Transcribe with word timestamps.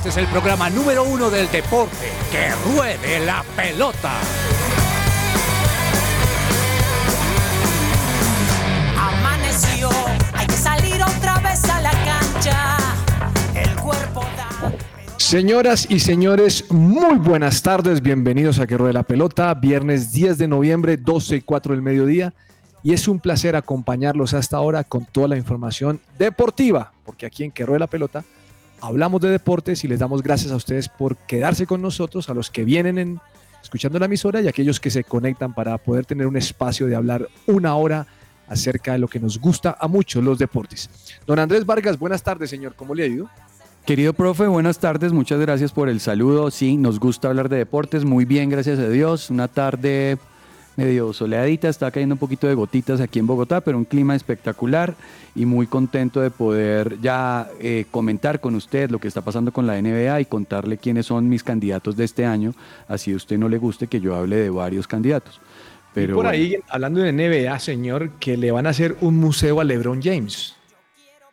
Este 0.00 0.08
es 0.08 0.16
el 0.16 0.28
programa 0.28 0.70
número 0.70 1.04
uno 1.04 1.28
del 1.28 1.50
deporte. 1.50 2.10
¡Que 2.32 2.48
ruede 2.74 3.20
la 3.26 3.44
pelota! 3.54 4.12
Amaneció, 8.98 9.90
hay 10.32 10.46
que 10.46 10.54
salir 10.54 11.02
otra 11.02 11.38
vez 11.40 11.62
a 11.68 11.82
la 11.82 11.90
cancha. 11.90 12.78
El 13.54 13.76
cuerpo 13.76 14.22
da. 14.38 14.72
Señoras 15.18 15.86
y 15.90 16.00
señores, 16.00 16.70
muy 16.70 17.18
buenas 17.18 17.60
tardes, 17.60 18.00
bienvenidos 18.00 18.58
a 18.58 18.66
Que 18.66 18.78
Ruede 18.78 18.94
la 18.94 19.02
Pelota, 19.02 19.52
viernes 19.52 20.12
10 20.12 20.38
de 20.38 20.48
noviembre, 20.48 20.96
12 20.96 21.36
y 21.36 21.40
4 21.42 21.74
del 21.74 21.82
mediodía, 21.82 22.32
y 22.82 22.94
es 22.94 23.06
un 23.06 23.20
placer 23.20 23.54
acompañarlos 23.54 24.32
hasta 24.32 24.56
ahora 24.56 24.82
con 24.82 25.04
toda 25.04 25.28
la 25.28 25.36
información 25.36 26.00
deportiva, 26.18 26.90
porque 27.04 27.26
aquí 27.26 27.44
en 27.44 27.50
Que 27.50 27.66
Ruede 27.66 27.80
la 27.80 27.86
Pelota 27.86 28.24
hablamos 28.80 29.20
de 29.20 29.30
deportes 29.30 29.84
y 29.84 29.88
les 29.88 29.98
damos 29.98 30.22
gracias 30.22 30.52
a 30.52 30.56
ustedes 30.56 30.88
por 30.88 31.16
quedarse 31.16 31.66
con 31.66 31.82
nosotros, 31.82 32.28
a 32.28 32.34
los 32.34 32.50
que 32.50 32.64
vienen 32.64 32.98
en, 32.98 33.20
escuchando 33.62 33.98
la 33.98 34.06
emisora 34.06 34.40
y 34.40 34.46
a 34.46 34.50
aquellos 34.50 34.80
que 34.80 34.90
se 34.90 35.04
conectan 35.04 35.54
para 35.54 35.78
poder 35.78 36.06
tener 36.06 36.26
un 36.26 36.36
espacio 36.36 36.86
de 36.86 36.96
hablar 36.96 37.28
una 37.46 37.74
hora 37.76 38.06
acerca 38.48 38.92
de 38.92 38.98
lo 38.98 39.08
que 39.08 39.20
nos 39.20 39.38
gusta 39.38 39.76
a 39.78 39.86
muchos 39.86 40.24
los 40.24 40.38
deportes. 40.38 40.90
Don 41.26 41.38
Andrés 41.38 41.64
Vargas, 41.64 41.98
buenas 41.98 42.22
tardes, 42.22 42.50
señor, 42.50 42.74
¿cómo 42.74 42.94
le 42.94 43.04
ha 43.04 43.06
ido? 43.06 43.30
Querido 43.86 44.12
profe, 44.12 44.46
buenas 44.46 44.78
tardes, 44.78 45.12
muchas 45.12 45.40
gracias 45.40 45.72
por 45.72 45.88
el 45.88 46.00
saludo. 46.00 46.50
Sí, 46.50 46.76
nos 46.76 47.00
gusta 47.00 47.28
hablar 47.28 47.48
de 47.48 47.56
deportes, 47.56 48.04
muy 48.04 48.24
bien, 48.24 48.50
gracias 48.50 48.78
a 48.78 48.88
Dios. 48.88 49.30
Una 49.30 49.48
tarde 49.48 50.18
medio 50.80 51.12
soleadita, 51.12 51.68
está 51.68 51.90
cayendo 51.90 52.14
un 52.14 52.18
poquito 52.18 52.46
de 52.46 52.54
gotitas 52.54 53.00
aquí 53.00 53.18
en 53.18 53.26
Bogotá, 53.26 53.60
pero 53.60 53.76
un 53.76 53.84
clima 53.84 54.14
espectacular 54.14 54.94
y 55.34 55.46
muy 55.46 55.66
contento 55.66 56.20
de 56.20 56.30
poder 56.30 56.98
ya 57.00 57.48
eh, 57.60 57.84
comentar 57.90 58.40
con 58.40 58.54
usted 58.54 58.90
lo 58.90 58.98
que 58.98 59.08
está 59.08 59.20
pasando 59.20 59.52
con 59.52 59.66
la 59.66 59.80
NBA 59.80 60.22
y 60.22 60.24
contarle 60.24 60.78
quiénes 60.78 61.06
son 61.06 61.28
mis 61.28 61.42
candidatos 61.42 61.96
de 61.96 62.04
este 62.04 62.24
año, 62.24 62.54
así 62.88 63.12
a 63.12 63.16
usted 63.16 63.38
no 63.38 63.48
le 63.48 63.58
guste 63.58 63.86
que 63.86 64.00
yo 64.00 64.14
hable 64.14 64.36
de 64.36 64.50
varios 64.50 64.86
candidatos. 64.86 65.40
Pero 65.92 66.14
y 66.14 66.16
por 66.16 66.26
ahí, 66.26 66.56
hablando 66.68 67.00
de 67.00 67.12
NBA, 67.12 67.58
señor, 67.58 68.12
que 68.20 68.36
le 68.36 68.50
van 68.52 68.66
a 68.66 68.70
hacer 68.70 68.96
un 69.00 69.18
museo 69.18 69.60
a 69.60 69.64
LeBron 69.64 70.00
James. 70.02 70.56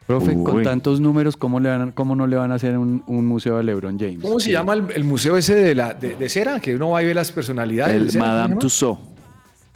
Profe, 0.07 0.33
con 0.41 0.63
tantos 0.63 1.01
números, 1.01 1.35
¿cómo, 1.35 1.59
le 1.59 1.69
van, 1.69 1.91
cómo 1.91 2.15
no 2.15 2.27
le 2.27 2.37
van 2.37 2.53
a 2.53 2.55
hacer 2.55 2.77
un, 2.77 3.03
un 3.07 3.25
museo 3.25 3.57
a 3.57 3.63
LeBron 3.63 3.99
James? 3.99 4.19
¿Cómo 4.21 4.39
se 4.39 4.51
llama 4.51 4.73
el, 4.73 4.85
el 4.95 5.03
museo 5.03 5.35
ese 5.35 5.53
de, 5.53 5.75
la, 5.75 5.93
de, 5.93 6.15
de 6.15 6.29
cera? 6.29 6.61
Que 6.61 6.75
uno 6.75 6.91
va 6.91 7.03
y 7.03 7.07
ve 7.07 7.13
las 7.13 7.31
personalidades. 7.31 7.93
de 7.93 8.01
El 8.01 8.11
cera, 8.11 8.23
¿cómo 8.23 8.33
se 8.33 8.37
Madame? 8.37 8.55
Tussauds. 8.55 9.16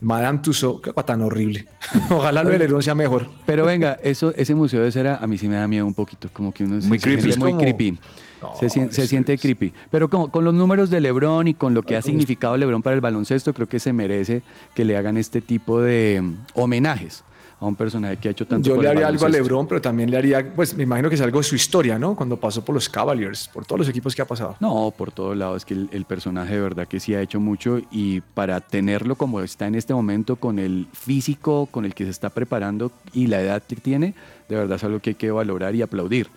Madame 0.02 0.39
Tussauds, 0.39 0.81
qué 0.81 0.91
cosa 0.94 1.05
tan 1.05 1.21
horrible. 1.21 1.66
Ojalá 2.09 2.44
lo 2.44 2.49
de 2.49 2.59
LeBron 2.59 2.81
sea 2.81 2.95
mejor. 2.95 3.27
Pero 3.45 3.66
venga, 3.66 3.97
eso, 4.03 4.33
ese 4.35 4.55
museo 4.55 4.81
de 4.83 4.91
cera 4.91 5.17
a 5.21 5.27
mí 5.27 5.38
sí 5.38 5.47
me 5.47 5.55
da 5.55 5.67
miedo 5.67 5.85
un 5.85 5.94
poquito, 5.94 6.27
como 6.33 6.52
que 6.53 6.63
uno 6.63 6.81
se- 6.81 6.88
Muy 6.88 6.99
se 6.99 7.03
creepy. 7.03 7.38
muy 7.39 7.52
como- 7.52 7.61
creepy. 7.61 7.99
No, 8.41 8.55
se, 8.59 8.69
sien- 8.72 8.89
se 8.91 9.03
es- 9.03 9.09
siente 9.09 9.33
es- 9.33 9.41
creepy. 9.41 9.72
Pero 9.91 10.09
como, 10.09 10.31
con 10.31 10.44
los 10.44 10.53
números 10.55 10.89
de 10.89 10.99
LeBron 10.99 11.47
y 11.47 11.53
con 11.53 11.75
lo 11.75 11.83
que 11.83 11.95
ha 11.95 12.02
significado 12.02 12.57
LeBron 12.57 12.81
para 12.81 12.95
el 12.95 13.02
baloncesto, 13.02 13.53
creo 13.53 13.67
que 13.69 13.79
se 13.79 13.94
merece 13.94 14.41
que 14.73 14.83
le 14.85 14.97
hagan 14.97 15.17
este 15.17 15.41
tipo 15.41 15.79
de 15.79 16.19
mm, 16.23 16.33
homenajes 16.55 17.23
a 17.62 17.67
un 17.67 17.76
personaje 17.76 18.17
que 18.17 18.28
ha 18.28 18.31
hecho 18.31 18.45
tanto 18.48 18.67
Yo 18.67 18.76
por 18.76 18.84
le 18.84 18.90
haría 18.90 19.08
algo 19.08 19.26
a. 19.26 19.30
LeBron, 19.30 19.67
pero 19.67 19.80
también 19.80 20.09
le 20.09 20.17
haría, 20.17 20.52
pues 20.54 20.76
me 20.76 20.84
imagino 20.84 21.09
que 21.09 21.16
es 21.16 21.22
algo 21.22 21.38
de 21.40 21.44
su 21.44 21.56
historia, 21.56 22.00
¿no? 22.00 22.16
Cuando 22.16 22.36
pasó 22.36 22.66
por 22.66 22.73
los 22.73 22.90
Cavaliers, 22.90 23.48
por 23.48 23.66
todos 23.66 23.80
los 23.80 23.90
equipos 23.90 24.16
que 24.16 24.23
ha 24.23 24.26
pasado. 24.26 24.56
No, 24.59 24.92
por 24.98 25.12
todos 25.12 25.38
lados, 25.38 25.58
es 25.58 25.66
que 25.66 25.76
el, 25.76 25.88
el 25.92 26.06
personaje 26.06 26.56
de 26.56 26.62
verdad 26.62 26.88
que 26.88 27.00
sí 27.00 27.14
ha 27.14 27.22
hecho 27.22 27.40
mucho 27.40 27.80
y 27.92 28.22
para 28.22 28.59
tenerlo 28.62 29.16
como 29.16 29.42
está 29.42 29.68
en 29.68 29.76
este 29.76 29.94
momento, 29.94 30.38
con 30.38 30.58
el 30.58 30.88
físico 30.92 31.68
con 31.70 31.86
el 31.86 31.94
que 31.94 32.06
se 32.06 32.09
está 32.09 32.31
preparando 32.31 32.92
y 33.14 33.28
la 33.28 33.42
edad 33.42 33.62
que 33.62 33.75
tiene, 33.75 34.16
de 34.50 34.56
verdad 34.56 34.78
es 34.78 34.84
algo 34.84 35.00
que 35.00 35.12
hay 35.12 35.16
que 35.16 35.30
valorar 35.30 35.75
y 35.75 35.84
aplaudir. 35.84 36.30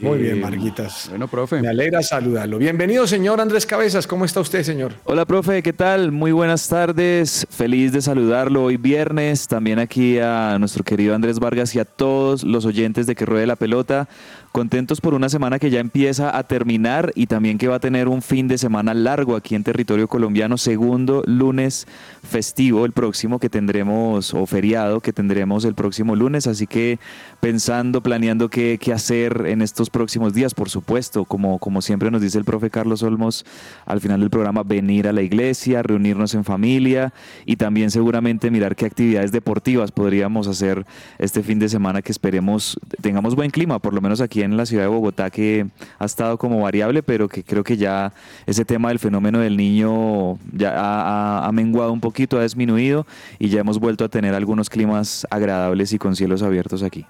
Muy 0.00 0.18
Eh, 0.18 0.22
bien, 0.22 0.40
Marguitas. 0.40 1.06
Bueno, 1.10 1.28
profe. 1.28 1.60
Me 1.60 1.68
alegra 1.68 2.02
saludarlo. 2.02 2.56
Bienvenido, 2.58 3.06
señor 3.06 3.40
Andrés 3.40 3.66
Cabezas. 3.66 4.06
¿Cómo 4.06 4.24
está 4.24 4.40
usted, 4.40 4.62
señor? 4.62 4.94
Hola, 5.04 5.26
profe, 5.26 5.62
¿qué 5.62 5.72
tal? 5.74 6.10
Muy 6.10 6.32
buenas 6.32 6.68
tardes. 6.68 7.46
Feliz 7.50 7.92
de 7.92 8.00
saludarlo 8.00 8.64
hoy 8.64 8.76
viernes. 8.78 9.46
También 9.46 9.78
aquí 9.78 10.18
a 10.18 10.56
nuestro 10.58 10.84
querido 10.84 11.14
Andrés 11.14 11.38
Vargas 11.38 11.74
y 11.74 11.80
a 11.80 11.84
todos 11.84 12.44
los 12.44 12.64
oyentes 12.64 13.06
de 13.06 13.14
Que 13.14 13.26
Ruede 13.26 13.46
la 13.46 13.56
Pelota. 13.56 14.08
Contentos 14.52 15.00
por 15.00 15.14
una 15.14 15.28
semana 15.28 15.60
que 15.60 15.70
ya 15.70 15.78
empieza 15.78 16.36
a 16.36 16.42
terminar 16.42 17.12
y 17.14 17.28
también 17.28 17.56
que 17.56 17.68
va 17.68 17.76
a 17.76 17.80
tener 17.80 18.08
un 18.08 18.20
fin 18.20 18.48
de 18.48 18.58
semana 18.58 18.94
largo 18.94 19.36
aquí 19.36 19.54
en 19.54 19.62
territorio 19.62 20.08
colombiano. 20.08 20.58
Segundo 20.58 21.22
lunes 21.24 21.86
festivo, 22.24 22.84
el 22.84 22.90
próximo 22.90 23.38
que 23.38 23.48
tendremos, 23.48 24.34
o 24.34 24.44
feriado 24.46 25.00
que 25.00 25.12
tendremos 25.12 25.64
el 25.64 25.76
próximo 25.76 26.16
lunes. 26.16 26.48
Así 26.48 26.66
que 26.66 26.98
pensando, 27.38 28.02
planeando 28.02 28.50
qué, 28.50 28.76
qué 28.80 28.92
hacer 28.92 29.44
en 29.46 29.62
estos 29.62 29.88
próximos 29.88 30.34
días, 30.34 30.52
por 30.52 30.68
supuesto, 30.68 31.24
como, 31.24 31.60
como 31.60 31.80
siempre 31.80 32.10
nos 32.10 32.20
dice 32.20 32.36
el 32.36 32.44
profe 32.44 32.70
Carlos 32.70 33.04
Olmos 33.04 33.46
al 33.86 34.00
final 34.00 34.18
del 34.18 34.30
programa, 34.30 34.64
venir 34.64 35.06
a 35.06 35.12
la 35.12 35.22
iglesia, 35.22 35.84
reunirnos 35.84 36.34
en 36.34 36.42
familia 36.42 37.12
y 37.46 37.54
también 37.54 37.92
seguramente 37.92 38.50
mirar 38.50 38.74
qué 38.74 38.86
actividades 38.86 39.30
deportivas 39.30 39.92
podríamos 39.92 40.48
hacer 40.48 40.86
este 41.20 41.44
fin 41.44 41.60
de 41.60 41.68
semana 41.68 42.02
que 42.02 42.10
esperemos 42.10 42.80
tengamos 43.00 43.36
buen 43.36 43.52
clima, 43.52 43.78
por 43.78 43.94
lo 43.94 44.00
menos 44.00 44.20
aquí 44.20 44.39
en 44.42 44.56
la 44.56 44.66
ciudad 44.66 44.84
de 44.84 44.88
Bogotá 44.88 45.30
que 45.30 45.66
ha 45.98 46.04
estado 46.04 46.38
como 46.38 46.60
variable, 46.60 47.02
pero 47.02 47.28
que 47.28 47.42
creo 47.44 47.64
que 47.64 47.76
ya 47.76 48.12
ese 48.46 48.64
tema 48.64 48.88
del 48.88 48.98
fenómeno 48.98 49.38
del 49.38 49.56
niño 49.56 50.38
ya 50.52 50.70
ha, 50.78 51.40
ha- 51.42 51.46
ha 51.46 51.52
menguado 51.52 51.92
un 51.92 52.00
poquito, 52.00 52.38
ha 52.38 52.42
disminuido 52.42 53.06
y 53.38 53.48
ya 53.48 53.60
hemos 53.60 53.78
vuelto 53.78 54.04
a 54.04 54.08
tener 54.08 54.34
algunos 54.34 54.70
climas 54.70 55.26
agradables 55.30 55.92
y 55.92 55.98
con 55.98 56.14
cielos 56.16 56.42
abiertos 56.42 56.82
aquí. 56.82 57.06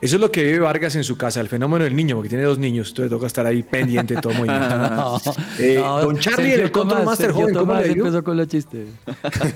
Eso 0.00 0.16
es 0.16 0.20
lo 0.20 0.30
que 0.30 0.42
vive 0.42 0.58
Vargas 0.58 0.96
en 0.96 1.04
su 1.04 1.16
casa, 1.16 1.40
el 1.40 1.48
fenómeno 1.48 1.84
del 1.84 1.96
niño, 1.96 2.16
porque 2.16 2.28
tiene 2.28 2.44
dos 2.44 2.58
niños, 2.58 2.88
entonces 2.90 3.10
toca 3.10 3.26
estar 3.26 3.46
ahí 3.46 3.62
pendiente 3.62 4.14
de 4.16 4.20
todo 4.20 4.34
movimiento. 4.34 4.76
No, 4.78 5.18
Eh, 5.58 5.76
no, 5.78 6.00
don 6.02 6.18
Charlie, 6.18 6.48
Sergio 6.50 6.64
el 6.66 6.72
Control 6.72 6.98
Tomás, 6.98 7.06
Master 7.06 7.26
Sergio 7.26 7.40
joven, 7.42 7.54
¿cómo 7.54 7.66
Tomás 7.72 7.86
le 7.86 7.92
empezó 7.92 8.24
con 8.24 8.36
los 8.36 8.48
chistes. 8.48 8.88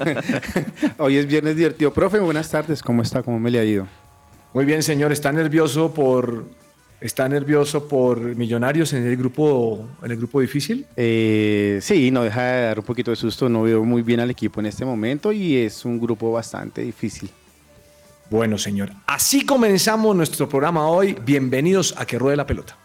Hoy 0.98 1.16
es 1.16 1.26
viernes 1.26 1.56
divertido. 1.56 1.92
Profe, 1.92 2.18
buenas 2.20 2.48
tardes. 2.50 2.82
¿Cómo 2.82 3.02
está? 3.02 3.22
¿Cómo 3.22 3.38
me 3.38 3.50
le 3.50 3.58
ha 3.58 3.64
ido? 3.64 3.86
Muy 4.54 4.64
bien, 4.64 4.82
señor. 4.82 5.12
¿Está 5.12 5.32
nervioso 5.32 5.92
por 5.92 6.46
está 7.00 7.28
nervioso 7.28 7.86
por 7.86 8.20
Millonarios 8.20 8.92
en 8.92 9.06
el 9.06 9.16
grupo 9.16 9.88
en 10.02 10.10
el 10.10 10.16
grupo 10.16 10.40
difícil? 10.40 10.86
Eh, 10.96 11.78
sí, 11.82 12.10
no 12.10 12.22
deja 12.22 12.42
de 12.42 12.62
dar 12.62 12.78
un 12.78 12.84
poquito 12.84 13.10
de 13.10 13.16
susto. 13.16 13.48
No 13.48 13.62
veo 13.62 13.84
muy 13.84 14.02
bien 14.02 14.20
al 14.20 14.30
equipo 14.30 14.60
en 14.60 14.66
este 14.66 14.84
momento 14.84 15.32
y 15.32 15.56
es 15.56 15.84
un 15.84 16.00
grupo 16.00 16.32
bastante 16.32 16.82
difícil. 16.82 17.30
Bueno, 18.30 18.58
señor. 18.58 18.90
Así 19.06 19.44
comenzamos 19.44 20.14
nuestro 20.14 20.48
programa 20.48 20.88
hoy. 20.88 21.16
Bienvenidos 21.24 21.94
a 21.96 22.04
Que 22.04 22.18
Ruede 22.18 22.36
la 22.36 22.46
Pelota. 22.46 22.76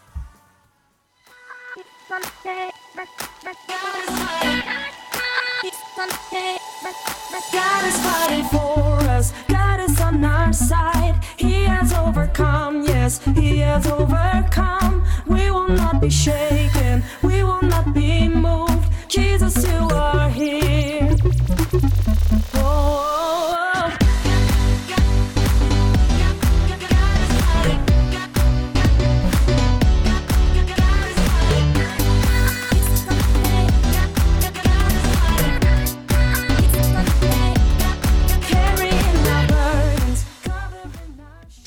Overcome. 12.24 12.82
Yes, 12.84 13.22
He 13.36 13.58
has 13.58 13.86
overcome. 13.86 15.04
We 15.26 15.50
will 15.50 15.68
not 15.68 16.00
be 16.00 16.10
shaken. 16.10 17.02
We 17.22 17.42
will 17.42 17.62
not 17.62 17.92
be 17.94 18.28
moved. 18.28 18.88
Jesus, 19.08 19.56
you 19.66 19.88
are 19.92 20.23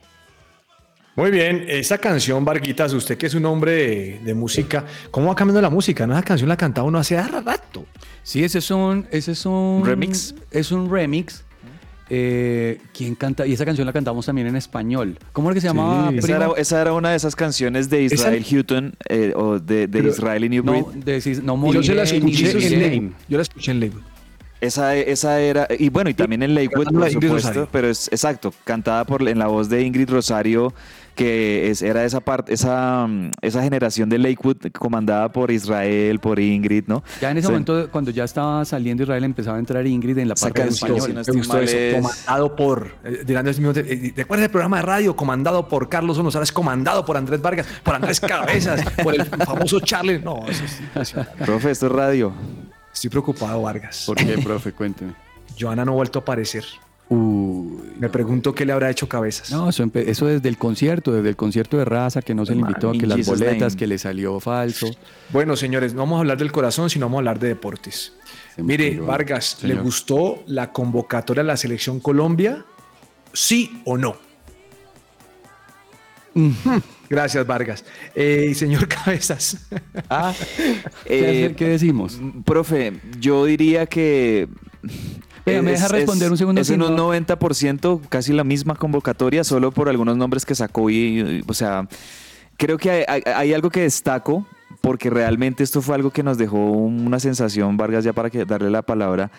Muy 1.14 1.30
bien, 1.30 1.64
esa 1.68 1.98
canción, 1.98 2.42
Varguitas, 2.44 2.92
usted 2.94 3.18
que 3.18 3.26
es 3.26 3.34
un 3.34 3.44
hombre 3.44 3.72
de, 3.72 4.20
de 4.24 4.34
música, 4.34 4.84
¿cómo 5.10 5.28
va 5.28 5.34
cambiando 5.34 5.60
la 5.60 5.68
música? 5.68 6.06
¿No? 6.06 6.14
Esa 6.14 6.22
canción 6.22 6.48
la 6.48 6.56
cantaba 6.56 6.86
uno 6.88 6.98
hace 6.98 7.20
rato. 7.22 7.84
Sí, 8.22 8.42
ese 8.42 8.58
es 8.60 8.70
un, 8.70 9.06
ese 9.10 9.32
es 9.32 9.44
un 9.44 9.82
Remix. 9.84 10.34
Es 10.50 10.72
un 10.72 10.90
remix 10.90 11.44
Eh, 12.14 12.78
¿Quién 12.94 13.14
canta? 13.14 13.46
Y 13.46 13.52
esa 13.54 13.64
canción 13.64 13.86
la 13.86 13.92
cantamos 13.92 14.26
también 14.26 14.46
en 14.46 14.56
español. 14.56 15.18
¿Cómo 15.32 15.48
era 15.48 15.54
que 15.54 15.60
se 15.62 15.66
llamaba? 15.68 16.10
Sí. 16.10 16.18
Esa 16.18 16.36
era, 16.36 16.48
esa 16.56 16.80
era 16.82 16.92
una 16.92 17.10
de 17.10 17.16
esas 17.16 17.34
canciones 17.36 17.88
de 17.90 18.04
Esa- 18.06 18.14
Israel 18.14 18.44
Houghton 18.50 18.94
eh, 19.08 19.32
o 19.36 19.58
de, 19.58 19.86
de 19.86 19.88
Pero- 19.88 20.08
Israel 20.10 20.44
y 20.44 20.48
New 20.48 20.62
Breed. 20.62 20.82
No, 20.82 20.92
de- 20.92 21.40
no 21.42 21.72
yo 21.72 21.82
se 21.82 21.94
la 21.94 22.02
escuché 22.04 22.50
en. 22.50 22.82
Lakewood. 22.82 23.12
Yo 23.28 23.36
la 23.38 23.42
escuché 23.42 23.70
en 23.72 23.80
Lakewood. 23.80 24.02
Esa, 24.60 24.94
esa 24.94 25.40
era, 25.40 25.66
y 25.76 25.88
bueno, 25.88 26.08
y 26.10 26.14
también 26.14 26.40
en 26.44 26.54
Lakewood, 26.54 26.84
por 26.92 27.10
supuesto, 27.10 27.34
Rosario. 27.48 27.68
pero 27.72 27.88
es 27.88 28.06
exacto, 28.12 28.54
cantada 28.62 29.04
por 29.04 29.26
en 29.28 29.38
la 29.40 29.48
voz 29.48 29.68
de 29.68 29.82
Ingrid 29.82 30.08
Rosario, 30.08 30.72
que 31.14 31.70
es, 31.70 31.82
era 31.82 32.04
esa 32.04 32.20
parte, 32.20 32.54
esa, 32.54 33.06
mm, 33.06 33.32
esa 33.42 33.62
generación 33.62 34.08
de 34.08 34.18
Lakewood 34.18 34.56
comandada 34.72 35.30
por 35.30 35.50
Israel, 35.50 36.18
por 36.20 36.38
Ingrid, 36.40 36.84
¿no? 36.86 37.02
Ya 37.20 37.30
en 37.30 37.38
ese 37.38 37.48
momento, 37.48 37.88
cuando 37.90 38.10
ya 38.10 38.24
estaba 38.24 38.64
saliendo 38.64 39.02
Israel, 39.02 39.24
empezaba 39.24 39.56
a 39.56 39.60
entrar 39.60 39.86
Ingrid 39.86 40.18
en 40.18 40.28
la 40.28 40.34
parte 40.34 40.60
de 40.62 40.68
canción, 40.68 40.96
español. 40.96 41.24
si 41.24 41.30
no 41.30 41.34
Me 41.34 41.38
gustó 41.40 41.60
eso. 41.60 41.76
es- 41.76 41.94
Comandado 41.94 42.56
por. 42.56 42.90
eh, 43.04 43.22
dirán 43.26 43.46
eh, 43.48 44.12
¿Recuerdas 44.16 44.44
el 44.44 44.50
programa 44.50 44.76
de 44.78 44.82
radio 44.82 45.14
comandado 45.16 45.68
por 45.68 45.88
Carlos 45.88 46.18
González, 46.18 46.50
comandado 46.52 47.04
por 47.04 47.16
Andrés 47.16 47.40
Vargas, 47.42 47.66
por 47.82 47.94
Andrés 47.94 48.18
Cabezas, 48.20 48.82
por 49.02 49.14
el 49.14 49.24
famoso 49.26 49.80
Charlie? 49.80 50.18
No, 50.18 50.46
eso 50.48 50.64
es. 50.64 51.14
Profe, 51.44 51.70
esto 51.70 51.86
es 51.86 51.92
radio. 51.92 52.32
Estoy 52.92 53.10
preocupado, 53.10 53.62
Vargas. 53.62 54.04
¿Por 54.06 54.16
qué, 54.16 54.38
profe? 54.38 54.72
Cuénteme. 54.72 55.12
Joana 55.58 55.84
no 55.84 55.92
ha 55.92 55.94
vuelto 55.94 56.18
a 56.18 56.22
aparecer. 56.22 56.64
Uy, 57.14 57.78
Me 57.98 58.08
pregunto 58.08 58.54
qué 58.54 58.64
le 58.64 58.72
habrá 58.72 58.90
hecho 58.90 59.08
Cabezas. 59.08 59.50
No, 59.50 59.68
eso, 59.68 59.86
desde 60.26 60.48
el 60.48 60.56
concierto, 60.56 61.12
desde 61.12 61.28
el 61.28 61.36
concierto 61.36 61.76
de 61.76 61.84
raza, 61.84 62.22
que 62.22 62.34
no 62.34 62.46
se 62.46 62.54
le 62.54 62.60
invitó, 62.60 62.94
In 62.94 63.00
que 63.00 63.06
las 63.06 63.18
Jesus' 63.18 63.38
boletas, 63.38 63.72
name. 63.72 63.76
que 63.78 63.86
le 63.86 63.98
salió 63.98 64.40
falso. 64.40 64.90
Bueno, 65.30 65.56
señores, 65.56 65.92
no 65.94 66.00
vamos 66.00 66.16
a 66.16 66.20
hablar 66.20 66.38
del 66.38 66.50
corazón, 66.52 66.88
sino 66.88 67.06
vamos 67.06 67.18
a 67.18 67.20
hablar 67.20 67.38
de 67.38 67.48
deportes. 67.48 68.14
Se 68.56 68.62
Mire, 68.62 68.98
Vargas, 68.98 69.58
¿le 69.62 69.74
gustó 69.74 70.42
la 70.46 70.72
convocatoria 70.72 71.42
a 71.42 71.44
la 71.44 71.56
selección 71.56 72.00
Colombia? 72.00 72.64
¿Sí 73.32 73.80
o 73.84 73.96
no? 73.98 74.16
Gracias, 77.10 77.46
Vargas. 77.46 77.84
Eh, 78.14 78.54
señor 78.54 78.88
Cabezas. 79.04 79.66
Ah, 80.08 80.32
¿Qué, 81.06 81.46
eh, 81.46 81.54
qué 81.56 81.68
decimos? 81.68 82.18
profe, 82.44 82.94
yo 83.20 83.44
diría 83.44 83.84
que... 83.86 84.48
Venga, 85.44 85.62
¿me 85.62 85.70
deja 85.72 85.88
responder 85.88 86.30
un 86.30 86.36
segundo? 86.38 86.60
Es 86.60 86.70
en 86.70 86.82
un 86.82 86.94
no- 86.96 87.12
90%, 87.12 88.00
casi 88.08 88.32
la 88.32 88.44
misma 88.44 88.74
convocatoria, 88.76 89.44
solo 89.44 89.72
por 89.72 89.88
algunos 89.88 90.16
nombres 90.16 90.44
que 90.46 90.54
sacó 90.54 90.88
y, 90.90 90.94
y, 91.20 91.44
o 91.46 91.54
sea, 91.54 91.88
creo 92.56 92.78
que 92.78 92.90
hay, 92.90 93.04
hay- 93.08 93.22
hay 93.34 93.52
algo 93.54 93.70
que 93.70 93.80
destaco, 93.82 94.46
porque 94.80 95.10
realmente 95.10 95.62
esto 95.62 95.82
fue 95.82 95.94
algo 95.94 96.10
que 96.10 96.22
nos 96.22 96.38
dejó 96.38 96.58
una 96.58 97.20
sensación, 97.20 97.76
Vargas, 97.76 98.04
ya 98.04 98.12
para 98.12 98.30
que, 98.30 98.44
darle 98.44 98.70
la 98.70 98.82
palabra, 98.82 99.30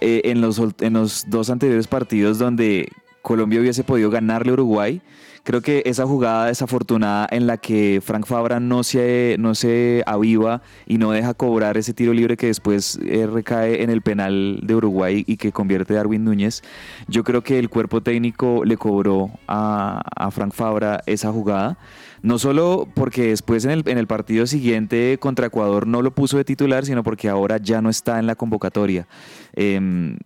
eh, 0.00 0.22
en, 0.24 0.40
los, 0.40 0.60
en 0.80 0.92
los 0.94 1.24
dos 1.28 1.50
anteriores 1.50 1.86
partidos 1.86 2.38
donde 2.38 2.88
Colombia 3.26 3.58
hubiese 3.58 3.82
podido 3.82 4.08
ganarle 4.08 4.50
a 4.50 4.52
Uruguay. 4.52 5.02
Creo 5.42 5.60
que 5.60 5.82
esa 5.84 6.06
jugada 6.06 6.46
desafortunada 6.46 7.26
en 7.32 7.48
la 7.48 7.56
que 7.56 8.00
Frank 8.00 8.24
Fabra 8.24 8.60
no 8.60 8.84
se, 8.84 9.34
no 9.40 9.56
se 9.56 10.04
aviva 10.06 10.62
y 10.86 10.98
no 10.98 11.10
deja 11.10 11.34
cobrar 11.34 11.76
ese 11.76 11.92
tiro 11.92 12.12
libre 12.12 12.36
que 12.36 12.46
después 12.46 13.00
eh, 13.04 13.26
recae 13.26 13.82
en 13.82 13.90
el 13.90 14.00
penal 14.00 14.60
de 14.62 14.76
Uruguay 14.76 15.24
y 15.26 15.38
que 15.38 15.50
convierte 15.50 15.94
Darwin 15.94 16.24
Núñez, 16.24 16.62
yo 17.08 17.24
creo 17.24 17.42
que 17.42 17.58
el 17.58 17.68
cuerpo 17.68 18.00
técnico 18.00 18.64
le 18.64 18.76
cobró 18.76 19.32
a, 19.48 20.02
a 20.14 20.30
Frank 20.30 20.52
Fabra 20.52 21.02
esa 21.06 21.32
jugada. 21.32 21.78
No 22.22 22.38
solo 22.38 22.88
porque 22.94 23.28
después 23.28 23.64
en 23.64 23.72
el, 23.72 23.82
en 23.86 23.98
el 23.98 24.06
partido 24.06 24.46
siguiente 24.46 25.18
contra 25.18 25.46
Ecuador 25.46 25.88
no 25.88 26.00
lo 26.00 26.12
puso 26.12 26.36
de 26.36 26.44
titular, 26.44 26.84
sino 26.86 27.02
porque 27.02 27.28
ahora 27.28 27.58
ya 27.58 27.82
no 27.82 27.90
está 27.90 28.20
en 28.20 28.26
la 28.26 28.36
convocatoria. 28.36 29.06
Em, 29.52 30.16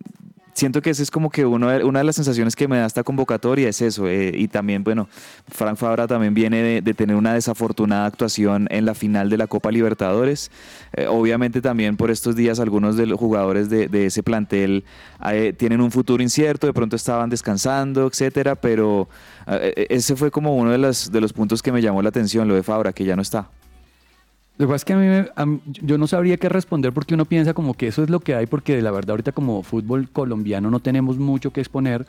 siento 0.53 0.81
que 0.81 0.89
esa 0.89 1.03
es 1.03 1.11
como 1.11 1.29
que 1.29 1.45
uno 1.45 1.69
de- 1.69 1.83
una 1.83 1.99
de 1.99 2.05
las 2.05 2.15
sensaciones 2.15 2.55
que 2.55 2.67
me 2.67 2.77
da 2.77 2.85
esta 2.85 3.03
convocatoria 3.03 3.69
es 3.69 3.81
eso. 3.81 4.07
eh, 4.07 4.31
y 4.35 4.47
también, 4.47 4.83
bueno, 4.83 5.07
Frank 5.47 5.77
Fabra 5.77 6.07
también 6.07 6.33
viene 6.33 6.81
de, 6.81 6.93
tener 6.93 7.15
una 7.15 7.33
desafortunada 7.33 8.05
actuación 8.05 8.67
en 8.69 8.85
la 8.85 8.93
final 8.93 9.29
de 9.29 9.37
la 9.37 9.47
Copa 9.47 9.71
Libertadores. 9.71 10.51
Eh, 10.93 11.07
obviamente 11.07 11.61
también 11.61 11.97
por 11.97 12.11
estos 12.11 12.35
días 12.35 12.59
algunos 12.59 12.97
de 12.97 13.05
los 13.07 13.19
jugadores 13.19 13.69
de, 13.69 14.05
ese 14.05 14.23
plantel 14.23 14.83
eh, 15.31 15.53
tienen 15.57 15.81
un 15.81 15.91
futuro 15.91 16.21
incierto, 16.23 16.67
de 16.67 16.73
pronto 16.73 16.95
estaban 16.95 17.29
descansando, 17.29 18.07
etcétera, 18.07 18.55
pero 18.55 19.07
ese 19.89 20.15
fue 20.15 20.31
como 20.31 20.55
uno 20.55 20.71
de 20.71 20.77
los, 20.77 21.11
de 21.11 21.21
los 21.21 21.33
puntos 21.33 21.61
que 21.61 21.71
me 21.71 21.81
llamó 21.81 22.01
la 22.01 22.09
atención, 22.09 22.47
lo 22.47 22.55
de 22.55 22.63
Fabra, 22.63 22.93
que 22.93 23.05
ya 23.05 23.15
no 23.15 23.21
está. 23.21 23.49
Lo 24.61 24.67
que 24.67 24.73
pasa 24.73 24.75
es 24.75 24.85
que 24.85 24.93
a 24.93 24.97
mí, 24.97 25.07
me- 25.55 25.59
yo 25.81 25.97
no 25.97 26.05
sabría 26.05 26.37
qué 26.37 26.47
responder 26.47 26.93
porque 26.93 27.15
uno 27.15 27.25
piensa 27.25 27.55
como 27.55 27.73
que 27.73 27.87
eso 27.87 28.03
es 28.03 28.11
lo 28.11 28.19
que 28.19 28.35
hay, 28.35 28.45
porque 28.45 28.79
la 28.79 28.91
verdad 28.91 29.09
ahorita 29.11 29.31
como 29.31 29.63
fútbol 29.63 30.07
colombiano 30.07 30.69
no 30.69 30.79
tenemos 30.79 31.17
mucho 31.17 31.51
que 31.51 31.61
exponer, 31.61 32.05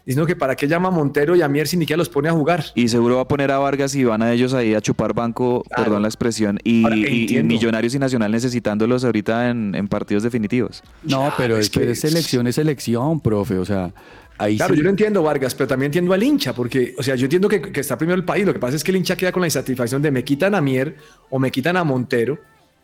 diciendo 0.04 0.26
que 0.26 0.36
para 0.36 0.54
qué 0.54 0.68
llama 0.68 0.88
a 0.88 0.92
Montero 0.92 1.34
y 1.34 1.42
a 1.42 1.48
Mier 1.48 1.66
si 1.66 1.76
ni 1.76 1.82
siquiera 1.82 1.98
los 1.98 2.08
pone 2.08 2.28
a 2.28 2.32
jugar. 2.32 2.64
Y 2.74 2.88
seguro 2.88 3.16
va 3.16 3.22
a 3.22 3.28
poner 3.28 3.50
a 3.50 3.58
Vargas 3.58 3.94
y 3.96 4.04
van 4.04 4.22
a 4.22 4.32
ellos 4.32 4.54
ahí 4.54 4.74
a 4.74 4.80
chupar 4.80 5.14
banco, 5.14 5.64
Claro. 5.69 5.84
perdón 5.84 6.02
la 6.02 6.08
expresión, 6.08 6.58
y, 6.62 6.84
Ahora, 6.84 6.96
y- 6.96 7.00
y 7.02 7.20
entiendo. 7.22 7.52
Millonarios 7.55 7.94
y 7.94 7.98
Nacional 7.98 8.31
necesitándolos 8.31 9.05
ahorita 9.05 9.50
en, 9.50 9.74
en 9.74 9.88
partidos 9.88 10.22
definitivos. 10.22 10.82
No, 11.02 11.29
Ya, 11.29 11.34
pero 11.36 11.56
es 11.56 11.67
es, 11.67 11.70
que 11.70 11.81
que- 11.81 11.91
es 11.91 12.00
selección, 12.00 12.46
es 12.46 12.55
selección, 12.55 13.20
profe. 13.20 13.58
O 13.58 13.64
sea, 13.64 13.93
ahí 14.38 14.56
Claro, 14.56 14.74
sí- 14.74 14.78
yo 14.78 14.84
lo 14.84 14.90
entiendo, 14.90 15.22
Vargas, 15.22 15.55
pero 15.55 15.66
también 15.66 15.88
entiendo 15.88 16.12
al 16.12 16.22
hincha, 16.22 16.52
porque, 16.55 16.94
o 16.98 17.02
sea, 17.02 17.14
yo 17.16 17.24
entiendo 17.24 17.48
que, 17.48 17.60
que 17.60 17.81
está 17.81 17.96
primero 17.98 18.16
el 18.16 18.24
país. 18.24 18.44
Lo 18.46 18.52
que 18.52 18.58
pasa 18.58 18.76
es 18.76 18.84
que 18.84 18.90
el 18.90 18.96
hincha 18.98 19.16
queda 19.16 19.32
con 19.32 19.40
la 19.43 19.46
insatisfacción 19.46 20.02
de 20.02 20.10
me 20.10 20.24
quitan 20.24 20.55
a 20.55 20.60
Mier 20.60 20.96
o 21.31 21.38
me 21.38 21.50
quitan 21.50 21.76
a 21.76 21.84
Montero 21.84 22.38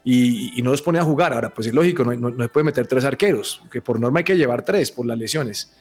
y, 0.04 0.58
y 0.58 0.62
no 0.62 0.70
los 0.70 0.82
pone 0.82 0.98
a 0.98 1.02
jugar. 1.04 1.32
Ahora, 1.32 1.50
pues 1.50 1.68
es 1.68 1.74
lógico, 1.74 2.04
no, 2.04 2.12
no, 2.14 2.30
no 2.30 2.42
se 2.42 2.48
puede 2.48 2.64
meter 2.64 2.86
tres 2.86 3.04
arqueros, 3.04 3.62
que 3.70 3.80
por 3.80 3.98
norma 4.00 4.20
hay 4.20 4.24
que 4.24 4.36
llevar 4.36 4.64
tres 4.64 4.90
por 4.90 5.06
las 5.06 5.18
lesiones. 5.18 5.72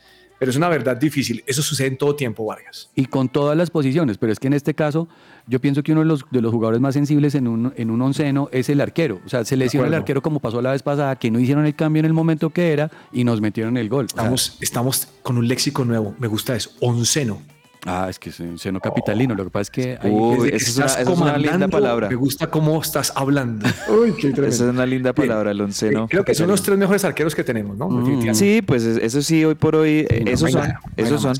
Pero 0.42 0.50
es 0.50 0.58
una 0.58 0.70
verdad 0.70 0.98
difícil. 0.98 1.44
Eso 1.46 1.62
sucede 1.62 1.86
en 1.90 1.98
todo 1.98 2.16
tiempo, 2.16 2.44
Vargas. 2.44 2.90
y 2.96 3.06
con 3.06 3.30
todas 3.30 3.56
las 3.56 3.70
posiciones, 3.70 4.18
pero 4.18 4.34
es 4.34 4.40
que 4.40 4.48
en 4.48 4.54
este 4.54 4.74
caso 4.74 5.08
yo 5.46 5.62
pienso 5.62 5.84
que 5.84 5.92
uno 5.92 6.02
de 6.02 6.08
los, 6.08 6.26
de 6.32 6.42
los 6.42 6.52
jugadores 6.52 6.82
más 6.82 6.96
sensibles 6.96 7.36
en 7.36 7.48
un, 7.48 7.72
en 7.78 7.92
un 7.92 8.02
onceno 8.02 8.50
es 8.52 8.68
el 8.70 8.82
arquero. 8.82 9.22
O 9.24 9.30
sea, 9.30 9.46
se 9.46 9.56
lesiona 9.56 9.88
el 9.88 9.94
arquero 9.94 10.24
como 10.24 10.40
pasó 10.40 10.60
la 10.64 10.72
vez 10.72 10.82
pasada, 10.82 11.16
que 11.16 11.30
no 11.30 11.40
hicieron 11.40 11.68
el 11.68 11.76
cambio 11.76 12.00
en 12.00 12.08
el 12.08 12.14
momento 12.14 12.50
que 12.50 12.74
era 12.74 12.90
y 13.12 13.24
nos 13.24 13.40
metieron 13.40 13.78
el 13.78 13.88
gol. 13.88 14.06
O 14.06 14.10
sea, 14.10 14.24
Estamos, 14.24 14.58
estamos 14.62 15.08
con 15.22 15.38
un 15.38 15.48
léxico 15.48 15.86
nuevo. 15.86 16.16
Me 16.18 16.26
gusta 16.26 16.56
eso. 16.56 16.72
Onceno. 16.80 17.40
Ah, 17.86 18.08
es 18.10 18.18
que 18.20 18.30
es 18.30 18.40
un 18.40 18.58
seno 18.60 18.80
capitalino. 18.80 19.34
Lo 19.36 19.44
que 19.44 19.50
pasa 19.50 19.62
es 19.64 19.70
que 19.72 19.98
hay- 20.02 20.12
Uy, 20.12 20.50
que 20.50 20.56
esa 20.56 20.70
es 20.70 20.78
una- 20.78 20.86
esa 20.86 21.02
es 21.02 21.08
una 21.08 21.38
linda 21.38 21.68
palabra. 21.68 22.10
Me 22.10 22.16
gusta 22.16 22.48
cómo 22.50 22.82
estás 22.82 23.12
hablando. 23.16 23.68
Uy, 23.90 24.14
qué 24.14 24.30
tremendo. 24.32 24.48
Esa 24.48 24.64
es 24.66 24.70
una 24.70 24.86
linda 24.86 25.14
palabra, 25.14 25.52
el 25.52 25.62
onceno. 25.62 26.08
Creo 26.08 26.24
que 26.24 26.34
son 26.36 26.48
los 26.48 26.62
tres 26.64 26.78
mejores 26.78 27.04
arqueros 27.06 27.34
que 27.36 27.44
tenemos, 27.44 27.78
¿no? 27.78 27.86
Definitivamente. 27.88 28.36
Sí, 28.36 28.62
pues 28.62 28.84
es- 28.84 28.98
eso 28.98 29.22
sí, 29.22 29.44
hoy 29.46 29.56
por 29.56 29.76
hoy, 29.76 30.06
eh, 30.10 30.22
no, 30.26 30.32
esos 30.32 30.46
venga, 30.54 30.66
son, 30.66 30.92
venga 30.96 31.10
esos 31.10 31.22
son. 31.22 31.36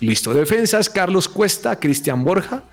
Listo. 0.00 0.34
Defensas, 0.34 0.90
Carlos 0.90 1.28
Cuesta, 1.28 1.78
Cristian 1.80 2.22
Borja, 2.22 2.64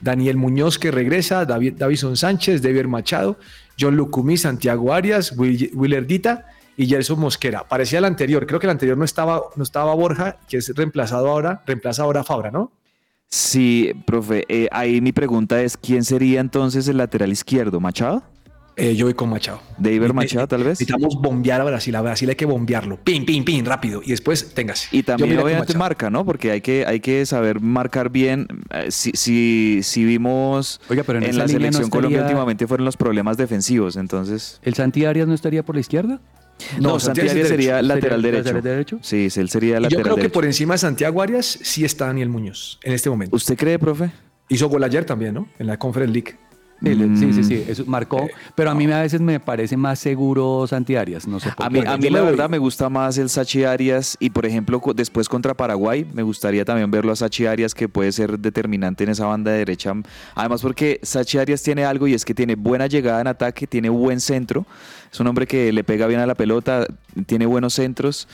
Daniel 0.00 0.36
Muñoz 0.36 0.78
que 0.78 0.90
regresa, 0.92 1.44
David, 1.44 1.74
Davison 1.76 2.16
Sánchez, 2.16 2.62
Devier 2.62 2.86
Machado, 2.86 3.36
John 3.78 3.96
Lucumí, 3.96 4.36
Santiago 4.36 4.92
Arias, 4.92 5.32
Will, 5.36 5.70
Willer 5.74 6.06
Dita 6.06 6.46
y 6.78 6.86
Gerson 6.86 7.18
Mosquera. 7.18 7.64
Parecía 7.68 7.98
el 7.98 8.04
anterior, 8.04 8.46
creo 8.46 8.60
que 8.60 8.66
el 8.66 8.70
anterior 8.70 8.96
no 8.96 9.04
estaba, 9.04 9.42
no 9.56 9.64
estaba 9.64 9.92
Borja, 9.94 10.38
que 10.48 10.58
es 10.58 10.72
reemplazado 10.74 11.28
ahora, 11.28 11.62
reemplaza 11.66 12.04
ahora 12.04 12.20
a 12.20 12.24
Fabra, 12.24 12.52
¿no? 12.52 12.70
Sí, 13.26 13.92
profe, 14.06 14.44
eh, 14.48 14.68
ahí 14.70 15.00
mi 15.00 15.12
pregunta 15.12 15.60
es, 15.60 15.76
¿quién 15.76 16.04
sería 16.04 16.40
entonces 16.40 16.86
el 16.86 16.98
lateral 16.98 17.32
izquierdo? 17.32 17.80
¿Machado? 17.80 18.22
Eh, 18.76 18.94
yo 18.94 19.06
voy 19.06 19.14
con 19.14 19.28
Machado. 19.28 19.60
¿De 19.76 19.92
Iber 19.92 20.14
Machado, 20.14 20.46
tal 20.46 20.60
vez? 20.60 20.78
Necesitamos 20.78 21.20
bombear 21.20 21.60
a 21.60 21.64
Brasil. 21.64 21.96
A 21.96 22.00
Brasil 22.00 22.28
hay 22.28 22.36
que 22.36 22.46
bombearlo. 22.46 22.96
Pin, 23.02 23.26
pin, 23.26 23.44
pin, 23.44 23.64
rápido. 23.64 24.00
Y 24.04 24.10
después, 24.10 24.54
téngase. 24.54 24.86
Y 24.92 25.02
también 25.02 25.36
obviamente 25.36 25.76
marca, 25.76 26.10
¿no? 26.10 26.24
Porque 26.24 26.52
hay 26.52 26.60
que, 26.60 26.86
hay 26.86 27.00
que 27.00 27.26
saber 27.26 27.60
marcar 27.60 28.08
bien. 28.08 28.46
Eh, 28.70 28.92
Si, 28.92 29.10
si, 29.14 29.80
si 29.82 30.04
vimos 30.04 30.80
Oiga, 30.88 31.02
pero 31.02 31.18
en 31.18 31.36
la 31.36 31.42
no 31.42 31.48
selección 31.48 31.90
Colombia 31.90 32.22
últimamente 32.22 32.68
fueron 32.68 32.84
los 32.84 32.96
problemas 32.96 33.36
defensivos, 33.36 33.96
entonces... 33.96 34.60
¿El 34.62 34.74
Santi 34.74 35.04
Arias 35.06 35.26
no 35.26 35.34
estaría 35.34 35.64
por 35.64 35.74
la 35.74 35.80
izquierda? 35.80 36.20
No, 36.80 36.88
No, 36.94 37.00
Santi 37.00 37.20
Santi 37.20 37.20
Arias 37.20 37.32
Arias 37.32 37.44
es 37.44 37.48
sería 37.48 37.74
derecho. 37.76 37.88
lateral 37.94 38.20
¿Sería 38.22 38.30
derecho. 38.32 38.54
lateral 38.54 38.62
derecho? 38.76 38.98
Sí, 39.02 39.28
él 39.36 39.48
sería 39.48 39.70
Y 39.70 39.74
yo 39.74 39.80
lateral 39.80 40.02
creo 40.04 40.14
que 40.16 40.20
derecho. 40.22 40.32
por 40.34 40.44
encima 40.44 40.74
de 40.74 40.78
Santiago 40.78 41.22
Arias 41.22 41.58
sí 41.62 41.84
está 41.84 42.06
Daniel 42.06 42.28
Muñoz 42.28 42.78
en 42.82 42.92
este 42.92 43.08
momento. 43.10 43.34
¿Usted 43.36 43.56
cree, 43.56 43.78
profe? 43.78 44.10
Hizo 44.48 44.68
gol 44.68 44.82
ayer 44.84 45.04
también, 45.04 45.34
¿no? 45.34 45.48
En 45.58 45.66
la 45.66 45.78
Conference 45.78 46.12
League. 46.12 46.36
Sí, 46.80 46.94
sí, 47.16 47.32
sí, 47.32 47.42
sí, 47.44 47.64
Mm. 47.66 47.70
eso 47.72 47.84
marcó. 47.86 48.28
Pero 48.54 48.70
a 48.70 48.74
mí 48.74 48.84
a 48.92 49.00
veces 49.02 49.20
me 49.20 49.40
parece 49.40 49.76
más 49.76 49.98
seguro 49.98 50.64
Santi 50.68 50.94
Arias, 50.94 51.26
no 51.26 51.40
sé 51.40 51.50
por 51.56 51.66
A 51.66 51.70
mí, 51.70 51.80
qué. 51.82 51.88
a 51.88 51.96
mí 51.96 52.04
me 52.04 52.10
la 52.10 52.22
verdad 52.22 52.48
me 52.48 52.58
gusta 52.58 52.88
más 52.88 53.18
el 53.18 53.28
Sachi 53.28 53.64
Arias 53.64 54.16
y 54.20 54.30
por 54.30 54.46
ejemplo 54.46 54.80
después 54.94 55.28
contra 55.28 55.54
Paraguay 55.54 56.06
me 56.14 56.22
gustaría 56.22 56.64
también 56.64 56.88
verlo 56.90 57.10
a 57.10 57.16
Sachi 57.16 57.46
Arias 57.46 57.74
que 57.74 57.88
puede 57.88 58.12
ser 58.12 58.38
determinante 58.38 59.02
en 59.02 59.10
esa 59.10 59.26
banda 59.26 59.50
de 59.50 59.58
derecha. 59.58 59.92
Además 60.36 60.62
porque 60.62 61.00
Sachi 61.02 61.38
Arias 61.38 61.62
tiene 61.64 61.84
algo 61.84 62.06
y 62.06 62.14
es 62.14 62.24
que 62.24 62.32
tiene 62.34 62.54
buena 62.54 62.86
llegada 62.86 63.20
en 63.20 63.26
ataque, 63.26 63.66
tiene 63.66 63.88
buen 63.88 64.20
centro, 64.20 64.64
es 65.12 65.18
un 65.18 65.26
hombre 65.26 65.46
que 65.48 65.72
le 65.72 65.82
pega 65.82 66.06
bien 66.06 66.20
a 66.20 66.26
la 66.26 66.36
pelota, 66.36 66.86
tiene 67.26 67.46
buenos 67.46 67.74
centros 67.74 68.28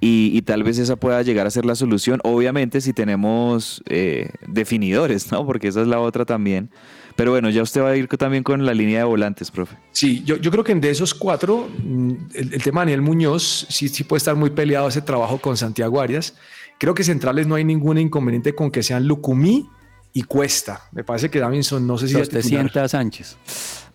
y, 0.00 0.30
y 0.34 0.42
tal 0.42 0.62
vez 0.62 0.78
esa 0.78 0.94
pueda 0.94 1.20
llegar 1.22 1.48
a 1.48 1.50
ser 1.50 1.64
la 1.64 1.74
solución. 1.74 2.20
Obviamente 2.22 2.80
si 2.80 2.92
tenemos 2.92 3.82
eh, 3.86 4.30
definidores, 4.46 5.32
¿no? 5.32 5.44
Porque 5.44 5.66
esa 5.68 5.80
es 5.82 5.88
la 5.88 5.98
otra 5.98 6.24
también. 6.24 6.70
Pero 7.18 7.32
bueno, 7.32 7.50
ya 7.50 7.62
usted 7.62 7.82
va 7.82 7.88
a 7.88 7.96
ir 7.96 8.06
también 8.06 8.44
con 8.44 8.64
la 8.64 8.72
línea 8.72 9.00
de 9.00 9.04
volantes, 9.04 9.50
profe. 9.50 9.76
Sí, 9.90 10.22
yo, 10.24 10.36
yo 10.36 10.52
creo 10.52 10.62
que 10.62 10.72
de 10.72 10.88
esos 10.88 11.14
cuatro, 11.14 11.68
mm, 11.82 12.12
el, 12.32 12.54
el 12.54 12.62
tema 12.62 12.82
de 12.82 12.92
Daniel 12.92 13.02
Muñoz 13.02 13.66
sí, 13.68 13.88
sí 13.88 14.04
puede 14.04 14.18
estar 14.18 14.36
muy 14.36 14.50
peleado 14.50 14.86
ese 14.86 15.02
trabajo 15.02 15.38
con 15.38 15.56
Santiago 15.56 16.00
Arias. 16.00 16.36
Creo 16.78 16.94
que 16.94 17.02
centrales 17.02 17.48
no 17.48 17.56
hay 17.56 17.64
ningún 17.64 17.98
inconveniente 17.98 18.54
con 18.54 18.70
que 18.70 18.84
sean 18.84 19.08
Lucumí 19.08 19.68
y 20.12 20.22
Cuesta. 20.22 20.82
Me 20.92 21.02
parece 21.02 21.28
que 21.28 21.40
Davinson 21.40 21.84
no 21.88 21.98
sé 21.98 22.06
si 22.06 22.16
usted 22.16 22.40
sienta 22.40 22.84
a 22.84 22.88
Sánchez. 22.88 23.36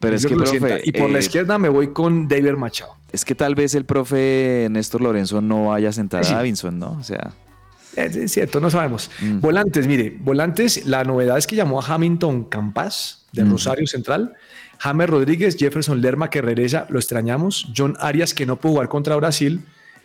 Pero 0.02 0.18
es 0.18 0.26
que, 0.26 0.36
profe, 0.36 0.60
sienta. 0.60 0.80
Y 0.84 0.92
por 0.92 1.10
la 1.10 1.20
eh, 1.20 1.22
izquierda 1.22 1.58
me 1.58 1.70
voy 1.70 1.94
con 1.94 2.28
David 2.28 2.58
Machado. 2.58 2.98
Es 3.14 3.24
que 3.24 3.36
tal 3.36 3.56
vez 3.56 3.74
el 3.74 3.86
profe 3.86 4.68
Néstor 4.70 5.00
Lorenzo 5.00 5.40
no 5.40 5.68
vaya 5.68 5.88
a 5.88 5.92
sentar 5.94 6.26
Sí. 6.26 6.34
a 6.34 6.38
Davinson, 6.38 6.78
¿no? 6.78 6.98
O 7.00 7.04
sea, 7.04 7.32
Es, 7.96 8.16
es 8.16 8.32
cierto, 8.32 8.60
no 8.60 8.70
sabemos. 8.70 9.10
Mm. 9.22 9.40
Volantes, 9.40 9.88
mire, 9.88 10.16
volantes, 10.20 10.86
la 10.86 11.04
novedad 11.04 11.38
es 11.38 11.48
que 11.48 11.56
llamó 11.56 11.82
a 11.82 11.86
Hamilton 11.86 12.46
Campas 12.46 13.26
de 13.32 13.44
Mm. 13.46 13.52
Rosario 13.52 13.88
Central, 13.88 14.34
James 14.80 15.10
Rodríguez, 15.10 15.56
Jefferson 15.58 16.02
Lerma 16.02 16.30
que 16.30 16.42
regresa, 16.42 16.88
lo 16.90 17.00
extrañamos, 17.00 17.70
John 17.76 17.96
Arias 18.00 18.34
que 18.34 18.46
no 18.46 18.58
pudo 18.58 18.74
jugar 18.74 18.90
contra 18.90 19.16
Brasil, 19.16 19.62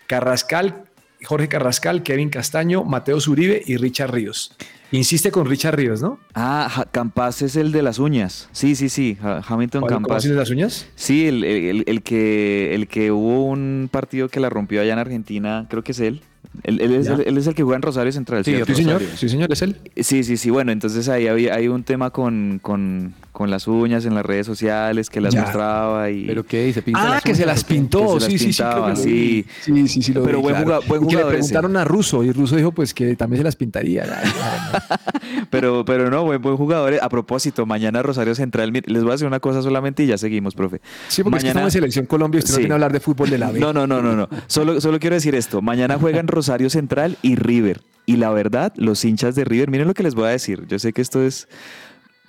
Carrascal, 0.07 0.85
Jorge 1.25 1.49
Carrascal, 1.49 2.03
Kevin 2.03 2.31
Castaño, 2.31 2.85
Mateo 2.85 3.21
Zuribe 3.21 3.63
y 3.67 3.77
Richard 3.77 4.13
Ríos. 4.13 4.53
Insiste 4.93 5.31
con 5.31 5.47
Richard 5.47 5.75
Ríos, 5.77 6.01
¿no? 6.01 6.19
ah, 6.35 6.87
Campas 6.93 7.43
es 7.43 7.57
el 7.57 7.73
de 7.73 7.83
las 7.83 7.99
uñas. 7.99 8.49
Sí, 8.53 8.75
sí, 8.77 8.89
sí, 8.89 9.19
Hamilton 9.21 9.83
¿Cuál- 9.83 9.93
Campas. 9.95 10.09
¿Conoces 10.23 10.31
las 10.31 10.51
uñas? 10.51 10.87
Sí, 10.95 11.27
el, 11.27 11.45
el- 11.45 11.85
el 11.87 12.03
que, 12.03 12.75
el 12.75 12.87
que 12.89 13.11
hubo 13.13 13.45
un 13.47 13.89
partido 13.93 14.29
que 14.29 14.41
la 14.41 14.49
rompió 14.49 14.81
allá 14.81 14.93
en 14.95 14.99
Argentina, 15.01 15.67
creo 15.69 15.83
que 15.85 15.93
es 15.93 16.01
él. 16.01 16.23
Él, 16.65 16.81
él 16.81 16.95
es, 16.95 17.07
el, 17.09 17.21
él 17.27 17.39
es 17.39 17.47
el 17.47 17.55
que 17.55 17.63
juega 17.63 17.77
en 17.77 17.83
Rosario 17.83 18.13
Central, 18.13 18.45
Sí. 18.45 18.57
Sí, 18.67 18.75
señor, 18.75 19.03
sí, 19.17 19.29
señor, 19.29 19.53
es 19.53 19.63
él. 19.63 19.77
Sí, 19.97 20.25
sí, 20.25 20.37
sí. 20.37 20.51
Bueno, 20.51 20.73
entonces 20.73 21.09
ahí 21.09 21.27
había, 21.27 21.55
hay 21.55 21.69
un 21.69 21.83
tema 21.85 22.11
con, 22.11 22.59
con, 22.63 23.15
con 23.39 23.51
las 23.53 23.69
uñas 23.69 24.05
en 24.05 24.15
las 24.17 24.27
redes 24.27 24.47
sociales 24.47 25.09
que 25.09 25.21
las 25.21 25.33
Ya. 25.33 25.43
mostraba 25.43 26.11
y... 26.11 26.25
¿Pero 26.27 26.45
qué 26.45 26.65
dice? 26.65 26.83
¿Pinta 26.83 27.01
Ah, 27.03 27.09
las 27.11 27.23
que 27.23 27.35
se 27.37 27.47
las 27.47 27.63
pintó, 27.63 28.01
Que 28.01 28.09
se 28.09 28.15
las 28.15 28.25
sí, 28.25 28.39
sí, 28.39 28.53
sí, 28.53 28.63
sí. 28.97 29.47
sí, 29.63 29.89
sí, 29.89 30.03
sí, 30.03 30.13
lo 30.13 30.25
Pero 30.25 30.39
vi, 30.39 30.43
buen 30.43 30.55
claro. 30.57 30.67
juga- 30.83 30.89
buen 30.89 31.05
Y 31.05 31.07
que 31.07 31.11
le 31.15 31.23
jugador 31.23 31.35
ese. 31.35 31.39
preguntaron 31.53 31.77
a 31.77 31.85
Russo 31.85 32.25
y 32.25 32.33
Russo 32.33 32.57
dijo 32.57 32.73
pues 32.73 32.93
que 32.93 33.15
también 33.17 33.39
se 33.39 33.45
las 33.45 33.55
pintaría. 33.57 34.05
Pero, 35.51 35.85
pero 35.85 36.11
no, 36.11 36.25
buen, 36.25 36.41
buen 36.43 36.57
jugador. 36.57 36.95
A 37.01 37.09
propósito, 37.09 37.65
mañana 37.67 38.03
Rosario 38.03 38.35
Central, 38.35 38.73
les 38.73 39.03
voy 39.03 39.11
a 39.11 39.15
decir 39.15 39.27
una 39.27 39.41
cosa 39.41 39.63
solamente 39.63 40.03
y 40.03 40.07
ya 40.07 40.19
seguimos, 40.19 40.55
profe. 40.55 40.81
Sí, 41.09 41.23
porque 41.23 41.39
es 41.39 41.43
que 41.45 41.49
estamos 41.49 41.69
en 41.69 41.73
Selección 41.81 42.07
Colombia 42.07 42.39
y 42.39 42.41
usted 42.41 42.51
Sí. 42.55 42.57
no 42.57 42.61
viene 42.61 42.73
a 42.73 42.77
hablar 42.77 42.93
de 42.93 43.01
fútbol 43.01 43.31
de 43.31 43.39
la 43.39 43.51
B. 43.51 43.61
No, 43.61 43.73
no, 43.73 43.87
no, 43.87 44.03
no, 44.03 44.15
no. 44.17 44.29
Solo, 44.47 44.81
solo 44.81 44.99
quiero 44.99 45.15
decir 45.15 45.35
esto. 45.35 45.63
Mañana 45.63 45.99
juegan 45.99 46.27
Rosario 46.29 46.71
Central 46.71 47.17
y 47.23 47.37
River. 47.37 47.83
Y 48.07 48.17
la 48.17 48.31
verdad, 48.31 48.73
los 48.77 49.05
hinchas 49.05 49.35
de 49.35 49.45
River, 49.45 49.71
miren 49.71 49.87
lo 49.87 49.95
que 49.95 50.03
les 50.03 50.15
voy 50.15 50.25
a 50.27 50.29
decir. 50.31 50.65
Yo 50.67 50.79
sé 50.79 50.93
que 50.93 51.03
esto 51.03 51.23
es 51.23 51.47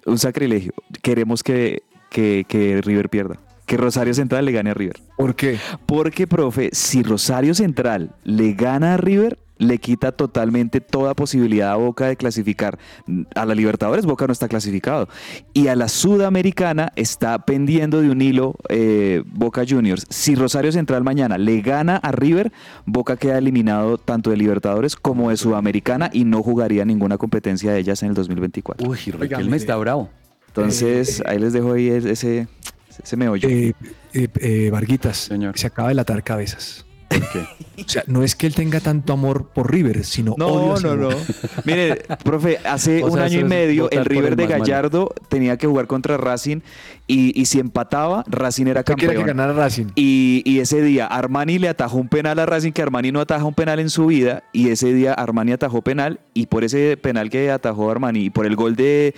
un 0.10 0.18
sacrilegio. 0.18 0.74
Queremos 1.02 1.44
que, 1.44 1.84
que, 2.10 2.46
que 2.48 2.82
River 2.82 3.10
pierda. 3.10 3.40
Que 3.66 3.78
Rosario 3.78 4.14
Central 4.14 4.46
le 4.46 4.52
gane 4.52 4.72
a 4.72 4.74
River. 4.74 5.00
¿Por 5.16 5.36
qué? 5.36 5.60
Porque, 5.86 6.26
profe, 6.26 6.70
si 6.74 7.04
Rosario 7.04 7.54
Central 7.54 8.16
le 8.24 8.54
gana 8.54 8.96
a 8.96 8.98
River, 8.98 9.38
le 9.60 9.78
quita 9.78 10.12
totalmente 10.12 10.82
toda 10.82 11.14
posibilidad 11.14 11.72
a 11.72 11.76
Boca 11.76 12.08
de 12.08 12.18
clasificar. 12.18 12.80
A 13.36 13.46
la 13.46 13.54
Libertadores 13.54 14.06
Boca 14.06 14.26
no 14.26 14.34
está 14.34 14.48
clasificado. 14.48 15.08
Y 15.54 15.68
a 15.68 15.76
la 15.76 15.88
Sudamericana 15.88 16.92
está 16.96 17.46
pendiendo 17.46 18.02
de 18.02 18.10
un 18.10 18.22
hilo 18.22 18.56
eh, 18.70 19.22
Boca 19.28 19.64
Juniors. 19.68 20.08
Si 20.10 20.34
Rosario 20.34 20.72
Central 20.72 21.04
mañana 21.04 21.38
le 21.38 21.62
gana 21.62 21.98
a 21.98 22.12
River, 22.12 22.52
Boca 22.86 23.18
queda 23.18 23.38
eliminado 23.38 23.98
tanto 23.98 24.32
de 24.32 24.38
Libertadores 24.38 24.96
como 24.96 25.30
de 25.30 25.38
Sudamericana 25.38 26.10
y 26.12 26.24
no 26.24 26.42
jugaría 26.42 26.86
ninguna 26.86 27.18
competencia 27.18 27.72
de 27.72 27.80
ellas 27.80 28.02
en 28.02 28.10
el 28.10 28.16
2024. 28.16 28.90
Uy, 28.90 28.98
Riquelme 28.98 29.58
está 29.58 29.76
bravo. 29.76 30.10
Entonces, 30.48 31.22
ahí 31.26 31.38
les 31.38 31.54
dejo 31.54 31.74
ahí 31.74 31.90
ese, 31.90 32.48
ese 33.04 33.18
meollo. 33.18 33.48
Eh, 33.48 33.74
eh, 34.14 34.28
eh, 34.40 34.70
Varguitas, 34.72 35.18
Señor. 35.18 35.58
se 35.58 35.68
acaba 35.68 35.90
de 35.90 35.96
latar 35.96 36.24
cabezas. 36.24 36.86
O 37.80 37.88
sea, 37.88 38.04
no 38.08 38.24
es 38.24 38.36
que 38.36 38.46
él 38.46 38.54
tenga 38.54 38.82
tanto 38.82 39.14
amor 39.14 39.48
por 39.54 39.72
River, 39.72 40.04
sino 40.04 40.34
odio 40.34 40.74
hacia 40.74 40.96
Boca. 40.96 41.16
Mire, 41.64 41.96
profe, 42.26 42.60
hace 42.66 43.04
O 43.04 43.08
un 43.08 43.14
sea, 43.14 43.24
año 43.24 43.40
y 43.40 43.44
medio 43.46 43.90
el 43.90 44.04
River 44.04 44.32
el 44.32 44.36
de. 44.36 44.48
Gallardo 44.48 45.14
tenía 45.30 45.58
que 45.58 45.66
jugar 45.66 45.88
contra 45.88 46.18
Racing 46.18 46.60
y, 47.10 47.38
y 47.40 47.46
si 47.46 47.60
empataba, 47.60 48.24
Racing 48.28 48.68
era 48.68 48.80
¿Usted 48.82 48.94
quiere 48.94 49.14
que 49.16 49.18
campeón. 49.18 49.38
ganara 49.38 49.54
Racing? 49.54 49.88
Y, 49.96 50.44
y 50.46 50.60
ese 50.60 50.82
día 50.82 51.08
Armani 51.08 51.60
le 51.60 51.68
atajó 51.68 51.98
un 51.98 52.08
penal 52.08 52.40
a 52.40 52.46
Racing 52.46 52.72
que 52.72 52.82
Armani 52.82 53.12
no 53.12 53.20
ataja 53.20 53.44
un 53.44 53.54
penal 53.54 53.80
en 53.80 53.90
su 53.90 54.06
vida 54.06 54.44
y 54.54 54.70
ese 54.70 54.94
día 54.94 55.14
Armani 55.14 55.52
atajó 55.52 55.82
penal 55.82 56.20
y 56.34 56.46
por 56.46 56.64
ese 56.64 56.96
penal 56.96 57.30
que 57.30 57.52
atajó 57.52 57.92
Armani 57.92 58.26
y 58.26 58.30
por 58.30 58.46
el 58.46 58.56
gol 58.56 58.76
de. 58.78 59.14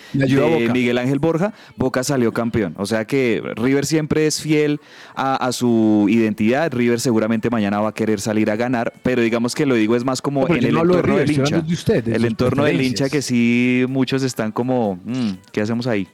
Miguel 0.74 0.98
Ángel 0.98 1.20
Borja, 1.20 1.54
Boca 1.78 2.04
salió 2.04 2.32
campeón. 2.32 2.74
O 2.78 2.86
sea 2.86 3.06
que 3.06 3.42
River 3.56 3.86
siempre 3.86 4.26
es 4.26 4.42
fiel 4.42 4.80
a, 5.16 5.36
a 5.36 5.52
su 5.52 6.08
identidad. 6.10 6.72
River 6.74 7.00
seguramente 7.00 7.50
mañana 7.50 7.80
va 7.82 7.90
a 7.90 7.94
querer 7.94 8.22
salir 8.22 8.50
a 8.50 8.56
ganar, 8.56 8.94
pero 9.04 9.22
digamos 9.22 9.54
que 9.54 9.66
lo 9.66 9.76
digo 9.76 9.96
es 9.96 10.06
más 10.06 10.22
como 10.22 10.48
No, 10.48 10.56
en 10.56 10.64
el 10.64 10.74
no 10.74 10.80
hablo 10.80 10.94
de 10.94 11.00
entorno 11.00 11.16
River, 11.18 11.28
del 11.28 11.36
hincha. 11.38 11.44
hablando 11.56 11.68
de 11.68 11.74
usted, 11.74 12.04
de 12.04 12.16
el 12.16 12.26
entorno 12.26 12.64
del 12.64 12.82
hincha 12.82 13.10
que 13.10 13.22
sí 13.22 13.86
muchos 13.90 14.24
están 14.24 14.52
como, 14.52 14.96
"Mm, 15.04 15.32
¿qué 15.52 15.62
hacemos 15.62 15.88
ahí? 15.88 16.08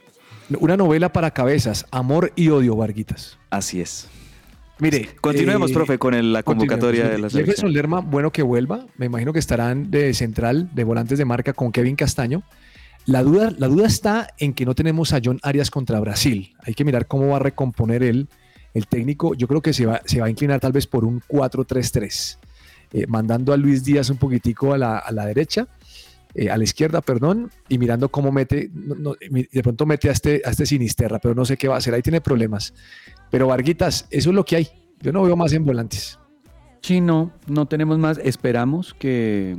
Una 0.60 0.76
novela 0.76 1.12
para 1.12 1.30
cabezas, 1.32 1.86
amor 1.90 2.32
y 2.36 2.48
odio, 2.48 2.74
Varguitas. 2.76 3.38
Así 3.50 3.80
es. 3.80 4.08
Mire, 4.78 5.08
Continuemos, 5.20 5.70
eh, 5.70 5.74
profe, 5.74 5.98
con 5.98 6.14
el- 6.14 6.32
la 6.32 6.42
convocatoria 6.42 7.02
de 7.04 7.18
la 7.18 7.28
continuemos. 7.28 7.32
Jefferson 7.32 7.54
selección. 7.68 7.72
Lerma, 7.72 8.00
bueno 8.00 8.30
que 8.30 8.42
vuelva. 8.42 8.86
Me 8.96 9.06
imagino 9.06 9.32
que 9.32 9.40
estarán 9.40 9.90
de 9.90 10.14
central, 10.14 10.70
de 10.72 10.84
volantes 10.84 11.18
de 11.18 11.24
marca 11.24 11.52
con 11.52 11.72
Kevin 11.72 11.96
Castaño. 11.96 12.42
La 13.04 13.22
duda, 13.22 13.52
la 13.58 13.66
duda 13.68 13.86
está 13.86 14.28
en 14.38 14.52
que 14.54 14.64
no 14.64 14.74
tenemos 14.74 15.12
a 15.12 15.20
John 15.22 15.40
Arias 15.42 15.70
contra 15.70 15.98
Brasil. 16.00 16.54
Hay 16.64 16.74
que 16.74 16.84
mirar 16.84 17.06
cómo 17.06 17.28
va 17.28 17.36
a 17.36 17.40
recomponer 17.40 18.02
él. 18.02 18.28
El 18.74 18.86
técnico, 18.86 19.34
yo 19.34 19.48
creo 19.48 19.60
que 19.62 19.72
se 19.72 19.86
va, 19.86 20.00
se 20.04 20.20
va 20.20 20.26
a 20.26 20.30
inclinar 20.30 20.60
tal 20.60 20.72
vez 20.72 20.86
por 20.86 21.04
un 21.04 21.20
4-3-3, 21.26 22.38
eh, 22.92 23.06
mandando 23.08 23.52
a 23.52 23.56
Luis 23.56 23.82
Díaz 23.82 24.10
un 24.10 24.18
poquitico 24.18 24.74
a 24.74 24.78
la, 24.78 24.98
a 24.98 25.10
la 25.10 25.26
derecha, 25.26 25.66
eh, 26.34 26.50
a 26.50 26.56
la 26.56 26.64
izquierda, 26.64 27.00
perdón, 27.00 27.50
y 27.68 27.78
mirando 27.78 28.08
cómo 28.10 28.30
mete, 28.32 28.70
no- 28.72 28.94
no, 28.94 29.14
mi- 29.30 29.46
de 29.50 29.62
pronto 29.62 29.86
mete 29.86 30.08
a 30.08 30.12
este, 30.12 30.42
a 30.44 30.50
este 30.50 30.66
Sinisterra, 30.66 31.18
pero 31.18 31.34
no 31.34 31.44
sé 31.44 31.56
qué 31.56 31.68
va 31.68 31.74
a 31.76 31.78
hacer. 31.78 31.94
Ahí 31.94 32.02
tiene 32.02 32.20
problemas. 32.20 32.74
Pero 33.30 33.46
Varguitas, 33.48 34.06
eso 34.10 34.30
es 34.30 34.34
lo 34.36 34.44
que 34.44 34.56
hay. 34.56 34.68
Yo 35.00 35.12
no 35.12 35.22
veo 35.22 35.36
más 35.36 35.52
en 35.52 35.64
volantes. 35.64 36.18
Sí, 36.82 37.00
no, 37.00 37.32
no 37.46 37.66
tenemos 37.66 37.98
más. 37.98 38.18
Esperamos 38.22 38.94
que, 38.94 39.56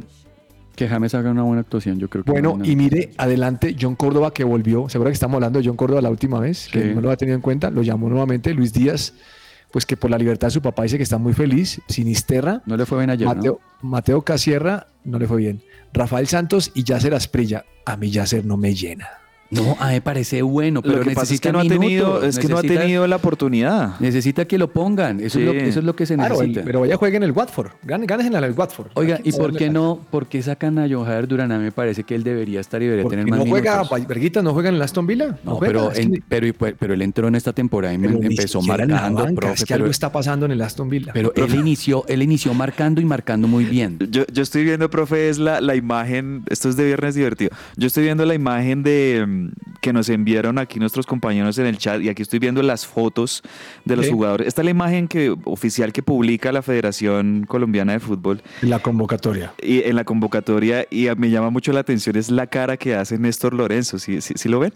que 0.75 0.87
James 0.87 1.13
haga 1.15 1.31
una 1.31 1.43
buena 1.43 1.61
actuación. 1.61 1.99
Yo 1.99 2.09
creo 2.09 2.23
que 2.23 2.31
Bueno, 2.31 2.55
no, 2.57 2.65
y 2.65 2.75
mire, 2.75 3.11
adelante, 3.17 3.75
John 3.79 3.95
Córdoba 3.95 4.31
que 4.33 4.43
volvió. 4.43 4.87
Seguro 4.89 5.09
que 5.09 5.13
estamos 5.15 5.35
hablando 5.35 5.59
de 5.59 5.67
John 5.67 5.75
Córdoba 5.75 6.01
la 6.01 6.09
última 6.09 6.39
vez, 6.39 6.67
que 6.71 6.93
no 6.95 7.01
lo 7.01 7.11
ha 7.11 7.17
tenido 7.17 7.35
en 7.35 7.41
cuenta. 7.41 7.69
Lo 7.71 7.81
llamó 7.83 8.09
nuevamente 8.09 8.53
Luis 8.53 8.71
Díaz, 8.73 9.13
pues 9.71 9.85
que 9.85 9.97
por 9.97 10.09
la 10.09 10.17
libertad 10.17 10.47
de 10.47 10.51
su 10.51 10.61
papá 10.61 10.83
dice 10.83 10.97
que 10.97 11.03
está 11.03 11.17
muy 11.17 11.33
feliz. 11.33 11.81
Sinisterra, 11.87 12.61
no 12.65 12.77
le 12.77 12.85
fue 12.85 12.99
bien 12.99 13.09
ayer, 13.09 13.27
¿no? 13.27 13.35
Mateo, 13.35 13.59
Mateo 13.81 14.21
Casierra, 14.23 14.87
no 15.03 15.19
le 15.19 15.27
fue 15.27 15.37
bien. 15.37 15.61
Rafael 15.93 16.27
Santos 16.27 16.71
y 16.73 16.83
Yacer 16.83 17.13
Asprilla. 17.13 17.65
A 17.85 17.97
mí 17.97 18.09
Yacer 18.09 18.45
no 18.45 18.57
me 18.57 18.73
llena. 18.73 19.18
No, 19.51 19.75
a 19.79 19.87
mí 19.87 19.93
me 19.93 20.01
parece 20.01 20.41
bueno, 20.43 20.81
pero 20.83 20.97
Lo 20.97 21.03
que 21.03 21.09
pasa 21.11 21.21
es 21.23 21.29
necesita 21.31 21.49
que 21.49 21.53
no 21.53 21.59
ha 21.59 21.63
tenido, 21.63 22.23
es 22.23 22.37
que 22.37 22.47
no 22.47 22.57
ha 22.57 22.61
necesita- 22.61 22.81
tenido 22.81 23.07
la 23.07 23.15
oportunidad. 23.15 23.99
Necesita 23.99 24.45
que 24.45 24.57
lo 24.59 24.71
pongan, 24.71 25.19
eso, 25.19 25.39
es, 25.39 25.45
lo, 25.45 25.51
eso 25.53 25.79
es 25.79 25.85
lo 25.85 25.95
que 25.95 26.05
se 26.05 26.15
Claro, 26.15 26.35
necesita. 26.35 26.61
pero 26.63 26.81
vaya 26.81 26.95
jueguen 26.97 27.23
en 27.23 27.29
el 27.29 27.35
Watford. 27.35 27.71
Ganes 27.83 28.27
en 28.27 28.35
el 28.35 28.51
Watford. 28.51 28.87
Oiga, 28.93 29.19
¿y 29.23 29.31
por 29.31 29.55
qué 29.55 29.69
no, 29.71 30.05
por 30.11 30.27
qué 30.27 30.41
sacan 30.43 30.77
a 30.77 30.87
John 30.89 31.03
Javier 31.05 31.27
Durán? 31.27 31.51
A 31.51 31.57
mí 31.57 31.63
me 31.63 31.71
parece 31.71 32.03
que 32.03 32.13
él 32.13 32.23
debería 32.23 32.59
estar 32.59 32.79
y 32.81 32.85
debería 32.85 33.03
Porque 33.03 33.17
tener 33.17 33.29
más 33.31 33.39
no 33.39 33.45
juega. 33.47 33.83
Verguita, 34.07 34.41
no 34.43 34.53
juega 34.53 34.69
en 34.69 34.75
el 34.75 34.81
Aston 34.83 35.07
Villa. 35.07 35.27
No, 35.43 35.51
No, 35.51 35.55
juega, 35.55 35.73
pero, 35.73 35.91
es 35.91 35.97
en- 35.99 36.13
que- 36.13 36.23
pero, 36.29 36.47
pero 36.77 36.93
él 36.93 37.01
entró 37.01 37.27
en 37.27 37.35
esta 37.35 37.51
temporada 37.53 37.93
y 37.93 37.97
me- 37.97 38.07
pero 38.09 38.21
empezó 38.23 38.61
marcando, 38.61 39.23
banca, 39.23 39.33
profe, 39.35 39.53
Es 39.55 39.59
que 39.61 39.65
pero, 39.73 39.83
algo 39.83 39.91
está 39.91 40.11
pasando 40.11 40.45
en 40.45 40.51
el 40.51 40.61
Aston 40.61 40.89
Villa. 40.89 41.11
pero 41.13 41.33
él 41.35 41.55
inició, 41.55 42.05
él 42.07 42.21
inició 42.21 42.53
marcando 42.53 43.01
y 43.01 43.05
marcando 43.05 43.47
muy 43.47 43.65
bien. 43.65 43.97
Yo, 44.11 44.25
yo 44.31 44.43
estoy 44.43 44.63
viendo, 44.63 44.89
profe, 44.91 45.29
es 45.29 45.39
la, 45.39 45.59
la 45.61 45.75
imagen, 45.75 46.43
esto 46.49 46.69
es 46.69 46.75
de 46.75 46.85
viernes 46.85 47.15
divertido. 47.15 47.49
Yo 47.77 47.87
estoy 47.87 48.03
viendo 48.03 48.25
la 48.25 48.35
imagen 48.35 48.83
de 48.83 49.25
mm, 49.27 49.38
que 49.81 49.93
nos 49.93 50.09
enviaron 50.09 50.57
aquí 50.59 50.79
nuestros 50.79 51.05
compañeros 51.05 51.57
en 51.57 51.65
el 51.65 51.77
chat 51.77 52.01
y 52.01 52.09
aquí 52.09 52.21
estoy 52.21 52.39
viendo 52.39 52.61
las 52.63 52.85
fotos 52.85 53.41
de 53.85 53.95
los 53.95 54.05
Sí. 54.05 54.11
jugadores. 54.11 54.47
Esta 54.47 54.61
es 54.61 54.65
la 54.65 54.71
imagen 54.71 55.07
que, 55.07 55.35
oficial 55.45 55.93
que 55.93 56.01
publica 56.03 56.51
la 56.51 56.61
Federación 56.61 57.45
Colombiana 57.47 57.93
de 57.93 57.99
Fútbol 57.99 58.41
la 58.61 58.79
convocatoria. 58.79 59.53
y 59.61 59.83
en 59.83 59.95
la 59.95 60.03
convocatoria 60.03 60.85
y 60.89 61.07
a- 61.07 61.15
me 61.15 61.29
llama 61.29 61.49
mucho 61.49 61.71
la 61.73 61.79
atención 61.81 62.15
es 62.15 62.29
la 62.31 62.47
cara 62.47 62.77
que 62.77 62.95
hace 62.95 63.17
Néstor 63.17 63.53
Lorenzo. 63.53 63.99
¿Sí, 63.99 64.21
sí, 64.21 64.33
sí 64.37 64.49
lo 64.49 64.59
ven? 64.59 64.73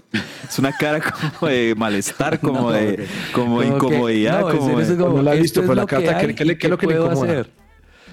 Es 0.47 0.59
una 0.59 0.71
cara 0.71 0.99
como 1.01 1.51
de 1.51 1.73
malestar, 1.77 2.39
como 2.39 2.61
No, 2.61 2.71
de 2.71 3.05
como 3.33 3.61
incomodidad. 3.63 4.41
no, 4.41 4.49
en 4.51 4.57
como 4.57 4.67
serio, 4.69 4.77
de- 4.77 4.83
eso 4.83 4.93
es 4.93 4.99
como, 4.99 5.17
No 5.17 5.23
la 5.23 5.35
he 5.35 5.39
visto, 5.41 5.61
pero 5.61 5.75
la 5.75 5.85
carta, 5.85 6.17
¿qué- 6.19 6.31
es 6.63 6.69
lo 6.69 6.77
que 6.77 6.87
le 6.87 6.93
incomoda? 6.95 7.13
hacer? 7.23 7.62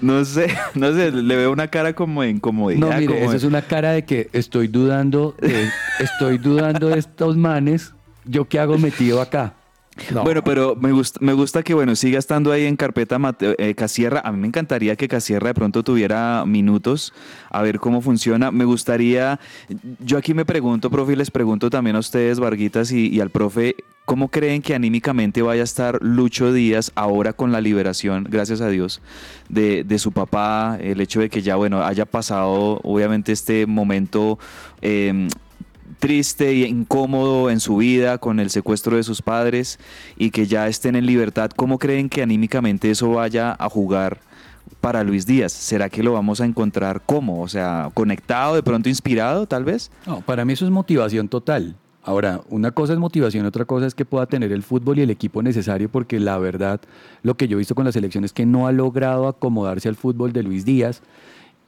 No 0.00 0.24
sé, 0.24 0.48
no 0.74 0.92
sé, 0.94 1.10
le 1.12 1.36
veo 1.36 1.50
una 1.52 1.68
cara 1.68 1.92
como 1.94 2.22
de 2.22 2.30
incomodidad. 2.30 2.80
No, 2.80 2.88
mire, 2.98 3.06
como 3.06 3.18
eso 3.20 3.30
de- 3.32 3.36
es 3.38 3.44
una 3.44 3.62
cara 3.62 3.92
de 3.92 4.04
que 4.04 4.28
estoy 4.32 4.68
dudando, 4.68 5.34
de- 5.40 5.68
estoy 5.98 6.38
dudando 6.38 6.88
de 6.88 6.98
estos 6.98 7.36
manes. 7.36 7.92
¿Yo 8.24 8.44
qué 8.46 8.58
hago 8.58 8.76
metido 8.78 9.20
acá? 9.20 9.54
No. 10.12 10.24
Bueno, 10.24 10.42
pero 10.42 10.76
me 10.76 10.92
gusta, 10.92 11.18
me 11.22 11.32
gusta 11.32 11.62
que 11.62 11.74
bueno 11.74 11.94
siga 11.94 12.18
estando 12.18 12.52
ahí 12.52 12.64
en 12.64 12.76
carpeta 12.76 13.18
eh, 13.40 13.74
Casierra. 13.74 14.22
A 14.24 14.32
mí 14.32 14.38
me 14.38 14.46
encantaría 14.48 14.96
que 14.96 15.08
Casierra 15.08 15.48
de 15.48 15.54
pronto 15.54 15.82
tuviera 15.82 16.44
minutos 16.46 17.12
a 17.50 17.62
ver 17.62 17.78
cómo 17.78 18.00
funciona. 18.00 18.50
Me 18.50 18.64
gustaría, 18.64 19.38
yo 20.00 20.18
aquí 20.18 20.34
me 20.34 20.44
pregunto, 20.44 20.90
profe, 20.90 21.12
y 21.12 21.16
les 21.16 21.30
pregunto 21.30 21.70
también 21.70 21.96
a 21.96 21.98
ustedes, 22.00 22.40
Varguitas 22.40 22.90
y, 22.92 23.08
y 23.08 23.20
al 23.20 23.30
profe, 23.30 23.76
¿cómo 24.04 24.28
creen 24.28 24.62
que 24.62 24.74
anímicamente 24.74 25.42
vaya 25.42 25.62
a 25.62 25.64
estar 25.64 25.98
Lucho 26.02 26.52
Díaz 26.52 26.90
ahora 26.94 27.32
con 27.32 27.52
la 27.52 27.60
liberación, 27.60 28.26
gracias 28.28 28.60
a 28.60 28.68
Dios, 28.68 29.00
de, 29.48 29.84
de 29.84 29.98
su 29.98 30.12
papá? 30.12 30.78
El 30.80 31.00
hecho 31.00 31.20
de 31.20 31.28
que 31.28 31.42
ya, 31.42 31.56
bueno, 31.56 31.84
haya 31.84 32.06
pasado 32.06 32.80
obviamente 32.82 33.32
este 33.32 33.66
momento... 33.66 34.38
eh, 34.82 35.28
triste 35.98 36.54
y 36.54 36.64
incómodo 36.64 37.50
en 37.50 37.60
su 37.60 37.76
vida 37.76 38.18
con 38.18 38.40
el 38.40 38.50
secuestro 38.50 38.96
de 38.96 39.02
sus 39.02 39.22
padres 39.22 39.78
y 40.16 40.30
que 40.30 40.46
ya 40.46 40.68
estén 40.68 40.96
en 40.96 41.06
libertad, 41.06 41.50
¿cómo 41.54 41.78
creen 41.78 42.08
que 42.08 42.22
anímicamente 42.22 42.90
eso 42.90 43.10
vaya 43.10 43.56
a 43.58 43.68
jugar 43.68 44.20
para 44.80 45.04
Luis 45.04 45.26
Díaz? 45.26 45.52
¿Será 45.52 45.88
que 45.88 46.02
lo 46.02 46.12
vamos 46.12 46.40
a 46.40 46.44
encontrar 46.44 47.02
cómo? 47.04 47.42
O 47.42 47.48
sea, 47.48 47.90
conectado, 47.94 48.54
de 48.54 48.62
pronto 48.62 48.88
inspirado, 48.88 49.46
tal 49.46 49.64
vez. 49.64 49.90
No, 50.06 50.20
para 50.20 50.44
mí 50.44 50.52
eso 50.52 50.64
es 50.64 50.70
motivación 50.70 51.28
total. 51.28 51.76
Ahora, 52.02 52.40
una 52.48 52.70
cosa 52.70 52.94
es 52.94 52.98
motivación, 52.98 53.44
otra 53.44 53.66
cosa 53.66 53.86
es 53.86 53.94
que 53.94 54.06
pueda 54.06 54.24
tener 54.24 54.52
el 54.52 54.62
fútbol 54.62 54.98
y 54.98 55.02
el 55.02 55.10
equipo 55.10 55.42
necesario, 55.42 55.90
porque 55.90 56.18
la 56.18 56.38
verdad, 56.38 56.80
lo 57.22 57.36
que 57.36 57.46
yo 57.46 57.56
he 57.56 57.58
visto 57.58 57.74
con 57.74 57.84
la 57.84 57.92
selección 57.92 58.24
es 58.24 58.32
que 58.32 58.46
no 58.46 58.66
ha 58.66 58.72
logrado 58.72 59.28
acomodarse 59.28 59.88
al 59.88 59.96
fútbol 59.96 60.32
de 60.32 60.42
Luis 60.42 60.64
Díaz 60.64 61.02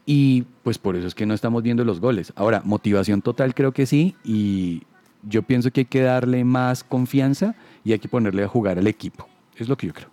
y 0.05 0.43
pues 0.63 0.79
por 0.79 0.97
eso 0.97 1.07
es 1.07 1.15
que 1.15 1.27
no 1.27 1.35
estamos 1.35 1.63
viendo 1.63 1.85
los 1.85 2.01
goles. 2.01 2.33
Ahora, 2.37 2.63
motivación 2.65 3.23
total 3.23 3.55
creo 3.55 3.73
que 3.73 3.87
sí 3.87 4.17
y 4.25 4.83
yo 5.23 5.43
pienso 5.43 5.71
que 5.71 5.83
hay 5.83 5.87
que 5.87 6.03
darle 6.03 6.45
más 6.45 6.85
confianza 6.85 7.55
y 7.85 7.93
hay 7.93 7.99
que 7.99 8.09
ponerle 8.09 8.45
a 8.45 8.49
jugar 8.49 8.79
al 8.79 8.87
equipo. 8.87 9.29
Es 9.57 9.69
lo 9.69 9.77
que 9.77 9.87
yo 9.87 9.93
creo. 9.95 10.09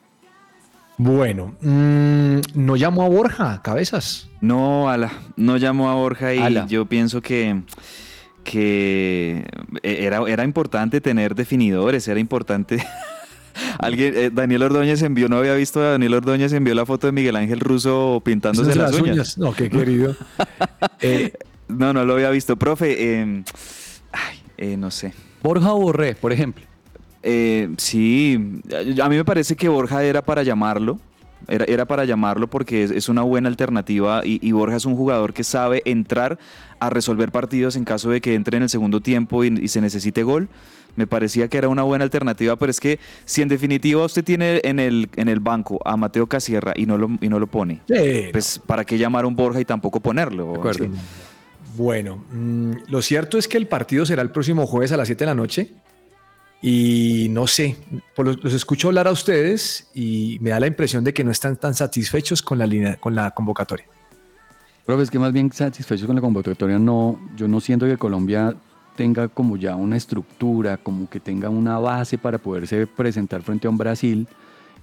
Bueno, 0.98 1.56
mm, 1.62 2.40
no 2.56 2.76
llamo 2.76 3.04
a 3.04 3.10
Borja, 3.10 3.62
cabezas. 3.64 4.30
No, 4.42 4.90
ala, 4.90 5.12
no 5.38 5.58
llamó 5.58 5.90
a 5.90 5.96
Borja 5.96 6.34
y 6.34 6.40
Ala. 6.40 6.68
yo 6.68 6.86
pienso 6.86 7.22
que, 7.22 7.62
que 8.44 9.46
era, 9.82 10.22
era 10.28 10.44
importante 10.44 11.02
tener 11.02 11.36
definidores, 11.36 12.08
era 12.08 12.20
importante... 12.20 12.84
Alguien, 13.80 14.14
eh, 14.16 14.30
Daniel 14.34 14.64
Ordóñez 14.64 15.02
envió, 15.02 15.28
no 15.30 15.38
había 15.38 15.54
visto 15.56 15.80
a 15.82 15.92
Daniel 15.92 16.14
Ordóñez, 16.16 16.54
envió 16.54 16.74
la 16.76 16.86
foto 16.86 17.08
de 17.08 17.14
Miguel 17.14 17.36
Ángel 17.36 17.60
Russo 17.60 18.22
pintándose 18.24 18.76
las, 18.76 18.94
uñas. 19.00 19.38
No, 19.38 19.54
qué 19.54 19.70
querido. 19.70 20.16
Eh, 21.02 21.32
No, 21.70 21.94
no 21.94 22.04
lo 22.04 22.14
había 22.14 22.30
visto. 22.30 22.56
Profe, 22.58 22.96
eh, 23.22 23.44
ay, 24.12 24.38
eh, 24.58 24.76
no 24.76 24.92
sé. 24.92 25.14
Borja 25.44 25.72
Borré, 25.72 26.16
por 26.16 26.34
ejemplo. 26.34 26.66
Eh, 27.24 27.70
sí, 27.78 28.38
a 29.00 29.06
a 29.06 29.10
mí 29.10 29.16
me 29.16 29.24
parece 29.26 29.56
que 29.56 29.70
Borja 29.70 30.04
era 30.04 30.22
para 30.24 30.44
llamarlo. 30.44 31.00
Era, 31.48 31.64
era 31.66 31.86
para 31.86 32.04
llamarlo 32.04 32.50
porque 32.50 32.84
es, 32.84 32.92
es 32.92 33.08
una 33.08 33.22
buena 33.22 33.48
alternativa 33.48 34.22
y, 34.26 34.46
y 34.46 34.52
Borja 34.52 34.76
es 34.76 34.86
un 34.86 34.96
jugador 34.96 35.34
que 35.34 35.44
sabe 35.46 35.82
entrar 35.86 36.38
a 36.80 36.90
resolver 36.90 37.32
partidos 37.32 37.76
en 37.78 37.86
caso 37.86 38.10
de 38.10 38.20
que 38.20 38.36
entre 38.36 38.58
en 38.58 38.64
el 38.64 38.70
segundo 38.70 39.00
tiempo 39.00 39.44
y, 39.46 39.48
y 39.62 39.68
se 39.70 39.80
necesite 39.80 40.24
gol. 40.24 40.50
Me 40.96 41.08
parecía 41.08 41.48
que 41.48 41.58
era 41.58 41.70
una 41.70 41.84
buena 41.84 42.04
alternativa, 42.04 42.56
pero 42.58 42.70
es 42.70 42.80
que 42.80 43.00
si 43.26 43.42
en 43.42 43.48
definitiva 43.48 44.04
usted 44.04 44.24
tiene 44.24 44.62
en 44.64 44.80
el, 44.80 45.10
en 45.16 45.30
el 45.30 45.40
banco 45.40 45.80
a 45.86 45.96
Mateo 45.96 46.28
Casierra 46.28 46.74
y 46.76 46.86
no 46.86 46.98
lo, 46.98 47.10
y 47.22 47.30
no 47.30 47.40
lo 47.40 47.48
pone, 47.48 47.82
sí, 47.88 48.30
pues 48.32 48.60
¿para 48.66 48.84
qué 48.84 48.98
llamar 48.98 49.24
a 49.24 49.28
un 49.28 49.36
Borja 49.36 49.62
y 49.62 49.66
tampoco 49.66 50.00
ponerlo? 50.00 50.52
De 50.54 50.58
acuerdo. 50.58 50.86
Sí. 50.86 50.92
Bueno, 51.76 52.24
mm, 52.32 52.72
lo 52.88 53.02
cierto 53.02 53.38
es 53.38 53.48
que 53.48 53.58
el 53.58 53.68
partido 53.68 54.06
será 54.06 54.22
el 54.22 54.32
próximo 54.32 54.68
jueves 54.68 54.92
a 54.92 54.98
las 54.98 55.08
7 55.08 55.20
de 55.20 55.26
la 55.26 55.36
noche. 55.36 55.72
Y 56.62 57.28
no 57.30 57.48
sé, 57.48 57.78
por 58.16 58.26
los, 58.26 58.44
los 58.44 58.54
escucho 58.54 58.90
hablar 58.90 59.08
a 59.08 59.12
ustedes 59.12 59.88
y 59.94 60.38
me 60.42 60.50
da 60.50 60.60
la 60.60 60.68
impresión 60.68 61.06
de 61.06 61.14
que 61.14 61.24
no 61.24 61.32
están 61.32 61.56
tan 61.56 61.74
satisfechos 61.74 62.42
con 62.42 62.60
la, 62.60 62.68
línea, 62.68 62.98
con 62.98 63.16
la 63.16 63.32
convocatoria. 63.32 63.86
Profe, 64.86 65.04
es 65.04 65.12
que 65.12 65.20
más 65.20 65.32
bien 65.32 65.52
satisfecho 65.54 66.06
con 66.06 66.16
la 66.16 66.22
convocatoria, 66.22 66.80
no, 66.80 67.20
yo 67.38 67.48
no 67.48 67.62
siento 67.62 67.86
que 67.86 67.96
Colombia 67.96 68.56
tenga 69.00 69.30
como 69.30 69.56
ya 69.56 69.78
una 69.78 69.96
estructura, 69.96 70.76
como 70.76 71.10
que 71.10 71.22
tenga 71.22 71.48
una 71.48 71.80
base 71.80 72.18
para 72.18 72.38
poderse 72.38 72.86
presentar 72.86 73.42
frente 73.44 73.66
a 73.66 73.70
un 73.70 73.78
Brasil 73.78 74.28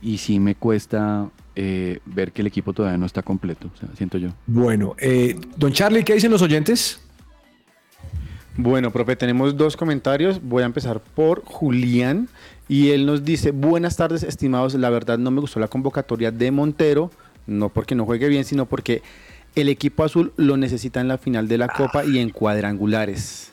y 0.00 0.16
sí 0.16 0.40
me 0.40 0.54
cuesta 0.54 1.28
eh, 1.54 1.98
ver 2.06 2.32
que 2.32 2.40
el 2.40 2.46
equipo 2.46 2.72
todavía 2.72 2.96
no 2.96 3.04
está 3.04 3.20
completo, 3.20 3.68
o 3.74 3.76
sea, 3.76 3.90
siento 3.94 4.16
yo. 4.16 4.30
Bueno, 4.46 4.96
eh, 4.96 5.38
don 5.58 5.70
Charlie, 5.70 6.02
¿qué 6.02 6.14
dicen 6.14 6.30
los 6.30 6.40
oyentes? 6.40 6.98
Bueno, 8.56 8.90
profe, 8.90 9.16
tenemos 9.16 9.54
dos 9.54 9.76
comentarios. 9.76 10.40
Voy 10.42 10.62
a 10.62 10.66
empezar 10.66 10.98
por 10.98 11.44
Julián 11.44 12.30
y 12.68 12.92
él 12.92 13.04
nos 13.04 13.22
dice, 13.22 13.50
buenas 13.50 13.98
tardes, 13.98 14.22
estimados. 14.22 14.72
La 14.76 14.88
verdad 14.88 15.18
no 15.18 15.30
me 15.30 15.42
gustó 15.42 15.60
la 15.60 15.68
convocatoria 15.68 16.30
de 16.30 16.50
Montero, 16.50 17.10
no 17.46 17.68
porque 17.68 17.94
no 17.94 18.06
juegue 18.06 18.28
bien, 18.28 18.46
sino 18.46 18.64
porque 18.64 19.02
el 19.54 19.68
equipo 19.68 20.04
azul 20.04 20.32
lo 20.38 20.56
necesita 20.56 21.02
en 21.02 21.08
la 21.08 21.18
final 21.18 21.48
de 21.48 21.58
la 21.58 21.68
Copa 21.68 22.06
y 22.06 22.18
en 22.18 22.30
cuadrangulares. 22.30 23.52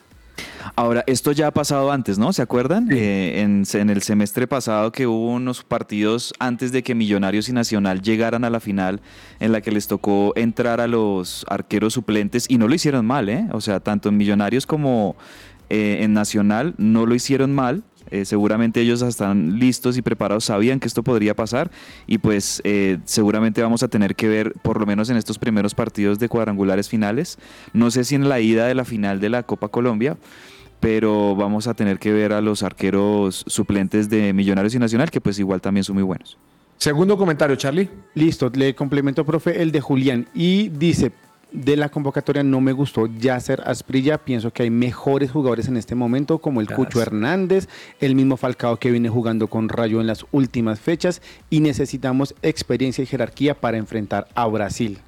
Ahora, 0.75 1.03
esto 1.07 1.31
ya 1.31 1.47
ha 1.47 1.51
pasado 1.51 1.91
antes, 1.91 2.17
¿no? 2.17 2.33
¿Se 2.33 2.41
acuerdan? 2.41 2.91
Eh, 2.91 3.41
en, 3.41 3.63
en 3.73 3.89
el 3.89 4.01
semestre 4.01 4.47
pasado 4.47 4.91
que 4.91 5.05
hubo 5.05 5.31
unos 5.31 5.63
partidos 5.63 6.33
antes 6.39 6.71
de 6.71 6.83
que 6.83 6.95
Millonarios 6.95 7.49
y 7.49 7.53
Nacional 7.53 8.01
llegaran 8.01 8.43
a 8.43 8.49
la 8.49 8.59
final 8.59 9.01
en 9.39 9.51
la 9.51 9.61
que 9.61 9.71
les 9.71 9.87
tocó 9.87 10.33
entrar 10.35 10.81
a 10.81 10.87
los 10.87 11.45
arqueros 11.47 11.93
suplentes 11.93 12.45
y 12.49 12.57
no 12.57 12.67
lo 12.67 12.75
hicieron 12.75 13.05
mal, 13.05 13.29
¿eh? 13.29 13.47
O 13.51 13.61
sea, 13.61 13.79
tanto 13.79 14.09
en 14.09 14.17
Millonarios 14.17 14.65
como 14.65 15.15
eh, 15.69 15.99
en 16.01 16.13
Nacional 16.13 16.75
no 16.77 17.05
lo 17.05 17.15
hicieron 17.15 17.53
mal. 17.53 17.83
Eh, 18.13 18.25
seguramente 18.25 18.79
ellos 18.79 19.01
están 19.01 19.57
listos 19.57 19.97
y 19.97 20.03
preparados, 20.03 20.45
sabían 20.45 20.79
que 20.79 20.87
esto 20.87 21.01
podría 21.01 21.35
pasar 21.35 21.71
y 22.05 22.19
pues 22.19 22.61
eh, 22.63 22.99
seguramente 23.05 23.63
vamos 23.63 23.81
a 23.81 23.87
tener 23.87 24.15
que 24.15 24.27
ver, 24.27 24.53
por 24.61 24.79
lo 24.79 24.85
menos 24.85 25.09
en 25.09 25.17
estos 25.17 25.39
primeros 25.39 25.73
partidos 25.73 26.19
de 26.19 26.29
cuadrangulares 26.29 26.89
finales, 26.89 27.39
no 27.73 27.89
sé 27.89 28.03
si 28.03 28.13
en 28.13 28.29
la 28.29 28.39
ida 28.39 28.67
de 28.67 28.75
la 28.75 28.85
final 28.85 29.19
de 29.19 29.29
la 29.29 29.41
Copa 29.41 29.69
Colombia, 29.69 30.15
pero 30.79 31.35
vamos 31.35 31.65
a 31.65 31.73
tener 31.73 31.97
que 31.97 32.13
ver 32.13 32.33
a 32.33 32.41
los 32.41 32.61
arqueros 32.61 33.45
suplentes 33.47 34.11
de 34.11 34.31
Millonarios 34.31 34.75
y 34.75 34.79
Nacional, 34.79 35.09
que 35.09 35.19
pues 35.19 35.39
igual 35.39 35.59
también 35.59 35.83
son 35.83 35.95
muy 35.95 36.03
buenos. 36.03 36.37
Segundo 36.77 37.17
comentario, 37.17 37.55
Charlie. 37.55 37.89
Listo, 38.13 38.51
le 38.53 38.75
complemento, 38.75 39.25
profe, 39.25 39.59
el 39.63 39.71
de 39.71 39.81
Julián. 39.81 40.27
Y 40.35 40.69
dice, 40.69 41.13
de 41.53 41.77
la 41.77 41.89
convocatoria 41.89 42.43
no 42.43 42.59
me 42.61 42.71
gustó 42.73 43.05
Yasser 43.07 43.61
Asprilla. 43.65 44.17
Pienso 44.17 44.51
que 44.51 44.63
hay 44.63 44.69
mejores 44.69 45.31
jugadores 45.31 45.67
en 45.67 45.77
este 45.77 45.95
momento, 45.95 46.39
como 46.39 46.59
el 46.61 46.67
Gracias. 46.67 46.87
Cucho 46.87 47.01
Hernández, 47.01 47.69
el 47.99 48.15
mismo 48.15 48.35
Falcao 48.37 48.77
que 48.77 48.91
viene 48.91 49.07
jugando 49.09 49.47
con 49.47 49.69
Rayo 49.69 50.01
en 50.01 50.07
las 50.07 50.25
últimas 50.31 50.79
fechas. 50.79 51.21
Y 51.49 51.59
necesitamos 51.59 52.33
experiencia 52.41 53.03
y 53.03 53.05
jerarquía 53.05 53.53
para 53.53 53.77
enfrentar 53.77 54.27
a 54.35 54.47
Brasil. 54.47 54.99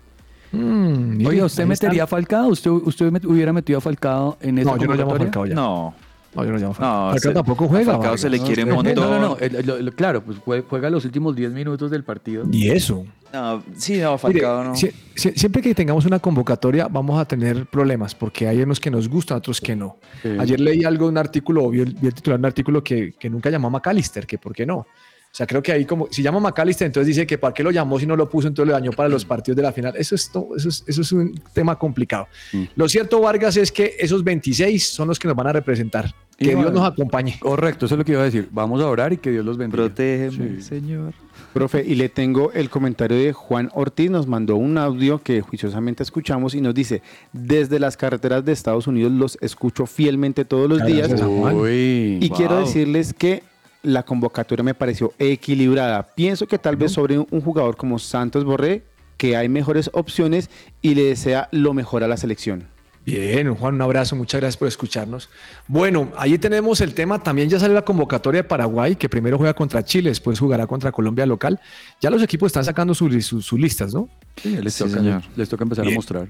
Mm, 0.52 1.26
Oye, 1.26 1.44
¿usted 1.44 1.66
metería 1.66 2.04
a 2.04 2.08
Falcado? 2.08 2.48
¿Usted, 2.48 2.70
usted 2.72 3.12
met- 3.12 3.26
hubiera 3.26 3.52
metido 3.52 3.80
a 3.80 3.82
Falcado 3.82 4.38
en 4.40 4.58
esa 4.60 4.72
No, 4.72 4.78
yo 4.78 4.88
no 4.88 4.94
llamo 4.94 5.16
a? 5.16 5.18
Falcao 5.18 5.46
ya. 5.48 5.56
No, 5.56 5.94
No, 6.36 6.44
yo 6.44 6.52
no 6.52 6.58
llamo 6.58 6.74
Falcao. 6.74 7.06
No, 7.06 7.12
Falcao 7.12 7.32
se- 7.32 7.34
tampoco 7.34 7.66
a 7.66 7.68
juega. 7.68 7.94
Falcao 7.94 8.18
se 8.18 8.30
le 8.30 8.40
quiere 8.40 8.62
es- 8.64 8.68
un 8.68 8.74
montón. 8.76 8.96
No, 8.96 9.10
no, 9.20 9.20
no. 9.30 9.38
el- 9.40 9.66
lo- 9.66 9.80
lo- 9.82 9.92
claro, 9.94 10.24
pues 10.24 10.38
jue- 10.40 10.64
juega 10.70 10.90
los 10.90 11.06
últimos 11.06 11.36
10 11.36 11.52
minutos 11.52 11.90
del 11.92 12.04
partido. 12.04 12.46
Y 12.52 12.70
eso. 12.70 13.06
No, 13.34 13.64
sí, 13.76 13.98
no, 13.98 14.12
Mire, 14.12 14.18
Falcao 14.18 14.64
no. 14.64 14.76
sie- 14.76 14.94
sie- 15.16 15.34
siempre 15.36 15.62
que 15.62 15.74
tengamos 15.76 16.06
una 16.06 16.20
convocatoria 16.20 16.88
vamos 16.90 17.20
a 17.20 17.26
tener 17.26 17.66
problemas 17.66 18.16
porque 18.16 18.48
hay 18.48 18.62
unos 18.62 18.80
que 18.80 18.90
nos 18.92 19.10
gustan, 19.10 19.38
otros 19.38 19.60
que 19.60 19.76
no. 19.76 19.98
Sí. 20.22 20.30
Ayer 20.40 20.60
leí 20.60 20.84
algo, 20.84 21.08
un 21.08 21.18
artículo, 21.18 21.70
vi 21.70 21.82
el, 21.82 21.94
vi 21.96 22.08
el 22.08 22.14
titular 22.14 22.38
de 22.38 22.42
un 22.42 22.46
artículo 22.46 22.84
que, 22.84 23.14
que 23.20 23.30
nunca 23.30 23.50
llamó 23.50 23.68
a 23.68 23.72
McAllister, 23.72 24.26
que 24.26 24.38
por 24.38 24.54
qué 24.54 24.66
no. 24.66 24.78
O 24.78 25.38
sea, 25.38 25.46
creo 25.46 25.62
que 25.62 25.74
ahí 25.74 25.84
como, 25.84 26.08
si 26.10 26.24
llama 26.24 26.38
a 26.38 26.42
McAllister, 26.44 26.86
entonces 26.86 27.08
dice 27.08 27.28
que 27.28 27.38
para 27.38 27.54
qué 27.54 27.62
lo 27.62 27.70
llamó 27.70 28.00
si 28.00 28.06
no 28.08 28.16
lo 28.16 28.30
puso, 28.30 28.48
entonces 28.48 28.70
lo 28.70 28.74
dañó 28.74 28.92
para 28.94 29.10
los 29.10 29.26
partidos 29.26 29.58
de 29.58 29.64
la 29.64 29.74
final. 29.74 29.94
Eso 29.98 30.16
es, 30.16 30.32
to- 30.32 30.48
eso 30.56 30.70
es, 30.70 30.86
eso 30.88 31.02
es 31.02 31.12
un 31.12 31.38
tema 31.52 31.78
complicado. 31.78 32.30
Mm. 32.54 32.64
Lo 32.78 32.88
cierto, 32.88 33.20
Vargas, 33.20 33.58
es 33.58 33.70
que 33.70 33.98
esos 34.00 34.24
26 34.24 34.88
son 34.88 35.10
los 35.10 35.20
que 35.20 35.28
nos 35.28 35.36
van 35.36 35.48
a 35.48 35.52
representar. 35.52 36.10
Y 36.38 36.46
Que 36.46 36.56
Dios 36.56 36.74
nos 36.74 36.84
acompañe. 36.86 37.38
Correcto, 37.40 37.86
eso 37.86 37.96
es 37.96 38.00
lo 38.00 38.06
que 38.06 38.12
iba 38.12 38.22
a 38.22 38.26
decir. 38.26 38.50
Vamos 38.52 38.82
a 38.82 38.88
orar 38.88 39.14
y 39.14 39.18
que 39.18 39.32
Dios 39.32 39.46
los 39.46 39.58
bendiga. 39.58 39.84
Protégeme, 39.84 40.56
Sí. 40.58 40.62
Señor. 40.62 41.14
Profe, 41.54 41.86
y 41.86 41.96
le 41.96 42.10
tengo 42.10 42.52
el 42.52 42.70
comentario 42.70 43.18
de 43.18 43.32
Juan 43.32 43.70
Ortiz, 43.74 44.12
nos 44.12 44.28
mandó 44.28 44.58
un 44.58 44.78
audio 44.78 45.22
que 45.22 45.40
juiciosamente 45.40 46.04
escuchamos 46.04 46.54
y 46.54 46.60
nos 46.60 46.74
dice, 46.74 47.02
desde 47.32 47.80
las 47.80 47.96
carreteras 47.96 48.44
de 48.44 48.52
Estados 48.52 48.88
Unidos 48.88 49.14
los 49.14 49.38
escucho 49.42 49.86
fielmente 49.86 50.44
todos 50.44 50.70
los 50.70 50.86
días 50.86 51.08
Gracias. 51.08 51.30
Uy, 51.54 52.20
y 52.22 52.30
quiero 52.30 52.60
decirles 52.60 53.14
que 53.14 53.44
la 53.84 54.04
convocatoria 54.04 54.64
me 54.64 54.74
pareció 54.74 55.14
equilibrada. 55.20 56.04
Pienso 56.04 56.48
que 56.48 56.58
tal 56.58 56.76
vez 56.76 56.92
sobre 56.92 57.20
un 57.20 57.28
un 57.32 57.42
jugador 57.42 57.78
como 57.78 58.00
Santos 58.00 58.44
Borré, 58.44 58.84
que 59.18 59.38
hay 59.38 59.48
mejores 59.48 59.90
opciones 59.94 60.50
y 60.82 60.96
le 60.96 61.04
desea 61.04 61.48
lo 61.52 61.74
mejor 61.74 62.04
a 62.04 62.08
la 62.08 62.18
selección. 62.18 62.68
Bien, 63.06 63.54
Juan, 63.54 63.76
un 63.76 63.82
abrazo, 63.84 64.16
muchas 64.16 64.42
gracias 64.42 64.58
por 64.58 64.68
escucharnos. 64.68 65.30
Bueno, 65.68 66.12
ahí 66.18 66.40
tenemos 66.40 66.82
el 66.82 66.96
tema, 66.96 67.22
también 67.22 67.48
ya 67.50 67.60
sale 67.60 67.74
la 67.76 67.84
convocatoria 67.84 68.42
de 68.42 68.48
Paraguay, 68.48 68.96
que 68.96 69.08
primero 69.08 69.38
juega 69.38 69.54
contra 69.54 69.84
Chile, 69.84 70.10
después 70.10 70.40
jugará 70.40 70.66
contra 70.66 70.92
Colombia 70.92 71.26
local. 71.28 71.60
Ya 72.02 72.10
los 72.10 72.24
equipos 72.24 72.48
están 72.48 72.66
sacando 72.66 72.96
sus 72.96 73.54
listas, 73.54 73.94
¿no? 73.94 74.10
Sí, 74.42 74.58
les, 74.58 74.74
Sí, 74.74 74.84
toca, 74.84 74.96
señor. 74.98 75.22
les 75.36 75.48
toca 75.50 75.64
empezar 75.64 75.86
Bien. 75.86 75.94
a 75.96 75.98
mostrar. 75.98 76.30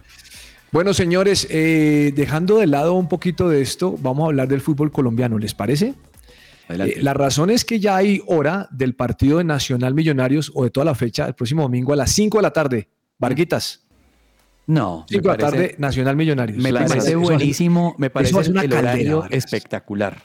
Bueno, 0.74 0.94
señores, 0.94 1.48
eh, 1.50 2.12
dejando 2.14 2.58
de 2.58 2.68
lado 2.68 2.94
un 2.96 3.08
poquito 3.08 3.48
de 3.48 3.62
esto, 3.62 3.96
vamos 4.02 4.24
a 4.24 4.28
hablar 4.28 4.50
del 4.50 4.60
fútbol 4.60 4.92
colombiano, 4.92 5.38
¿les 5.40 5.54
parece? 5.54 5.94
Adelante. 6.68 7.00
Eh, 7.00 7.04
la 7.04 7.14
razón 7.14 7.52
es 7.52 7.64
que 7.64 7.80
ya 7.80 7.96
hay 7.96 8.22
hora 8.28 8.68
del 8.72 8.96
partido 8.96 9.38
de 9.38 9.46
Nacional 9.46 9.94
Millonarios 9.94 10.52
o 10.54 10.66
de 10.66 10.72
toda 10.72 10.84
la 10.84 10.96
fecha, 10.96 11.26
el 11.28 11.36
próximo 11.36 11.62
domingo 11.62 11.94
a 11.94 11.96
las 11.96 12.12
5 12.12 12.40
de 12.40 12.42
la 12.42 12.52
tarde. 12.52 12.90
Varguitas, 13.18 13.85
no, 14.67 15.06
5 15.10 15.21
de 15.21 15.28
la 15.28 15.38
tarde, 15.38 15.75
Nacional 15.78 16.15
Millonarios. 16.15 16.58
Me 16.62 16.73
parece 16.73 17.15
buenísimo, 17.15 17.95
me 17.97 18.10
parece 18.10 18.34
ser 18.43 18.51
una 18.51 18.62
el 18.63 18.69
caldera, 18.69 18.91
horario 18.93 19.19
Vargas. 19.21 19.38
espectacular. 19.45 20.23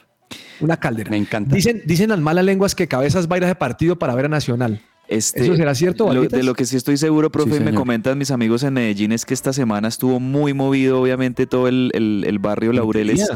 Una 0.61 0.77
caldera. 0.77 1.09
Me 1.11 1.17
encanta. 1.17 1.53
Dicen, 1.55 1.81
dicen 1.85 2.09
las 2.09 2.19
malas 2.19 2.45
lenguas 2.45 2.73
que 2.75 2.87
Cabezas 2.87 3.27
va 3.29 3.35
a 3.35 3.37
ir 3.37 3.43
a 3.43 3.47
ese 3.47 3.55
partido 3.55 3.97
para 3.99 4.15
ver 4.15 4.25
a 4.25 4.29
Nacional. 4.29 4.81
Este, 5.07 5.41
¿Eso 5.43 5.57
será 5.57 5.75
cierto, 5.75 6.13
lo- 6.13 6.23
de 6.23 6.41
lo 6.43 6.53
que 6.53 6.65
sí 6.65 6.77
estoy 6.77 6.95
seguro, 6.95 7.29
profe, 7.31 7.55
Sí, 7.55 7.57
y 7.57 7.65
me 7.65 7.73
comentan 7.73 8.17
mis 8.17 8.31
amigos 8.31 8.63
en 8.63 8.73
Medellín, 8.75 9.11
es 9.11 9.25
que 9.25 9.33
esta 9.33 9.51
semana 9.51 9.89
estuvo 9.89 10.21
muy 10.21 10.53
movido, 10.53 11.01
obviamente, 11.01 11.47
todo 11.47 11.67
el, 11.67 11.91
el- 11.93 12.23
el 12.25 12.39
barrio 12.39 12.71
Laureles 12.71 13.29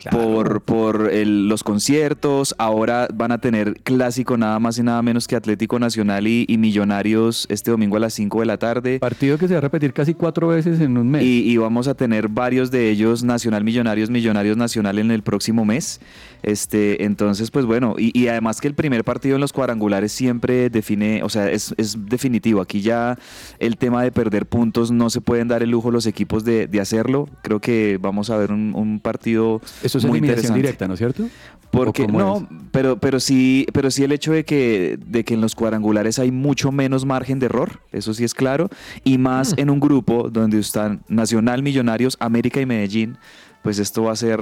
Claro. 0.00 0.18
por, 0.18 0.60
por 0.62 1.10
el- 1.12 1.48
los 1.48 1.62
conciertos. 1.62 2.54
Ahora 2.58 3.06
van 3.12 3.32
a 3.32 3.38
tener 3.38 3.74
clásico 3.82 4.36
nada 4.38 4.58
más 4.58 4.78
y 4.78 4.82
nada 4.82 5.02
menos 5.02 5.28
que 5.28 5.36
Atlético 5.36 5.78
Nacional 5.78 6.26
y, 6.26 6.46
y 6.48 6.56
Millonarios 6.58 7.46
este 7.50 7.70
domingo 7.70 7.96
a 7.96 8.00
las 8.00 8.14
5 8.14 8.40
de 8.40 8.46
la 8.46 8.56
tarde. 8.56 8.98
Partido 8.98 9.36
que 9.36 9.46
se 9.46 9.54
va 9.54 9.58
a 9.58 9.60
repetir 9.60 9.92
casi 9.92 10.14
cuatro 10.14 10.48
veces 10.48 10.80
en 10.80 10.96
un 10.96 11.10
mes. 11.10 11.22
Y, 11.22 11.42
y 11.50 11.56
vamos 11.58 11.86
a 11.86 11.94
tener 11.94 12.28
varios 12.28 12.70
de 12.70 12.88
ellos, 12.90 13.22
Nacional 13.22 13.62
Millonarios, 13.62 14.08
Millonarios 14.10 14.56
Nacional 14.56 14.98
en 14.98 15.10
el 15.10 15.22
próximo 15.22 15.64
mes. 15.64 16.00
Este, 16.42 17.04
entonces, 17.04 17.50
pues 17.50 17.66
bueno, 17.66 17.96
y, 17.98 18.18
y 18.18 18.28
además 18.28 18.60
que 18.62 18.68
el 18.68 18.74
primer 18.74 19.04
partido 19.04 19.34
en 19.34 19.40
los 19.42 19.52
cuadrangulares 19.52 20.12
siempre 20.12 20.70
define, 20.70 21.22
o 21.22 21.28
sea, 21.28 21.50
es, 21.50 21.74
es 21.76 22.06
definitivo. 22.06 22.60
Aquí 22.62 22.80
ya 22.80 23.18
el 23.58 23.76
tema 23.76 24.02
de 24.02 24.10
perder 24.12 24.46
puntos 24.46 24.90
no 24.90 25.10
se 25.10 25.20
pueden 25.20 25.48
dar 25.48 25.62
el 25.62 25.70
lujo 25.70 25.90
los 25.90 26.06
equipos 26.06 26.44
de, 26.44 26.66
de 26.66 26.80
hacerlo. 26.80 27.28
Creo 27.42 27.60
que 27.60 27.98
vamos 28.00 28.30
a 28.30 28.38
ver 28.38 28.52
un, 28.52 28.72
un 28.74 29.00
partido 29.00 29.60
Eso 29.90 29.98
es 29.98 30.04
muy 30.04 30.18
eliminación 30.18 30.54
directa, 30.54 30.86
¿no 30.88 30.94
es 30.94 30.98
cierto? 30.98 31.28
Porque 31.70 32.02
¿O 32.02 32.06
cómo 32.06 32.18
no, 32.18 32.36
es? 32.38 32.42
pero, 32.72 32.98
pero 32.98 33.20
sí, 33.20 33.66
pero 33.72 33.90
sí 33.90 34.04
el 34.04 34.12
hecho 34.12 34.32
de 34.32 34.44
que, 34.44 34.98
de 35.04 35.24
que 35.24 35.34
en 35.34 35.40
los 35.40 35.54
cuadrangulares 35.54 36.18
hay 36.18 36.30
mucho 36.30 36.72
menos 36.72 37.04
margen 37.04 37.38
de 37.38 37.46
error, 37.46 37.80
eso 37.92 38.14
sí 38.14 38.24
es 38.24 38.34
claro, 38.34 38.68
y 39.04 39.18
más 39.18 39.54
en 39.56 39.70
un 39.70 39.80
grupo 39.80 40.28
donde 40.30 40.58
están 40.58 41.02
Nacional, 41.08 41.62
Millonarios, 41.62 42.16
América 42.20 42.60
y 42.60 42.66
Medellín, 42.66 43.18
pues 43.62 43.78
esto 43.78 44.04
va 44.04 44.12
a 44.12 44.16
ser 44.16 44.40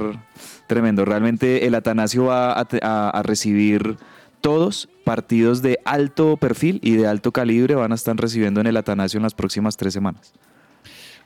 tremendo. 0.67 1.05
Realmente 1.05 1.67
el 1.67 1.75
Atanasio 1.75 2.25
va 2.27 2.53
a- 2.53 3.11
a 3.11 3.23
recibir 3.23 3.97
todos 4.41 4.89
partidos 5.05 5.63
de 5.63 5.79
alto 5.85 6.37
perfil 6.37 6.79
y 6.83 6.93
de 6.93 7.07
alto 7.09 7.33
calibre 7.33 7.75
van 7.75 7.91
a 7.91 7.97
estar 7.97 8.17
recibiendo 8.17 8.61
en 8.61 8.69
el 8.69 8.77
Atanasio 8.77 9.19
en 9.19 9.25
las 9.25 9.35
próximas 9.35 9.77
tres 9.77 9.93
semanas. 9.93 10.33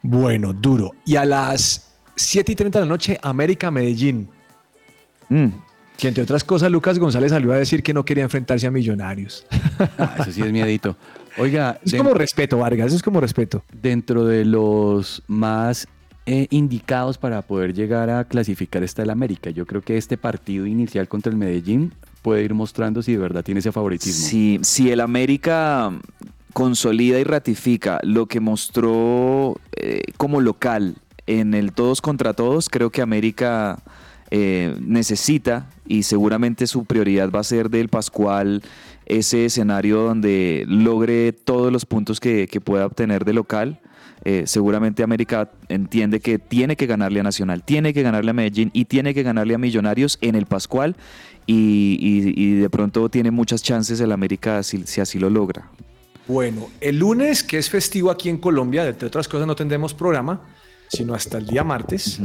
Bueno, 0.03 0.53
duro. 0.53 0.93
Y 1.05 1.17
a 1.17 1.25
las 1.25 1.91
7 2.16 2.53
y 2.53 2.55
30 2.55 2.79
de 2.81 2.85
la 2.85 2.88
noche, 2.88 3.18
América 3.22 3.70
Medellín. 3.70 4.29
Mm. 5.29 5.48
Que 5.96 6.09
entre 6.09 6.22
otras 6.22 6.42
cosas, 6.44 6.70
Lucas 6.70 6.98
González 6.98 7.31
salió 7.31 7.53
a 7.53 7.57
decir 7.57 7.83
que 7.83 7.94
no 7.94 8.05
quería 8.05 8.25
enfrentarse 8.25 8.66
a 8.66 8.70
Millonarios. 8.70 9.46
Ah, 9.98 10.16
eso 10.20 10.33
sí 10.33 10.42
es 10.42 10.53
miedito. 10.53 10.96
Oiga, 11.38 11.79
Es 11.85 11.94
como 11.94 12.14
respeto, 12.14 12.59
Vargas, 12.59 12.88
eso 12.88 12.96
es 12.96 13.03
como 13.03 13.20
respeto. 13.20 13.62
dentro 13.81 14.25
de 14.25 14.44
los 14.44 15.22
más 15.27 15.87
eh, 16.27 16.46
indicados 16.51 17.18
para 17.18 17.42
poder 17.42 17.75
llegar 17.75 18.11
a 18.11 18.25
clasificar 18.25 18.83
está 18.83 19.03
el 19.03 19.11
América. 19.11 19.51
Yo 19.51 19.66
creo 19.66 19.83
que 19.83 19.96
este 19.96 20.16
partido 20.16 20.66
inicial 20.66 21.09
contra 21.09 21.31
el 21.31 21.37
Medellín 21.38 21.92
puede 22.22 22.42
ir 22.42 22.55
mostrando 22.55 23.03
si 23.03 23.12
de 23.12 23.18
verdad 23.18 23.44
tiene 23.44 23.61
ese 23.61 23.72
favoritismo. 23.72 24.27
Si, 24.29 24.59
si 24.62 24.90
el 24.90 25.01
América 25.01 25.92
consolida 26.53 27.18
y 27.18 27.25
ratifica 27.25 27.98
lo 28.03 28.27
que 28.27 28.40
mostró 28.40 29.59
eh, 29.77 30.03
como 30.16 30.40
local 30.40 30.96
en 31.27 31.55
el 31.55 31.73
todos 31.73 32.01
contra 32.01 32.35
todos, 32.35 32.69
creo 32.69 32.91
que 32.91 33.03
América 33.03 33.83
eh, 34.31 34.75
necesita 34.81 35.69
y 35.87 36.05
seguramente 36.05 36.67
su 36.67 36.85
prioridad 36.85 37.31
va 37.31 37.41
a 37.41 37.45
ser 37.45 37.71
del 37.71 37.89
Pascual 37.89 38.63
ese 39.07 39.45
escenario 39.45 40.03
donde 40.03 40.65
logre 40.67 41.33
todos 41.33 41.73
los 41.73 41.85
puntos 41.85 42.19
que, 42.19 42.49
que 42.49 42.61
pueda 42.61 42.87
obtener 42.87 43.25
de 43.25 43.35
local. 43.35 43.81
Eh, 44.25 44.45
seguramente 44.47 45.03
América 45.03 45.51
entiende 45.69 46.21
que 46.21 46.39
tiene 46.39 46.77
que 46.77 46.87
ganarle 46.87 47.21
a 47.21 47.23
Nacional, 47.25 47.65
tiene 47.65 47.93
que 47.93 48.03
ganarle 48.03 48.31
a 48.31 48.35
Medellín 48.35 48.71
y 48.73 48.85
tiene 48.85 49.15
que 49.15 49.25
ganarle 49.25 49.55
a 49.55 49.59
Millonarios 49.59 50.17
en 50.21 50.37
el 50.37 50.47
Pascual 50.47 50.97
y, 51.45 52.55
de 52.55 52.71
pronto 52.71 53.09
tiene 53.09 53.33
muchas 53.33 53.63
chances 53.63 54.01
el 54.01 54.13
América 54.13 54.63
si, 54.63 54.85
si 54.85 55.01
así 55.01 55.19
lo 55.19 55.29
logra. 55.29 55.69
Bueno, 56.29 56.71
el 56.81 57.01
lunes, 57.01 57.43
que 57.43 57.59
es 57.59 57.69
festivo 57.69 58.11
aquí 58.11 58.29
en 58.29 58.39
Colombia, 58.39 58.87
entre 58.87 59.09
otras 59.09 59.27
cosas 59.27 59.47
no 59.47 59.57
tendremos 59.57 59.93
programa, 59.93 60.41
sino 60.92 61.14
hasta 61.14 61.38
el 61.38 61.46
día 61.46 61.64
martes. 61.64 62.20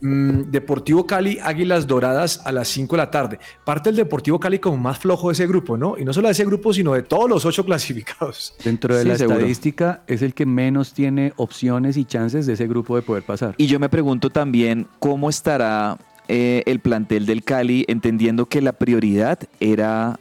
Mm, 0.00 0.50
Deportivo 0.50 1.06
Cali, 1.06 1.38
Águilas 1.42 1.86
Doradas 1.86 2.42
a 2.44 2.52
las 2.52 2.68
5 2.68 2.96
de 2.96 2.98
la 2.98 3.10
tarde. 3.10 3.38
Parte 3.64 3.88
el 3.90 3.96
Deportivo 3.96 4.38
Cali 4.38 4.58
como 4.58 4.76
más 4.76 4.98
flojo 4.98 5.28
de 5.28 5.32
ese 5.32 5.46
grupo, 5.46 5.76
¿no? 5.78 5.96
Y 5.98 6.04
no 6.04 6.12
solo 6.12 6.28
de 6.28 6.32
ese 6.32 6.44
grupo, 6.44 6.72
sino 6.74 6.92
de 6.92 7.02
todos 7.02 7.30
los 7.30 7.44
ocho 7.46 7.64
clasificados. 7.66 8.54
Dentro 8.62 8.94
de 8.94 9.02
Sí, 9.02 9.08
la 9.08 9.16
seguro. 9.16 9.36
estadística 9.38 10.02
es 10.06 10.20
el 10.20 10.34
que 10.34 10.44
menos 10.44 10.92
tiene 10.92 11.32
opciones 11.36 11.96
y 11.96 12.04
chances 12.04 12.44
de 12.46 12.52
ese 12.52 12.66
grupo 12.66 12.94
de 12.96 13.02
poder 13.02 13.22
pasar. 13.22 13.54
Y 13.56 13.66
yo 13.68 13.78
me 13.80 13.88
pregunto 13.88 14.28
también 14.28 14.86
cómo 14.98 15.30
estará 15.30 15.96
eh, 16.28 16.62
el 16.66 16.80
plantel 16.80 17.24
del 17.24 17.42
Cali, 17.42 17.84
entendiendo 17.88 18.46
que 18.46 18.60
la 18.60 18.72
prioridad 18.74 19.38
era 19.60 20.20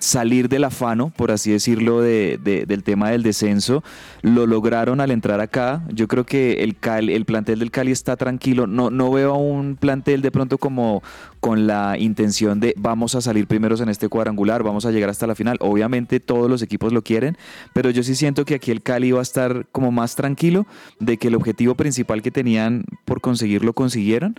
salir 0.00 0.48
del 0.48 0.64
afano, 0.64 1.10
por 1.16 1.30
así 1.30 1.50
decirlo, 1.50 2.00
de- 2.00 2.38
de- 2.42 2.66
del 2.66 2.82
tema 2.82 3.10
del 3.10 3.22
descenso. 3.22 3.82
Lo 4.22 4.46
lograron 4.46 5.00
al 5.00 5.10
entrar 5.10 5.40
acá. 5.40 5.82
Yo 5.92 6.08
creo 6.08 6.24
que 6.24 6.62
el, 6.64 6.76
el 7.10 7.24
plantel 7.24 7.58
del 7.60 7.70
Cali 7.70 7.92
está 7.92 8.16
tranquilo. 8.16 8.66
No, 8.66 8.90
no 8.90 9.10
veo 9.10 9.34
a 9.34 9.38
un 9.38 9.76
plantel 9.76 10.22
de 10.22 10.30
pronto 10.30 10.58
como 10.58 11.02
con 11.40 11.66
la 11.68 11.96
intención 11.98 12.58
de 12.58 12.74
vamos 12.76 13.14
a 13.14 13.20
salir 13.20 13.46
primeros 13.46 13.80
en 13.80 13.88
este 13.88 14.08
cuadrangular, 14.08 14.62
vamos 14.64 14.84
a 14.86 14.90
llegar 14.90 15.08
hasta 15.10 15.26
la 15.26 15.34
final. 15.36 15.56
Obviamente 15.60 16.18
todos 16.20 16.50
los 16.50 16.62
equipos 16.62 16.92
lo 16.92 17.02
quieren, 17.02 17.36
pero 17.72 17.90
yo 17.90 18.02
sí 18.02 18.14
siento 18.16 18.44
que 18.44 18.56
aquí 18.56 18.70
el 18.72 18.82
Cali 18.82 19.12
va 19.12 19.20
a 19.20 19.22
estar 19.22 19.66
como 19.70 19.92
más 19.92 20.16
tranquilo 20.16 20.66
de 20.98 21.16
que 21.16 21.28
el 21.28 21.36
objetivo 21.36 21.76
principal 21.76 22.22
que 22.22 22.30
tenían 22.32 22.84
por 23.04 23.20
conseguirlo 23.20 23.72
consiguieron 23.72 24.34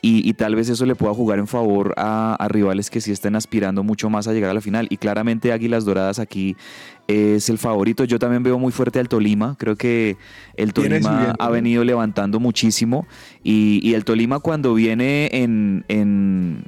y, 0.00 0.28
y 0.28 0.32
tal 0.34 0.54
vez 0.54 0.68
eso 0.68 0.86
le 0.86 0.94
pueda 0.94 1.12
jugar 1.14 1.38
en 1.38 1.46
favor 1.46 1.94
a, 1.96 2.34
a 2.34 2.48
rivales 2.48 2.90
que 2.90 3.00
sí 3.00 3.10
estén 3.10 3.34
aspirando 3.34 3.82
mucho 3.82 4.10
más 4.10 4.28
a 4.28 4.32
llegar 4.32 4.50
a 4.50 4.54
la 4.54 4.60
final. 4.60 4.86
Y 4.90 4.96
claramente 4.96 5.52
Águilas 5.52 5.84
Doradas 5.84 6.18
aquí 6.18 6.56
es 7.08 7.48
el 7.48 7.58
favorito. 7.58 8.04
Yo 8.04 8.18
también 8.18 8.42
veo 8.42 8.58
muy 8.58 8.70
fuerte 8.70 9.00
al 9.00 9.08
Tolima. 9.08 9.56
Creo 9.58 9.76
que 9.76 10.16
el 10.54 10.72
Tolima 10.72 11.34
ha 11.38 11.50
venido 11.50 11.82
levantando 11.84 12.38
muchísimo. 12.38 13.06
Y, 13.42 13.80
y 13.82 13.94
el 13.94 14.04
Tolima 14.04 14.40
cuando 14.40 14.74
viene 14.74 15.30
en, 15.32 15.84
en, 15.88 16.64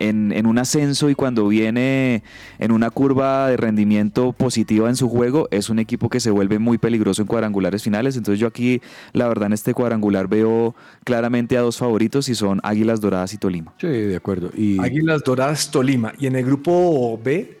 en, 0.00 0.32
en 0.32 0.46
un 0.46 0.58
ascenso 0.58 1.08
y 1.10 1.14
cuando 1.14 1.46
viene 1.46 2.24
en 2.58 2.72
una 2.72 2.90
curva 2.90 3.46
de 3.48 3.56
rendimiento 3.56 4.32
positiva 4.32 4.88
en 4.88 4.96
su 4.96 5.08
juego, 5.08 5.46
es 5.52 5.70
un 5.70 5.78
equipo 5.78 6.08
que 6.08 6.18
se 6.18 6.30
vuelve 6.32 6.58
muy 6.58 6.78
peligroso 6.78 7.22
en 7.22 7.28
cuadrangulares 7.28 7.84
finales. 7.84 8.16
Entonces 8.16 8.40
yo 8.40 8.48
aquí, 8.48 8.80
la 9.12 9.28
verdad, 9.28 9.46
en 9.46 9.52
este 9.52 9.74
cuadrangular 9.74 10.26
veo 10.26 10.74
claramente 11.04 11.56
a 11.56 11.60
dos 11.60 11.78
favoritos 11.78 12.28
y 12.28 12.34
son 12.34 12.60
Águilas 12.64 13.00
Doradas 13.00 13.32
y 13.34 13.38
Tolima. 13.38 13.72
Sí, 13.78 13.86
de 13.86 14.16
acuerdo. 14.16 14.50
Y 14.56 14.80
Águilas 14.80 15.22
Doradas 15.22 15.70
Tolima. 15.70 16.12
Y 16.18 16.26
en 16.26 16.34
el 16.34 16.44
grupo 16.44 17.20
B, 17.22 17.58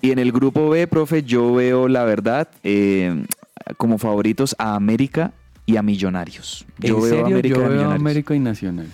Y 0.00 0.10
en 0.10 0.18
el 0.18 0.32
grupo 0.32 0.68
B, 0.70 0.86
profe, 0.86 1.22
yo 1.22 1.54
veo 1.54 1.88
la 1.88 2.04
verdad 2.04 2.48
eh, 2.62 3.24
como 3.76 3.98
favoritos 3.98 4.54
a 4.58 4.74
América 4.74 5.32
y 5.66 5.76
a 5.76 5.82
Millonarios. 5.82 6.66
Yo 6.78 6.96
en 6.96 7.00
veo 7.02 7.10
serio, 7.10 7.24
a 7.24 7.28
América 7.28 7.54
yo 7.56 7.62
y 7.62 7.64
a 7.64 7.68
veo 7.68 7.68
a 7.68 7.70
Millonarios. 7.70 8.00
América 8.00 8.34
y 8.34 8.40
Nacional. 8.40 8.88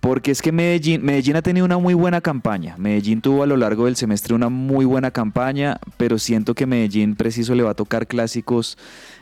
Porque 0.00 0.30
es 0.30 0.42
que 0.42 0.52
Medellín, 0.52 1.04
Medellín 1.04 1.36
ha 1.36 1.42
tenido 1.42 1.66
una 1.66 1.78
muy 1.78 1.94
buena 1.94 2.20
campaña. 2.20 2.76
Medellín 2.78 3.20
tuvo 3.20 3.42
a 3.42 3.46
lo 3.46 3.56
largo 3.56 3.86
del 3.86 3.96
semestre 3.96 4.34
una 4.34 4.48
muy 4.48 4.84
buena 4.84 5.10
campaña, 5.10 5.78
pero 5.96 6.18
siento 6.18 6.54
que 6.54 6.66
Medellín 6.66 7.16
preciso 7.16 7.54
le 7.54 7.64
va 7.64 7.70
a 7.70 7.74
tocar 7.74 8.06
clásicos, 8.06 8.78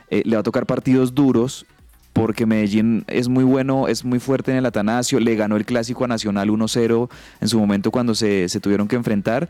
eh, 0.09 0.21
le 0.23 0.35
va 0.35 0.41
a 0.41 0.43
tocar 0.43 0.67
partidos 0.67 1.15
duros, 1.15 1.65
porque 2.13 2.45
Medellín 2.45 3.05
es 3.07 3.27
muy 3.27 3.43
bueno, 3.43 3.87
es 3.87 4.05
muy 4.05 4.19
fuerte 4.19 4.51
en 4.51 4.57
el 4.57 4.65
Atanasio, 4.65 5.19
le 5.19 5.35
ganó 5.35 5.55
el 5.55 5.65
clásico 5.65 6.03
a 6.03 6.07
Nacional 6.07 6.49
1-0 6.49 7.09
en 7.41 7.47
su 7.47 7.59
momento 7.59 7.91
cuando 7.91 8.15
se, 8.15 8.49
se 8.49 8.59
tuvieron 8.59 8.87
que 8.87 8.95
enfrentar. 8.95 9.49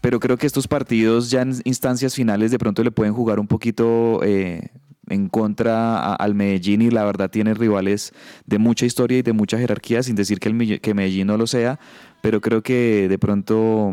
Pero 0.00 0.20
creo 0.20 0.36
que 0.36 0.46
estos 0.46 0.68
partidos 0.68 1.30
ya 1.30 1.42
en 1.42 1.54
instancias 1.64 2.14
finales 2.14 2.50
de 2.50 2.58
pronto 2.58 2.84
le 2.84 2.90
pueden 2.90 3.14
jugar 3.14 3.40
un 3.40 3.46
poquito 3.46 4.20
eh, 4.22 4.68
en 5.08 5.28
contra 5.28 5.98
a- 5.98 6.14
al 6.14 6.34
Medellín 6.34 6.82
y 6.82 6.90
la 6.90 7.04
verdad 7.04 7.30
tiene 7.30 7.54
rivales 7.54 8.12
de 8.46 8.58
mucha 8.58 8.86
historia 8.86 9.18
y 9.18 9.22
de 9.22 9.32
mucha 9.32 9.58
jerarquía, 9.58 10.02
sin 10.02 10.16
decir 10.16 10.40
que, 10.40 10.48
el, 10.48 10.80
que 10.80 10.94
Medellín 10.94 11.26
no 11.28 11.36
lo 11.36 11.46
sea, 11.46 11.78
pero 12.22 12.40
creo 12.40 12.62
que 12.62 13.06
de 13.08 13.18
pronto, 13.18 13.92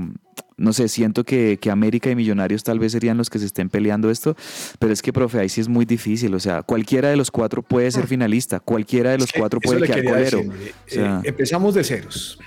no 0.58 0.74
sé, 0.74 0.88
siento 0.88 1.24
que, 1.24 1.60
que 1.62 1.70
América 1.70 2.10
y 2.10 2.16
Millonarios 2.16 2.64
tal 2.64 2.80
vez 2.80 2.94
serían 2.94 3.18
los 3.18 3.30
que 3.30 3.38
se 3.40 3.46
estén 3.46 3.70
peleando 3.70 4.10
esto, 4.10 4.36
pero 4.80 4.92
es 4.92 5.02
que, 5.02 5.14
profe, 5.14 5.40
ahí 5.40 5.50
sí 5.50 5.62
es 5.62 5.68
muy 5.68 5.86
difícil, 5.86 6.34
o 6.34 6.40
sea, 6.40 6.64
cualquiera 6.64 7.10
de 7.10 7.16
los 7.18 7.30
cuatro 7.30 7.62
puede 7.62 7.92
ser 7.92 8.08
finalista, 8.08 8.60
cualquiera 8.60 9.12
de 9.12 9.20
los 9.20 9.32
cuatro 9.32 9.60
puede 9.60 9.82
quedar 9.86 10.04
colero. 10.04 10.40
O 10.40 10.44
sea, 10.88 11.20
eh, 11.24 11.30
empezamos 11.30 11.76
de 11.76 11.84
ceros. 11.84 12.40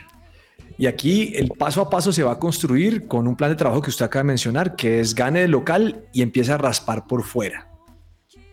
Y 0.78 0.86
aquí 0.86 1.32
el 1.34 1.48
paso 1.48 1.80
a 1.80 1.88
paso 1.88 2.12
se 2.12 2.22
va 2.22 2.32
a 2.32 2.38
construir 2.38 3.06
con 3.06 3.26
un 3.26 3.34
plan 3.34 3.48
de 3.50 3.56
trabajo 3.56 3.80
que 3.80 3.88
usted 3.88 4.04
acaba 4.04 4.24
de 4.24 4.26
mencionar, 4.26 4.76
que 4.76 5.00
es 5.00 5.14
gane 5.14 5.40
de 5.40 5.48
local 5.48 6.04
y 6.12 6.20
empieza 6.20 6.54
a 6.54 6.58
raspar 6.58 7.06
por 7.06 7.22
fuera. 7.22 7.70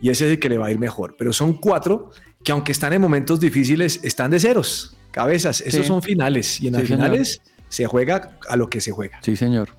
Y 0.04 0.10
ese 0.10 0.26
es 0.26 0.32
el 0.32 0.38
que 0.38 0.50
le 0.50 0.58
va 0.58 0.66
a 0.66 0.70
ir 0.70 0.78
mejor. 0.78 1.14
Pero 1.18 1.32
son 1.32 1.54
cuatro 1.54 2.10
que 2.44 2.52
aunque 2.52 2.72
están 2.72 2.92
en 2.92 3.00
momentos 3.00 3.40
difíciles, 3.40 4.00
están 4.02 4.30
de 4.30 4.38
ceros, 4.38 4.94
cabezas. 5.10 5.62
Esos 5.62 5.80
Sí. 5.80 5.86
son 5.86 6.02
finales. 6.02 6.60
Y 6.60 6.66
en 6.66 6.74
las 6.74 6.82
señor. 6.82 6.98
finales 6.98 7.40
se 7.70 7.86
juega 7.86 8.36
a 8.46 8.56
lo 8.56 8.68
que 8.68 8.82
se 8.82 8.90
juega. 8.92 9.18
Sí, 9.22 9.34
señor. 9.34 9.70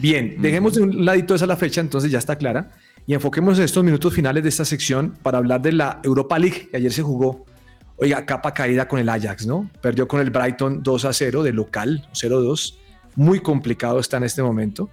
Bien, 0.00 0.34
dejemos 0.42 0.74
de 0.74 0.82
un 0.82 1.04
ladito 1.04 1.36
esa 1.36 1.46
la 1.46 1.54
fecha, 1.56 1.80
entonces 1.80 2.10
ya 2.10 2.18
está 2.18 2.34
clara. 2.34 2.72
Y 3.06 3.14
enfoquemos 3.14 3.56
en 3.58 3.64
estos 3.64 3.84
minutos 3.84 4.12
finales 4.12 4.42
de 4.42 4.48
esta 4.48 4.64
sección 4.64 5.16
para 5.22 5.38
hablar 5.38 5.62
de 5.62 5.70
la 5.70 6.00
Europa 6.02 6.40
League, 6.40 6.68
que 6.68 6.78
ayer 6.78 6.92
se 6.92 7.02
jugó. 7.02 7.46
Oiga, 7.98 8.26
capa 8.26 8.52
caída 8.54 8.88
con 8.88 8.98
el 8.98 9.08
Ajax, 9.08 9.46
¿no? 9.46 9.70
Perdió 9.80 10.08
con 10.08 10.20
el 10.20 10.30
Brighton 10.30 10.82
2 10.82 11.04
a 11.04 11.12
0 11.12 11.44
de 11.44 11.52
local, 11.52 12.08
0-2. 12.14 12.78
Muy 13.14 13.38
complicado 13.38 14.00
está 14.00 14.16
en 14.16 14.24
este 14.24 14.42
momento. 14.42 14.90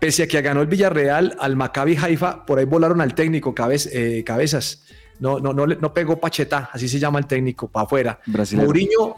Pese 0.00 0.24
a 0.24 0.26
que 0.26 0.40
ganó 0.42 0.60
el 0.60 0.66
Villarreal, 0.66 1.36
al 1.40 1.56
Maccabi 1.56 1.96
Haifa, 1.96 2.44
por 2.44 2.58
ahí 2.58 2.64
volaron 2.64 3.00
al 3.00 3.14
técnico, 3.14 3.54
cabez- 3.54 3.88
eh, 3.92 4.22
cabezas. 4.24 4.82
No, 5.20 5.38
no, 5.38 5.52
no, 5.54 5.64
no 5.66 5.94
pegó 5.94 6.18
Pacheta, 6.20 6.68
así 6.72 6.88
se 6.88 6.98
llama 6.98 7.20
el 7.20 7.26
técnico, 7.26 7.68
para 7.68 7.84
afuera. 7.84 8.18
Mourinho, 8.64 9.16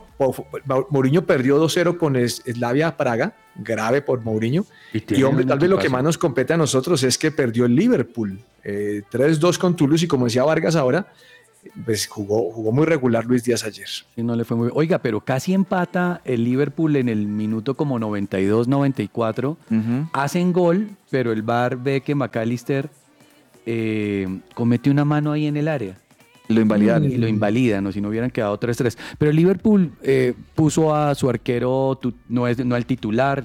Mourinho 0.90 1.24
perdió 1.26 1.58
2-0 1.58 1.96
con 1.96 2.16
Slavia 2.28 2.96
Praga, 2.96 3.34
grave 3.56 4.02
por 4.02 4.20
Mourinho. 4.22 4.66
Y 5.18 5.22
hombre, 5.22 5.44
tal 5.46 5.58
vez 5.58 5.70
lo 5.70 5.78
que 5.78 5.88
más 5.88 6.04
nos 6.04 6.18
compete 6.18 6.52
a 6.52 6.56
nosotros 6.58 7.02
es 7.02 7.16
que 7.18 7.30
perdió 7.30 7.64
el 7.64 7.74
Liverpool. 7.74 8.38
eh, 8.68 9.02
3-2 9.12 9.58
con 9.58 9.76
Toulouse 9.76 10.04
y 10.04 10.08
como 10.08 10.24
decía 10.24 10.42
Vargas 10.42 10.74
ahora, 10.74 11.06
pues 11.84 12.06
jugó, 12.06 12.50
jugó 12.52 12.72
muy 12.72 12.84
regular 12.86 13.24
Luis 13.24 13.44
Díaz 13.44 13.64
ayer. 13.64 13.86
Sí, 13.88 14.22
no 14.22 14.34
le 14.36 14.44
fue 14.44 14.56
muy 14.56 14.70
Oiga, 14.74 14.98
pero 14.98 15.20
casi 15.20 15.52
empata 15.54 16.20
el 16.24 16.44
Liverpool 16.44 16.96
en 16.96 17.08
el 17.08 17.26
minuto 17.26 17.74
como 17.76 17.98
92, 17.98 18.68
94. 18.68 19.50
ujú. 19.70 20.08
Hacen 20.12 20.52
gol, 20.52 20.88
pero 21.10 21.32
el 21.32 21.42
VAR 21.42 21.76
ve 21.76 22.00
que 22.00 22.14
McAllister 22.14 22.88
eh, 23.66 24.40
comete 24.54 24.90
una 24.90 25.04
mano 25.04 25.32
ahí 25.32 25.46
en 25.46 25.56
el 25.56 25.68
área. 25.68 25.96
Lo 26.48 26.60
invalidaron. 26.60 27.10
Y 27.10 27.16
lo 27.16 27.26
invalidan, 27.26 27.82
¿no? 27.82 27.90
si 27.90 28.00
no 28.00 28.08
hubieran 28.08 28.30
quedado 28.30 28.58
3-3. 28.60 28.96
Pero 29.18 29.30
el 29.30 29.36
Liverpool 29.36 29.90
eh, 30.02 30.32
puso 30.54 30.94
a 30.94 31.14
su 31.16 31.28
arquero, 31.28 31.98
tu- 32.00 32.14
no, 32.28 32.46
es, 32.46 32.64
no 32.64 32.76
al 32.76 32.86
titular, 32.86 33.44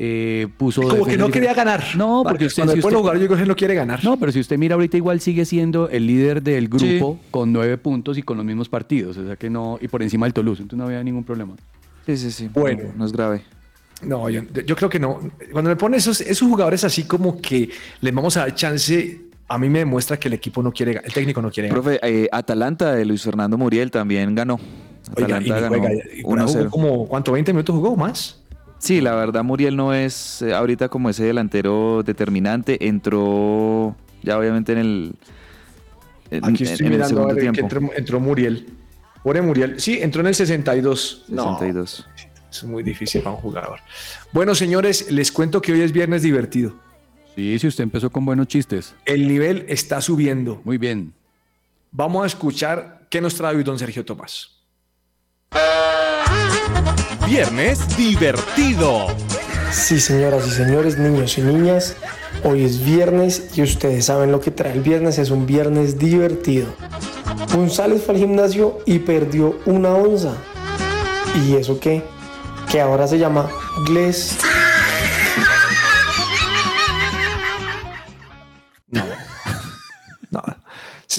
eh, 0.00 0.46
puso... 0.56 0.82
Como 0.82 1.04
que 1.04 1.18
no 1.18 1.28
quería 1.28 1.52
ganar. 1.54 1.84
No, 1.96 2.22
porque 2.26 2.46
usted- 2.46 2.62
cuando 2.62 2.72
si 2.74 2.78
le 2.80 2.86
usted- 2.86 2.98
jugar, 2.98 3.18
yo 3.18 3.26
creo 3.26 3.38
que 3.38 3.46
no 3.46 3.56
quiere 3.56 3.74
ganar. 3.74 4.02
No, 4.04 4.16
pero 4.16 4.30
si 4.30 4.38
usted 4.38 4.56
mira 4.56 4.76
ahorita 4.76 4.96
igual 4.96 5.20
sigue 5.20 5.44
siendo 5.44 5.88
el 5.88 6.06
líder 6.06 6.42
del 6.42 6.68
grupo 6.68 7.18
con 7.32 7.52
nueve 7.52 7.76
puntos 7.78 8.16
y 8.16 8.22
con 8.22 8.36
los 8.36 8.46
mismos 8.46 8.68
partidos, 8.68 9.16
o 9.16 9.26
sea 9.26 9.34
que 9.36 9.50
no, 9.50 9.76
y 9.80 9.88
por 9.88 10.02
encima 10.02 10.26
del 10.26 10.32
Toulouse, 10.34 10.62
entonces 10.62 10.78
no 10.78 10.86
había 10.86 11.02
ningún 11.02 11.24
problema. 11.24 11.56
Sí, 12.06 12.16
sí, 12.16 12.30
sí. 12.30 12.48
Bueno. 12.54 12.84
No, 12.84 12.98
no 12.98 13.04
es 13.06 13.12
grave. 13.12 13.42
No, 14.02 14.30
yo, 14.30 14.42
yo 14.64 14.76
creo 14.76 14.88
que 14.88 15.00
no. 15.00 15.18
Cuando 15.50 15.70
me 15.70 15.76
pone 15.76 15.96
esos, 15.96 16.20
esos 16.20 16.48
jugadores 16.48 16.84
así 16.84 17.02
como 17.02 17.40
que 17.40 17.68
les 18.00 18.14
vamos 18.14 18.36
a 18.36 18.40
dar 18.40 18.54
chance, 18.54 19.20
a 19.48 19.58
mí 19.58 19.68
me 19.68 19.80
demuestra 19.80 20.16
que 20.16 20.28
el 20.28 20.34
equipo 20.34 20.62
no 20.62 20.70
quiere, 20.70 21.00
el 21.04 21.12
técnico 21.12 21.42
no 21.42 21.50
quiere 21.50 21.68
ganar. 21.68 21.82
Profe, 21.82 21.98
eh, 22.02 22.28
Atalanta 22.30 22.94
de 22.94 23.04
Luis 23.04 23.22
Fernando 23.22 23.58
Muriel 23.58 23.90
también 23.90 24.34
ganó. 24.36 24.60
Oiga, 25.16 25.40
y, 25.42 25.50
Atalanta 25.50 25.60
ganó 25.60 25.68
juega, 25.78 25.92
y 26.16 26.22
por 26.22 26.38
ahí 26.38 26.44
jugó 26.46 26.60
1-0. 26.60 26.70
como, 26.70 27.08
¿cuánto? 27.08 27.32
¿20 27.36 27.46
minutos 27.48 27.74
jugó 27.74 27.96
más? 27.96 28.40
Sí, 28.78 29.00
la 29.00 29.14
verdad 29.14 29.42
Muriel 29.42 29.76
no 29.76 29.92
es 29.92 30.42
eh, 30.42 30.54
ahorita 30.54 30.88
como 30.88 31.10
ese 31.10 31.24
delantero 31.24 32.02
determinante. 32.04 32.86
Entró 32.86 33.96
ya 34.22 34.38
obviamente 34.38 34.72
en 34.72 34.78
el, 34.78 35.12
en, 36.30 36.44
Aquí 36.44 36.64
estoy 36.64 36.86
en 36.86 36.92
el 36.92 36.98
mirando 36.98 37.22
a 37.22 37.26
ver 37.26 37.34
que 37.34 37.40
tiempo. 37.40 37.60
entró, 37.62 37.90
entró 37.96 38.20
Muriel. 38.20 38.66
Pobre 39.22 39.42
Muriel. 39.42 39.80
Sí, 39.80 39.98
entró 40.00 40.20
en 40.20 40.28
el 40.28 40.34
62. 40.34 41.24
No, 41.28 41.58
62. 41.58 42.06
es 42.50 42.64
muy 42.64 42.82
difícil 42.82 43.20
para 43.22 43.36
un 43.36 43.42
jugador. 43.42 43.80
Bueno, 44.32 44.54
señores, 44.54 45.10
les 45.10 45.32
cuento 45.32 45.60
que 45.60 45.72
hoy 45.72 45.82
es 45.82 45.92
viernes 45.92 46.22
divertido. 46.22 46.74
Sí, 47.34 47.58
si 47.58 47.66
usted 47.66 47.84
empezó 47.84 48.10
con 48.10 48.24
buenos 48.24 48.48
chistes. 48.48 48.94
El 49.04 49.28
nivel 49.28 49.64
está 49.68 50.00
subiendo. 50.00 50.60
Muy 50.64 50.78
bien. 50.78 51.12
Vamos 51.90 52.24
a 52.24 52.26
escuchar 52.26 53.06
qué 53.10 53.20
nos 53.20 53.34
trae 53.34 53.56
hoy 53.56 53.64
don 53.64 53.78
Sergio 53.78 54.04
Tomás. 54.04 54.58
Viernes 57.26 57.96
divertido. 57.96 59.06
Sí, 59.70 60.00
señoras 60.00 60.46
y 60.46 60.50
señores, 60.50 60.98
niños 60.98 61.36
y 61.36 61.42
niñas, 61.42 61.96
hoy 62.42 62.64
es 62.64 62.82
viernes 62.84 63.50
y 63.54 63.62
ustedes 63.62 64.06
saben 64.06 64.32
lo 64.32 64.40
que 64.40 64.50
trae 64.50 64.72
el 64.72 64.80
viernes, 64.80 65.18
es 65.18 65.30
un 65.30 65.46
viernes 65.46 65.98
divertido. 65.98 66.68
González 67.54 68.02
fue 68.04 68.14
al 68.14 68.20
gimnasio 68.20 68.78
y 68.86 68.98
perdió 69.00 69.58
una 69.66 69.94
onza. 69.94 70.34
¿Y 71.46 71.56
eso 71.56 71.78
qué? 71.78 72.02
Que 72.70 72.80
ahora 72.80 73.06
se 73.06 73.18
llama 73.18 73.48
Gles. 73.86 74.36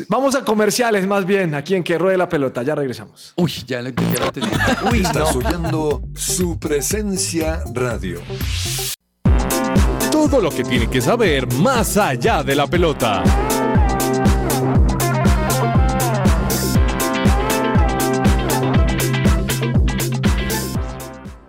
Vamos 0.07 0.35
a 0.35 0.43
comerciales 0.45 1.05
más 1.07 1.25
bien, 1.25 1.53
aquí 1.55 1.75
en 1.75 1.83
Que 1.83 1.97
Ruede 1.97 2.17
la 2.17 2.29
Pelota. 2.29 2.63
Ya 2.63 2.75
regresamos. 2.75 3.33
Uy, 3.35 3.51
ya, 3.67 3.81
le- 3.81 3.93
ya 3.93 4.25
lo 4.25 4.31
tenía. 4.31 4.77
Uy, 4.91 5.01
Estás 5.01 5.35
oyendo 5.35 6.01
su 6.15 6.57
presencia 6.59 7.61
radio. 7.73 8.21
Todo 10.11 10.41
lo 10.41 10.49
que 10.49 10.63
tiene 10.63 10.89
que 10.89 11.01
saber 11.01 11.51
más 11.53 11.97
allá 11.97 12.43
de 12.43 12.55
la 12.55 12.67
pelota. 12.67 13.23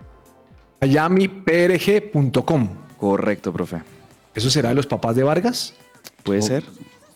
MiamiPRG.com. 0.82 2.70
Correcto, 3.00 3.54
profe. 3.54 3.82
¿Eso 4.34 4.50
será 4.50 4.70
de 4.70 4.76
los 4.76 4.88
papás 4.88 5.16
de 5.16 5.24
Vargas? 5.24 5.74
¿Puede 6.24 6.42
ser? 6.42 6.64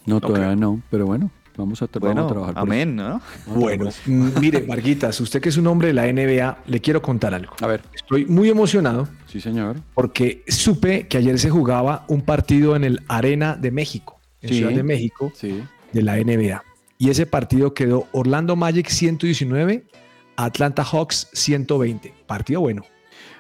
No, 0.06 0.22
todavía 0.22 0.56
no, 0.56 0.82
pero 0.90 1.06
bueno. 1.06 1.30
Vamos 1.58 1.82
a, 1.82 1.88
tra- 1.90 2.00
Bueno, 2.00 2.16
vamos 2.22 2.32
a 2.32 2.34
trabajar 2.34 2.54
por 2.56 2.64
amén, 2.64 2.96
¿no? 2.96 3.22
Bueno, 3.48 3.90
mire, 4.06 4.62
Varguitas, 4.62 5.20
usted 5.20 5.42
que 5.42 5.50
es 5.50 5.58
un 5.58 5.68
hombre 5.68 5.90
de 5.90 5.94
la 5.94 6.06
NBA, 6.08 6.60
le 6.68 6.80
quiero 6.80 7.02
contar 7.02 7.34
algo. 7.34 7.54
A 7.60 7.68
ver, 7.68 7.82
Estoy 7.94 8.26
muy 8.26 8.48
emocionado 8.50 9.10
sí, 9.28 9.42
señor. 9.42 9.76
porque 9.94 10.46
supe 10.48 11.08
que 11.10 11.18
ayer 11.18 11.38
se 11.38 11.50
jugaba 11.50 12.06
un 12.08 12.22
partido 12.22 12.78
en 12.78 12.86
el 12.86 13.02
Arena 13.10 13.58
de 13.58 13.72
México, 13.72 14.19
en 14.42 14.50
Sí. 14.50 14.56
Ciudad 14.58 14.72
de 14.72 14.84
México, 14.84 15.32
Sí. 15.36 15.62
de 15.94 16.02
la 16.02 16.18
NBA. 16.18 16.64
Y 16.98 17.10
ese 17.10 17.26
partido 17.26 17.74
quedó 17.74 18.08
Orlando 18.12 18.56
Magic 18.56 18.88
119, 18.90 19.84
Atlanta 20.36 20.84
Hawks 20.84 21.30
120. 21.34 22.14
Partido 22.28 22.62
bueno. 22.62 22.84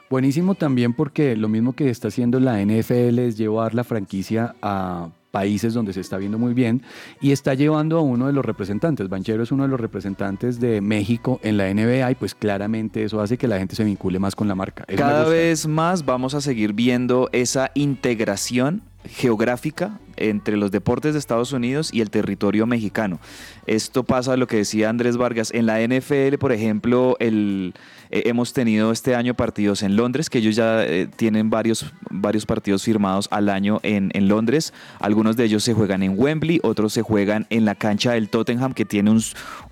Buenísimo 0.09 0.55
también 0.55 0.93
porque 0.93 1.35
lo 1.35 1.49
mismo 1.49 1.73
que 1.73 1.89
está 1.89 2.07
haciendo 2.07 2.39
la 2.39 2.61
NFL 2.61 3.19
es 3.19 3.37
llevar 3.37 3.75
la 3.75 3.83
franquicia 3.83 4.55
a 4.61 5.09
países 5.29 5.75
donde 5.75 5.93
se 5.93 6.01
está 6.01 6.17
viendo 6.17 6.39
muy 6.39 6.55
bien 6.55 6.81
y 7.21 7.31
está 7.31 7.53
llevando 7.53 7.99
a 7.99 8.01
uno 8.01 8.25
de 8.25 8.33
los 8.33 8.43
representantes. 8.43 9.07
Banchero 9.09 9.43
es 9.43 9.51
uno 9.51 9.61
de 9.63 9.69
los 9.69 9.79
representantes 9.79 10.59
de 10.59 10.81
México 10.81 11.39
en 11.43 11.57
la 11.57 11.69
NBA 11.71 12.09
y 12.09 12.15
pues 12.15 12.33
claramente 12.33 13.03
eso 13.03 13.21
hace 13.21 13.37
que 13.37 13.47
la 13.47 13.59
gente 13.59 13.75
se 13.75 13.83
vincule 13.83 14.17
más 14.17 14.35
con 14.35 14.47
la 14.47 14.55
marca. 14.55 14.85
Eso 14.87 14.97
Cada 14.97 15.25
vez 15.29 15.67
más 15.67 16.03
vamos 16.05 16.33
a 16.33 16.41
seguir 16.41 16.73
viendo 16.73 17.29
esa 17.31 17.69
integración 17.75 18.81
geográfica 19.05 19.99
entre 20.19 20.57
los 20.57 20.71
deportes 20.71 21.13
de 21.13 21.19
Estados 21.19 21.53
Unidos 21.53 21.89
y 21.93 22.01
el 22.01 22.09
territorio 22.09 22.65
mexicano. 22.65 23.19
Esto 23.65 24.03
pasa 24.03 24.37
lo 24.37 24.47
que 24.47 24.57
decía 24.57 24.89
Andrés 24.89 25.17
Vargas. 25.17 25.51
En 25.53 25.65
la 25.65 25.79
NFL, 25.81 26.37
por 26.39 26.51
ejemplo, 26.51 27.17
eh, 27.19 27.71
hemos 28.09 28.53
tenido 28.53 28.91
este 28.91 29.15
año 29.15 29.33
partidos 29.33 29.83
en 29.83 29.95
Londres, 29.95 30.29
que 30.29 30.39
ellos 30.39 30.55
ya 30.55 30.83
eh, 30.83 31.07
tienen 31.07 31.49
varios, 31.49 31.93
varios 32.09 32.45
partidos 32.45 32.83
firmados 32.83 33.27
al 33.31 33.49
año 33.49 33.79
en, 33.83 34.11
en 34.13 34.27
Londres. 34.27 34.73
Algunos 34.99 35.37
de 35.37 35.45
ellos 35.45 35.63
se 35.63 35.73
juegan 35.73 36.03
en 36.03 36.13
Wembley, 36.17 36.59
otros 36.63 36.93
se 36.93 37.01
juegan 37.01 37.47
en 37.49 37.65
la 37.65 37.75
cancha 37.75 38.13
del 38.13 38.29
Tottenham, 38.29 38.73
que 38.73 38.85
tiene 38.85 39.11
un, 39.11 39.21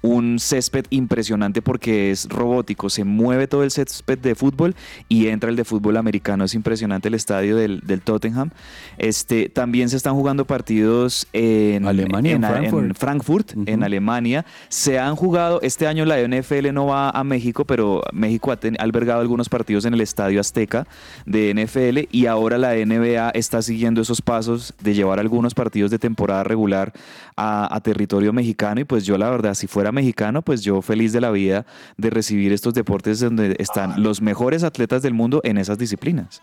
un 0.02 0.40
césped 0.40 0.86
impresionante 0.90 1.62
porque 1.62 2.12
es 2.12 2.30
robótico. 2.30 2.90
Se 2.90 3.04
mueve 3.04 3.48
todo 3.48 3.64
el 3.64 3.72
césped 3.72 4.20
de 4.20 4.36
fútbol 4.36 4.76
y 5.10 5.28
entra 5.28 5.50
el 5.50 5.56
de 5.56 5.66
fútbol 5.66 5.98
americano. 5.98 6.46
Es 6.46 6.54
impresionante 6.54 7.08
el 7.08 7.14
estadio 7.14 7.56
del, 7.56 7.82
del 7.82 8.02
Tottenham. 8.02 8.52
Este, 8.98 9.50
también 9.50 9.90
se 9.90 9.98
están 9.98 10.16
jugando 10.16 10.37
partidos 10.46 11.28
en 11.34 11.88
Alemania, 11.88 12.32
en 12.36 12.44
en, 12.44 12.96
Frankfurt. 12.96 13.54
En 13.66 13.84
Alemania. 13.84 14.46
Se 14.70 15.00
han 15.00 15.16
jugado, 15.16 15.60
este 15.62 15.88
año 15.88 16.06
la 16.06 16.18
NFL 16.26 16.72
no 16.74 16.88
va 16.88 17.10
a 17.10 17.24
México, 17.24 17.66
pero 17.66 18.04
México 18.12 18.52
ha, 18.52 18.58
ten- 18.58 18.76
ha 18.80 18.84
albergado 18.84 19.22
algunos 19.22 19.50
partidos 19.50 19.86
en 19.86 19.94
el 19.94 20.02
Estadio 20.02 20.40
Azteca 20.40 20.88
de 21.26 21.54
NFL 21.54 22.08
y 22.12 22.26
ahora 22.26 22.58
la 22.58 22.74
NBA 22.76 23.30
está 23.32 23.62
siguiendo 23.62 24.02
esos 24.02 24.22
pasos 24.22 24.74
de 24.82 24.94
llevar 24.94 25.20
algunos 25.20 25.54
partidos 25.54 25.92
de 25.92 26.00
temporada 26.00 26.44
regular 26.44 26.94
a, 27.36 27.74
a 27.76 27.80
territorio 27.82 28.34
mexicano 28.34 28.82
y 28.82 28.84
pues 28.84 29.06
yo 29.06 29.18
la 29.18 29.30
verdad, 29.30 29.54
si 29.54 29.68
fuera 29.68 29.92
mexicano, 29.92 30.42
pues 30.42 30.62
yo 30.62 30.82
feliz 30.82 31.14
de 31.14 31.22
la 31.22 31.32
vida 31.32 31.66
de 31.98 32.10
recibir 32.10 32.52
estos 32.54 32.74
deportes 32.74 33.20
donde 33.20 33.56
están 33.60 34.02
los 34.04 34.22
mejores 34.22 34.64
atletas 34.64 35.02
del 35.02 35.14
mundo 35.14 35.42
en 35.44 35.58
esas 35.58 35.78
disciplinas. 35.78 36.42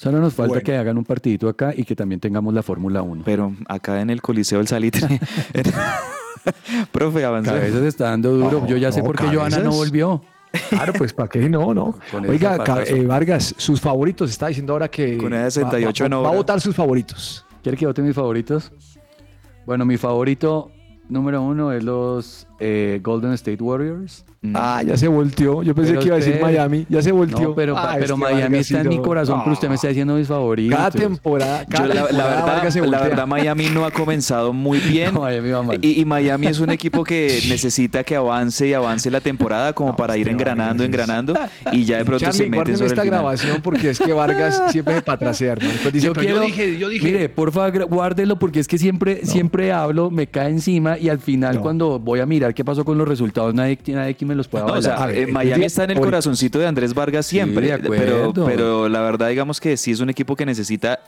Solo 0.00 0.18
nos 0.18 0.32
falta 0.32 0.48
Bueno. 0.48 0.64
que 0.64 0.76
hagan 0.78 0.96
un 0.96 1.04
partidito 1.04 1.46
acá 1.46 1.74
y 1.76 1.84
que 1.84 1.94
también 1.94 2.20
tengamos 2.22 2.54
la 2.54 2.62
Fórmula 2.62 3.02
1. 3.02 3.20
Pero 3.22 3.52
acá 3.68 4.00
en 4.00 4.08
el 4.08 4.22
Coliseo 4.22 4.56
del 4.56 4.66
Salitre... 4.66 5.20
Profe, 6.90 7.22
avanza. 7.22 7.52
Cabezas 7.52 7.82
está 7.82 8.04
dando 8.06 8.30
duro. 8.32 8.60
No, 8.62 8.66
Yo 8.66 8.78
ya 8.78 8.90
sé 8.92 9.00
no, 9.00 9.04
por 9.06 9.16
qué 9.16 9.24
Joana 9.24 9.58
no 9.58 9.64
Cabezas. 9.64 9.76
volvió. 9.76 10.22
Claro, 10.70 10.94
pues 10.94 11.12
para 11.12 11.28
qué 11.28 11.48
no, 11.50 11.74
no. 11.74 11.98
Oiga, 12.28 12.56
eh, 12.86 13.04
Vargas, 13.04 13.54
sus 13.58 13.78
favoritos, 13.78 14.30
está 14.30 14.46
diciendo 14.48 14.72
ahora 14.72 14.88
que 14.88 15.18
Con 15.18 15.34
va- 15.34 15.50
68 15.50 16.04
va, 16.04 16.06
en 16.06 16.24
va 16.24 16.28
a 16.30 16.34
votar 16.34 16.60
sus 16.62 16.74
favoritos. 16.74 17.44
¿Quiere 17.62 17.76
que 17.76 17.86
vote 17.86 18.00
mis 18.00 18.14
favoritos? 18.14 18.72
Bueno, 19.66 19.84
mi 19.84 19.98
favorito 19.98 20.72
número 21.10 21.42
uno 21.42 21.72
es 21.72 21.82
los 21.84 22.46
eh, 22.60 23.00
Golden 23.02 23.32
State 23.32 23.62
Warriors. 23.62 24.24
Mm. 24.42 24.52
Ah, 24.56 24.82
ya 24.82 24.96
se 24.96 25.06
volteó. 25.06 25.62
Yo 25.62 25.74
pensé 25.74 25.90
Pero 25.90 26.00
que 26.00 26.06
iba 26.06 26.16
a 26.16 26.18
decir 26.18 26.32
usted- 26.34 26.44
Miami. 26.46 26.86
Ya 26.88 27.02
se 27.02 27.12
volteó. 27.12 27.48
No, 27.50 27.54
pero, 27.54 27.76
Ah, 27.76 27.90
pero 27.94 28.04
es 28.06 28.10
que 28.12 28.16
Miami 28.16 28.58
está 28.58 28.74
sí 28.76 28.80
en 28.80 28.88
mi 28.88 28.96
no. 28.96 29.02
corazón, 29.02 29.40
pero 29.44 29.52
usted 29.52 29.68
me 29.68 29.74
está 29.74 29.88
diciendo 29.88 30.14
mis 30.14 30.28
favoritos. 30.28 30.76
Cada 30.78 30.90
temporada, 30.90 31.66
cada 31.66 31.88
Yo 31.88 31.94
la, 31.94 32.00
la 32.04 32.08
temporada 32.34 32.70
se 32.70 32.80
verdad, 32.80 33.00
la 33.00 33.08
verdad, 33.08 33.26
Miami 33.26 33.66
no 33.68 33.84
ha 33.84 33.90
comenzado 33.90 34.52
muy 34.54 34.78
bien. 34.88 35.12
No, 35.14 35.20
Miami 35.22 35.50
va 35.50 35.62
mal. 35.62 35.78
Y, 35.82 36.00
y 36.00 36.04
Miami 36.06 36.46
es 36.46 36.58
un 36.60 36.70
equipo 36.70 37.04
que 37.04 37.40
necesita 37.50 38.02
que 38.02 38.16
avance 38.16 38.66
y 38.66 38.72
avance 38.72 39.10
la 39.10 39.20
temporada 39.20 39.72
como 39.74 39.94
para 39.94 40.16
ir 40.16 40.28
engranando, 40.28 40.84
engranando 40.84 41.34
y 41.72 41.84
ya 41.84 41.98
de 41.98 42.04
pronto 42.06 42.24
Charlie, 42.24 42.38
se 42.38 42.44
mete 42.44 42.56
guárdeme 42.56 42.78
sobre 42.78 42.88
esta 42.88 43.02
el 43.02 43.06
final. 43.08 43.20
grabación 43.20 43.60
porque 43.62 43.90
es 43.90 43.98
que 43.98 44.12
Vargas 44.12 44.62
siempre 44.72 45.02
se. 45.34 45.54
Pues 45.82 45.92
dice, 45.92 46.06
yo 46.06 46.12
quiero, 46.14 46.36
yo 46.36 46.42
dije, 46.42 46.78
yo 46.78 46.88
dije. 46.88 47.04
mire, 47.04 47.28
porfa, 47.28 47.68
guárdelo 47.70 48.38
porque 48.38 48.60
es 48.60 48.68
que 48.68 48.78
siempre, 48.78 49.24
siempre 49.26 49.72
hablo, 49.72 50.10
me 50.10 50.26
cae 50.28 50.48
encima 50.50 50.96
y 51.00 51.08
al 51.08 51.18
final 51.18 51.56
No. 51.56 51.62
cuando 51.62 51.98
voy 51.98 52.20
a 52.20 52.26
mirar 52.26 52.54
qué 52.54 52.64
pasó 52.64 52.84
con 52.84 52.98
los 52.98 53.08
resultados, 53.08 53.54
nadie, 53.54 53.78
nadie 53.88 54.10
aquí 54.10 54.24
me 54.24 54.34
los 54.34 54.48
puede 54.48 54.66
No, 54.66 54.72
o 54.74 54.82
sea, 54.82 55.06
ver, 55.06 55.18
eh, 55.18 55.26
Miami 55.26 55.64
está 55.64 55.84
en 55.84 55.92
el 55.92 56.00
corazoncito 56.00 56.58
de 56.58 56.66
Andrés 56.66 56.94
Vargas 56.94 57.26
Sí, 57.26 57.36
siempre, 57.36 57.78
pero, 57.78 58.88
la 58.88 59.00
verdad 59.00 59.28
digamos 59.28 59.60
que 59.60 59.76
sí 59.76 59.92
es 59.92 60.00
un 60.00 60.10
equipo 60.10 60.36
que 60.36 60.46
necesita 60.46 61.00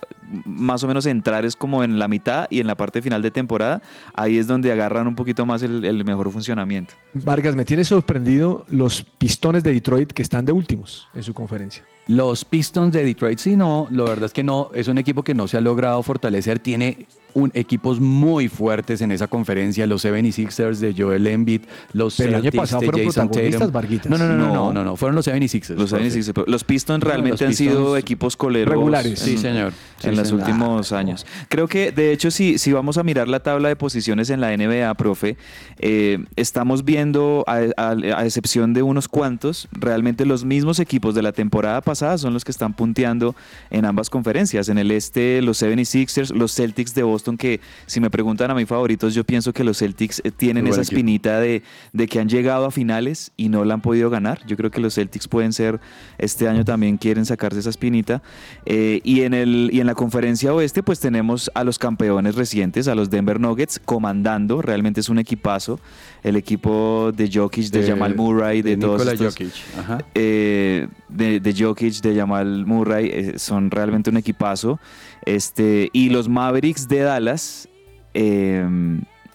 más 0.47 0.83
o 0.83 0.89
menos 0.89 1.07
entrar 1.07 1.45
es 1.45 1.57
como 1.57 1.85
en 1.85 1.99
la 1.99 2.09
mitad 2.09 2.47
y 2.51 2.61
en 2.61 2.67
la 2.67 2.75
parte 2.75 3.03
final 3.03 3.23
de 3.23 3.31
temporada, 3.31 3.83
ahí 4.15 4.39
es 4.39 4.47
donde 4.47 4.73
agarran 4.73 5.07
un 5.07 5.15
poquito 5.15 5.45
más 5.47 5.63
el, 5.63 5.85
el 5.85 6.05
mejor 6.05 6.31
funcionamiento. 6.31 6.95
Vargas, 7.15 7.55
me 7.55 7.65
tiene 7.65 7.85
sorprendido 7.85 8.65
los 8.71 9.03
pistones 9.03 9.63
de 9.63 9.73
Detroit 9.73 10.13
que 10.13 10.23
están 10.23 10.45
de 10.45 10.53
últimos 10.53 11.09
en 11.15 11.23
su 11.23 11.35
conferencia. 11.35 11.85
Los 12.09 12.45
Pistons 12.45 12.93
de 12.93 13.05
Detroit, 13.05 13.39
sí, 13.39 13.55
no, 13.55 13.87
la 13.91 14.05
verdad 14.05 14.25
es 14.25 14.33
que 14.33 14.43
no, 14.43 14.71
es 14.75 14.89
un 14.89 14.99
equipo 14.99 15.23
que 15.23 15.35
no 15.35 15.47
se 15.47 15.57
ha 15.57 15.61
logrado 15.61 16.03
fortalecer, 16.03 16.59
tiene 16.59 17.07
un, 17.35 17.51
equipos 17.55 18.01
muy 18.01 18.49
fuertes 18.49 19.01
en 19.01 19.13
esa 19.13 19.27
conferencia, 19.27 19.87
los 19.87 20.05
76ers 20.05 20.77
de 20.79 20.95
Joel 20.97 21.27
Embiid, 21.27 21.63
los 21.93 22.17
Pero 22.17 22.29
el 22.31 22.35
año 22.37 22.43
Celtics 22.45 22.61
pasado 22.61 22.81
de 22.81 22.87
fueron 22.87 23.05
Jason 23.07 23.29
protagonistas, 23.29 23.61
Tatum. 23.61 23.73
Varguitas. 23.73 24.11
No, 24.11 24.19
no, 24.19 24.27
no, 24.27 24.37
no, 24.37 24.47
no, 24.47 24.55
No. 24.55 24.73
no, 24.73 24.85
no, 24.85 24.97
fueron 24.97 25.17
los 25.17 25.27
76ers. 25.27 25.69
Los, 25.77 25.91
profe. 25.91 26.05
76, 26.11 26.33
pero 26.35 26.47
los 26.49 26.65
Pistons 26.65 27.03
realmente 27.05 27.45
los 27.45 27.49
han 27.51 27.55
sido 27.55 27.97
equipos 27.97 28.37
coleros 28.37 28.73
Regulares. 28.73 29.19
Sí, 29.19 29.33
en- 29.33 29.39
señor. 29.39 29.73
en 30.03 30.11
Sí, 30.11 30.17
los 30.17 30.29
señor. 30.29 30.41
últimos 30.47 30.93
años. 30.93 31.27
Creo 31.49 31.69
que, 31.69 31.93
de 31.93 32.13
hecho, 32.13 32.31
si, 32.31 32.59
si 32.59 32.73
vamos 32.73 32.99
a 32.99 33.03
mirar 33.03 33.29
la 33.29 33.41
tabla 33.41 33.69
de 33.69 33.77
posiciones 33.77 34.31
en 34.31 34.41
la 34.41 34.53
NBA, 34.57 34.93
profe, 34.95 35.37
eh, 35.79 36.19
estamos 36.37 36.85
viendo, 36.85 37.45
a, 37.47 37.61
a- 37.77 37.91
a 38.19 38.25
excepción 38.27 38.73
de 38.75 38.83
unos 38.83 39.09
cuantos, 39.09 39.69
realmente 39.73 40.27
los 40.27 40.45
mismos 40.45 40.79
equipos 40.81 41.15
de 41.15 41.23
la 41.23 41.33
temporada 41.33 41.81
pasada 41.81 42.19
son 42.19 42.33
los 42.35 42.45
que 42.45 42.51
están 42.51 42.75
punteando 42.75 43.35
en 43.71 43.85
ambas 43.85 44.11
conferencias. 44.11 44.69
En 44.69 44.79
el 44.79 44.91
este, 44.91 45.41
los 45.43 45.63
76ers, 45.63 46.31
los 46.35 46.55
Celtics 46.55 46.95
de 46.95 47.03
Boston, 47.03 47.22
que 47.23 47.61
si 47.87 48.01
me 48.01 48.11
preguntan 48.11 48.51
a 48.51 48.55
mis 48.55 48.69
favoritos, 48.69 49.15
yo 49.15 49.25
pienso 49.25 49.53
que 49.53 49.65
los 49.65 49.79
Celtics 49.79 50.21
eh, 50.25 50.31
tienen 50.31 50.67
esa 50.67 50.83
espinita 50.83 51.41
de, 51.41 51.63
de 51.93 52.09
que 52.09 52.21
han 52.21 52.29
llegado 52.29 52.67
a 52.67 52.71
finales 52.71 53.33
y 53.37 53.49
no 53.49 53.65
la 53.65 53.75
han 53.75 53.81
podido 53.81 54.11
ganar. 54.11 54.45
Yo 54.47 54.57
creo 54.57 54.71
que 54.71 54.81
los 54.81 54.95
Celtics 54.95 55.29
pueden 55.29 55.53
ser, 55.53 55.81
este 56.19 56.49
año 56.49 56.65
también 56.65 56.97
quieren 56.97 57.25
sacarse 57.25 57.61
esa 57.61 57.71
espinita. 57.71 58.23
Eh, 58.67 59.01
y, 59.05 59.23
en 59.23 59.35
el, 59.35 59.71
y 59.73 59.81
en 59.81 59.87
la 59.87 59.95
conferencia 59.95 60.53
oeste, 60.53 60.83
pues 60.83 61.01
tenemos 61.01 61.51
a 61.55 61.65
los 61.65 61.79
campeones 61.79 62.35
recientes, 62.35 62.89
a 62.89 62.95
los 62.95 63.11
Denver 63.11 63.41
Nuggets, 63.41 63.81
comandando. 63.85 64.63
Realmente 64.63 65.01
es 65.01 65.09
un 65.09 65.19
equipazo. 65.19 65.81
El 66.23 66.37
equipo 66.37 67.13
de 67.15 67.31
Jokic, 67.33 67.71
de, 67.71 67.87
Jamal 67.87 68.15
Murray, 68.15 68.63
de, 68.63 68.77
todos 68.77 69.07
estos, 69.07 69.35
Jokic. 69.35 69.53
Ajá. 69.79 69.99
eh, 70.15 70.87
de, 71.09 71.41
de 71.41 71.55
Jokic, 71.57 72.01
de 72.01 72.17
Jamal 72.17 72.65
Murray, 72.67 73.11
eh, 73.13 73.39
son 73.39 73.71
realmente 73.71 74.11
un 74.11 74.17
equipazo. 74.17 74.79
Este, 75.25 75.89
y 75.93 76.11
los 76.11 76.29
Mavericks 76.29 76.89
de 76.89 77.01
Dallas, 77.01 77.69
eh, 78.15 78.67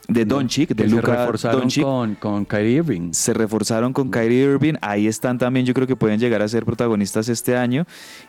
de 0.10 0.24
Doncic, 0.26 0.70
de 0.70 0.84
Que 0.84 0.90
se 0.90 0.96
Luka 0.96 1.16
reforzaron 1.18 1.62
Doncic, 1.62 1.84
con, 1.84 2.16
con 2.16 2.46
Kyrie 2.46 2.78
Irving. 2.78 3.12
se 3.12 3.34
reforzaron 3.34 3.92
con 3.92 4.10
Kyrie 4.10 4.44
Irving. 4.44 4.76
Ahí 4.82 5.08
están 5.08 5.38
también, 5.38 5.66
yo 5.66 5.74
creo 5.74 5.86
que 5.88 5.96
pueden 5.98 6.20
llegar 6.20 6.42
a 6.42 6.48
ser 6.48 6.64
protagonistas 6.66 7.28
este 7.30 7.58
año. 7.58 7.86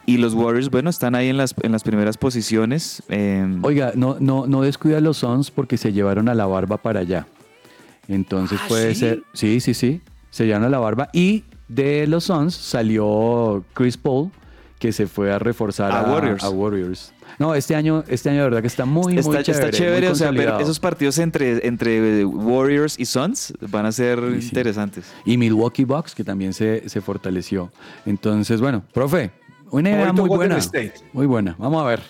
Y 0.07 0.17
los 0.17 0.35
Warriors, 0.35 0.71
bueno, 0.71 0.91
están 0.91 1.15
ahí 1.15 1.29
en 1.29 1.37
las, 1.37 1.55
en 1.63 1.71
las 1.73 1.85
primeras 1.85 2.17
posiciones. 2.17 3.03
eh, 3.09 3.47
Oiga, 3.63 3.93
no, 3.95 4.17
no, 4.19 4.47
no 4.49 4.63
descuida 4.63 4.99
a 4.99 5.01
los 5.01 5.19
Suns 5.19 5.51
porque 5.53 5.77
se 5.77 5.93
llevaron 5.93 6.29
a 6.29 6.35
la 6.35 6.47
barba 6.47 6.79
para 6.79 7.01
allá. 7.01 7.27
Entonces 8.09 8.59
puede 8.69 8.95
ser. 8.95 9.23
Sí, 9.35 9.61
sí, 9.61 9.75
sí. 9.75 10.01
Se 10.31 10.47
llevaron 10.47 10.67
a 10.67 10.71
la 10.71 10.79
barba. 10.79 11.11
Y 11.13 11.45
de 11.69 12.07
los 12.07 12.25
Suns 12.25 12.55
salió 12.55 13.63
Chris 13.75 13.97
Paul, 13.97 14.31
que 14.81 14.93
se 14.93 15.07
fue 15.07 15.33
a 15.33 15.39
reforzar 15.39 15.93
A 15.93 16.01
a, 16.01 16.11
Warriors. 16.13 16.43
a 16.43 16.51
Warriors. 16.51 17.13
No, 17.39 17.55
este 17.55 17.75
año, 17.77 18.03
este 18.09 18.31
año 18.31 18.39
de 18.39 18.45
verdad 18.45 18.61
que 18.61 18.67
está 18.67 18.85
muy, 18.85 19.17
está, 19.17 19.29
muy 19.31 19.37
está 19.39 19.53
chévere. 19.53 19.71
chévere, 19.71 20.01
muy 20.07 20.13
o 20.13 20.15
sea, 20.17 20.27
consolidado. 20.29 20.61
esos 20.61 20.81
partidos 20.81 21.19
entre, 21.19 21.67
entre 21.67 22.25
Warriors 22.25 22.99
y 22.99 23.05
Suns 23.05 23.55
van 23.61 23.87
a 23.87 23.93
ser 23.93 24.19
Sí, 24.35 24.41
sí. 24.43 24.47
interesantes. 24.49 25.05
Y 25.25 25.37
Milwaukee 25.37 25.85
Bucks, 25.85 26.15
que 26.15 26.25
también 26.25 26.53
se, 26.53 26.89
se 26.89 27.01
fortaleció. 27.01 27.71
Entonces, 28.07 28.61
bueno, 28.61 28.83
profe, 28.93 29.31
una 29.71 29.91
idea 29.91 30.13
muy 30.13 30.23
Golden 30.29 30.37
buena. 30.37 30.57
State. 30.59 30.95
Muy 31.13 31.27
buena. 31.27 31.55
Vamos 31.59 31.83
a 31.83 31.87
ver. 31.87 32.01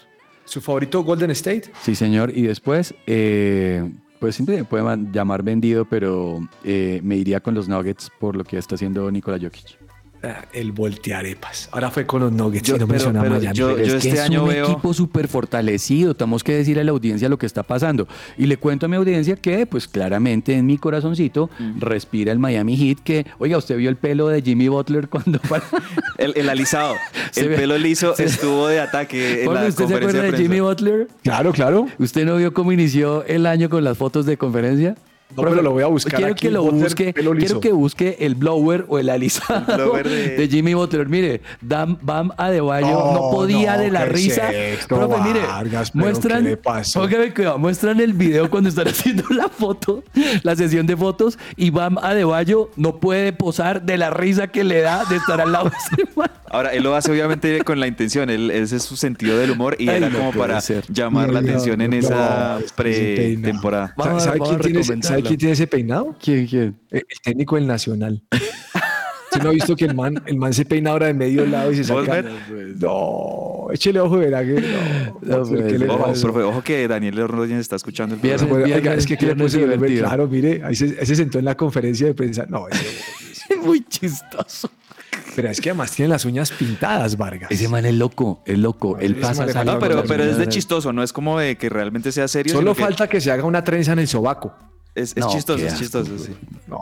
¿Su 0.46 0.62
favorito 0.62 1.02
Golden 1.04 1.30
State? 1.32 1.64
Sí, 1.82 1.94
señor. 1.94 2.32
Y 2.34 2.42
después, 2.42 2.94
eh, 3.06 3.86
pues 4.20 4.34
siempre 4.34 4.56
me 4.56 4.64
puede 4.64 4.82
man- 4.82 5.12
llamar 5.12 5.42
vendido, 5.42 5.84
pero 5.84 6.40
eh, 6.64 7.00
me 7.04 7.16
iría 7.16 7.40
con 7.40 7.52
los 7.54 7.68
Nuggets 7.68 8.10
por 8.18 8.34
lo 8.34 8.44
que 8.44 8.56
está 8.56 8.76
haciendo 8.76 9.10
Nikola 9.10 9.38
Jokic. 9.38 9.76
Ah, 10.22 10.44
El 10.52 10.72
voltearepas. 10.72 11.68
Ahora 11.70 11.90
fue 11.92 12.04
con 12.04 12.20
los 12.22 12.32
Nuggets 12.32 12.66
Yo- 12.66 12.74
y 12.76 12.78
no 12.80 12.88
pero- 12.88 13.12
pero 13.12 13.30
Miami. 13.38 13.56
yo- 13.56 13.78
es 13.78 13.92
este 13.94 14.08
que 14.10 14.14
es 14.16 14.20
año 14.20 14.42
un 14.42 14.48
veo- 14.48 14.64
equipo 14.66 14.92
súper 14.92 15.28
fortalecido. 15.28 16.14
Tenemos 16.14 16.42
que 16.42 16.54
decirle 16.54 16.80
a 16.80 16.84
la 16.84 16.90
audiencia 16.90 17.28
lo 17.28 17.38
que 17.38 17.46
está 17.46 17.62
pasando. 17.62 18.08
Y 18.36 18.46
le 18.46 18.56
cuento 18.56 18.86
a 18.86 18.88
mi 18.88 18.96
audiencia 18.96 19.36
que, 19.36 19.64
pues 19.66 19.86
claramente 19.86 20.54
en 20.54 20.66
mi 20.66 20.76
corazoncito 20.76 21.50
respira 21.78 22.32
el 22.32 22.38
Miami 22.40 22.76
Heat. 22.76 22.98
Que, 23.04 23.26
oiga, 23.38 23.58
usted 23.58 23.76
vio 23.76 23.88
el 23.90 23.96
pelo 23.96 24.26
de 24.28 24.42
Jimmy 24.42 24.66
Butler 24.68 25.08
cuando. 25.08 25.38
El, 26.18 26.32
el 26.36 26.48
alisado, 26.48 26.94
el 27.36 27.48
ve- 27.48 27.56
pelo 27.56 27.78
liso 27.78 28.12
estuvo 28.18 28.66
de 28.66 28.80
ataque 28.80 29.44
en 29.44 29.54
la 29.54 29.60
¿Usted 29.60 29.70
se 29.70 29.76
conferencia 29.76 30.08
acuerda 30.08 30.22
de 30.24 30.32
de 30.32 30.38
Jimmy. 30.38 30.60
Butler? 30.60 31.08
Claro, 31.22 31.52
claro. 31.52 31.86
¿Usted 31.98 32.24
no 32.26 32.36
vio 32.36 32.52
cómo 32.52 32.72
inició 32.72 33.24
el 33.24 33.46
año 33.46 33.70
con 33.70 33.84
las 33.84 33.96
fotos 33.96 34.26
de 34.26 34.36
conferencia? 34.36 34.96
No, 35.36 35.42
pero 35.42 35.60
lo 35.62 35.72
voy 35.72 35.82
a 35.82 35.86
buscar 35.88 36.16
Quiero 36.16 36.32
aquí, 36.32 36.46
que 36.46 36.50
lo 36.50 36.62
Butler, 36.62 36.82
busque. 36.84 37.12
Quiero 37.12 37.60
que 37.60 37.72
busque 37.72 38.16
el 38.20 38.34
blower 38.34 38.86
o 38.88 38.98
el 38.98 39.10
alisado 39.10 39.96
El 39.98 40.02
de... 40.08 40.36
de- 40.36 40.48
Jimmy 40.48 40.72
Butler. 40.74 41.06
Mire, 41.08 41.42
Dam, 41.60 41.98
Bam 42.00 42.32
Adebayo 42.38 42.86
no, 42.88 43.12
No, 43.12 43.30
podía 43.30 43.76
no, 43.76 43.82
de 43.82 43.90
la 43.90 44.00
¿qué 44.00 44.06
es 44.06 44.12
risa. 44.12 44.52
esto, 44.52 44.96
Profe, 44.96 45.20
mire, 45.22 45.40
muestran, 45.92 46.44
qué 46.44 46.50
le 46.50 46.56
pasó? 46.56 47.00
póngame 47.02 47.34
cuidado, 47.34 47.58
muestran 47.58 48.00
el 48.00 48.14
video 48.14 48.48
cuando 48.48 48.70
están 48.70 48.88
haciendo 48.88 49.24
la 49.30 49.48
foto, 49.50 50.02
la 50.42 50.56
sesión 50.56 50.86
de 50.86 50.96
fotos, 50.96 51.38
y 51.56 51.70
Bam 51.70 51.98
Adebayo 51.98 52.70
no 52.76 52.96
puede 52.98 53.32
posar 53.34 53.82
de 53.82 53.98
la 53.98 54.08
risa 54.10 54.48
que 54.48 54.64
le 54.64 54.80
da 54.80 55.04
de 55.04 55.16
estar 55.16 55.40
al 55.42 55.52
lado 55.52 55.70
de 55.70 55.76
ese 55.76 56.08
man. 56.16 56.30
Ahora, 56.50 56.72
él 56.72 56.82
lo 56.82 56.94
hace 56.96 57.12
obviamente 57.12 57.62
con 57.62 57.78
la 57.78 57.86
intención, 57.86 58.30
él, 58.30 58.50
ese 58.50 58.76
es 58.76 58.82
su 58.82 58.96
sentido 58.96 59.36
del 59.36 59.50
humor 59.50 59.76
y 59.78 59.90
Ay, 59.90 59.98
era 59.98 60.08
no 60.08 60.18
como 60.18 60.32
para 60.32 60.58
ser. 60.62 60.84
llamar 60.88 61.30
la 61.30 61.42
No, 61.42 61.48
atención 61.48 61.78
en 61.82 61.90
no, 61.90 61.96
esa 61.98 62.58
pretemporada. 62.74 63.94
¿Sabe, 64.18 64.38
vamos 64.38 64.56
quién 64.58 64.60
tiene, 64.60 65.02
¿Sabe 65.18 65.28
quién 65.28 65.38
tiene 65.38 65.52
ese 65.52 65.66
peinado? 65.66 66.16
¿Quién, 66.22 66.46
quién? 66.46 66.78
El 66.90 67.04
técnico 67.22 67.56
del 67.56 67.66
Nacional. 67.66 68.22
¿Usted 69.30 69.42
no 69.42 69.50
ha 69.50 69.52
visto 69.52 69.76
que 69.76 69.84
el 69.84 69.94
man, 69.94 70.22
el 70.24 70.36
man 70.38 70.54
se 70.54 70.64
peina 70.64 70.90
ahora 70.90 71.06
de 71.06 71.14
medio 71.14 71.44
lado 71.44 71.70
y 71.70 71.76
se 71.76 71.84
saca? 71.84 72.24
No, 72.80 73.66
échele 73.72 74.00
ojo, 74.00 74.16
verá 74.16 74.42
que 74.42 74.54
no. 74.54 74.60
No, 75.20 75.44
¿Qué 75.44 75.54
pues, 75.54 75.80
le 75.80 75.88
Ojo, 75.88 76.12
profe, 76.22 76.40
ojo 76.40 76.62
que 76.62 76.88
Daniel 76.88 77.20
Ordóñez 77.20 77.58
está 77.58 77.76
escuchando 77.76 78.14
el 78.14 78.20
Viernes. 78.22 78.50
Oiga, 78.50 78.94
es 78.94 79.06
que, 79.06 79.18
¿qué 79.18 79.26
le 79.26 79.36
puse? 79.36 79.66
Claro, 79.98 80.28
mire, 80.28 80.62
ahí 80.64 80.74
se, 80.74 80.96
ahí 80.98 81.04
se 81.06 81.14
sentó 81.14 81.38
en 81.38 81.44
la 81.44 81.56
conferencia 81.56 82.06
de 82.06 82.14
prensa. 82.14 82.46
No, 82.48 82.68
ese- 82.68 83.56
Muy 83.62 83.84
chistoso. 83.84 84.70
pero 85.36 85.50
es 85.50 85.60
que 85.60 85.70
además 85.70 85.92
tiene 85.92 86.08
las 86.08 86.24
uñas 86.24 86.50
pintadas, 86.50 87.16
Vargas. 87.16 87.50
Ese 87.50 87.68
man 87.68 87.84
es 87.84 87.94
loco, 87.94 88.42
es 88.46 88.58
loco. 88.58 88.98
Él 88.98 89.16
pasa 89.16 89.44
No, 89.64 89.78
pero, 89.78 89.96
las 89.96 90.06
pero 90.08 90.24
es 90.24 90.38
de 90.38 90.48
chistoso, 90.48 90.92
no 90.92 91.02
es 91.02 91.12
como 91.12 91.38
de 91.38 91.56
que 91.56 91.68
realmente 91.68 92.12
sea 92.12 92.28
serio. 92.28 92.54
Solo 92.54 92.74
que 92.74 92.82
falta 92.82 93.08
que 93.08 93.20
se 93.20 93.30
haga 93.30 93.44
una 93.44 93.62
trenza 93.62 93.92
en 93.92 93.98
el 93.98 94.08
sobaco. 94.08 94.54
Es, 94.98 95.12
es 95.16 95.24
No, 95.24 95.30
chistoso, 95.30 95.64
es 95.64 95.78
chistoso, 95.78 96.18
sí. 96.18 96.32
No, 96.66 96.80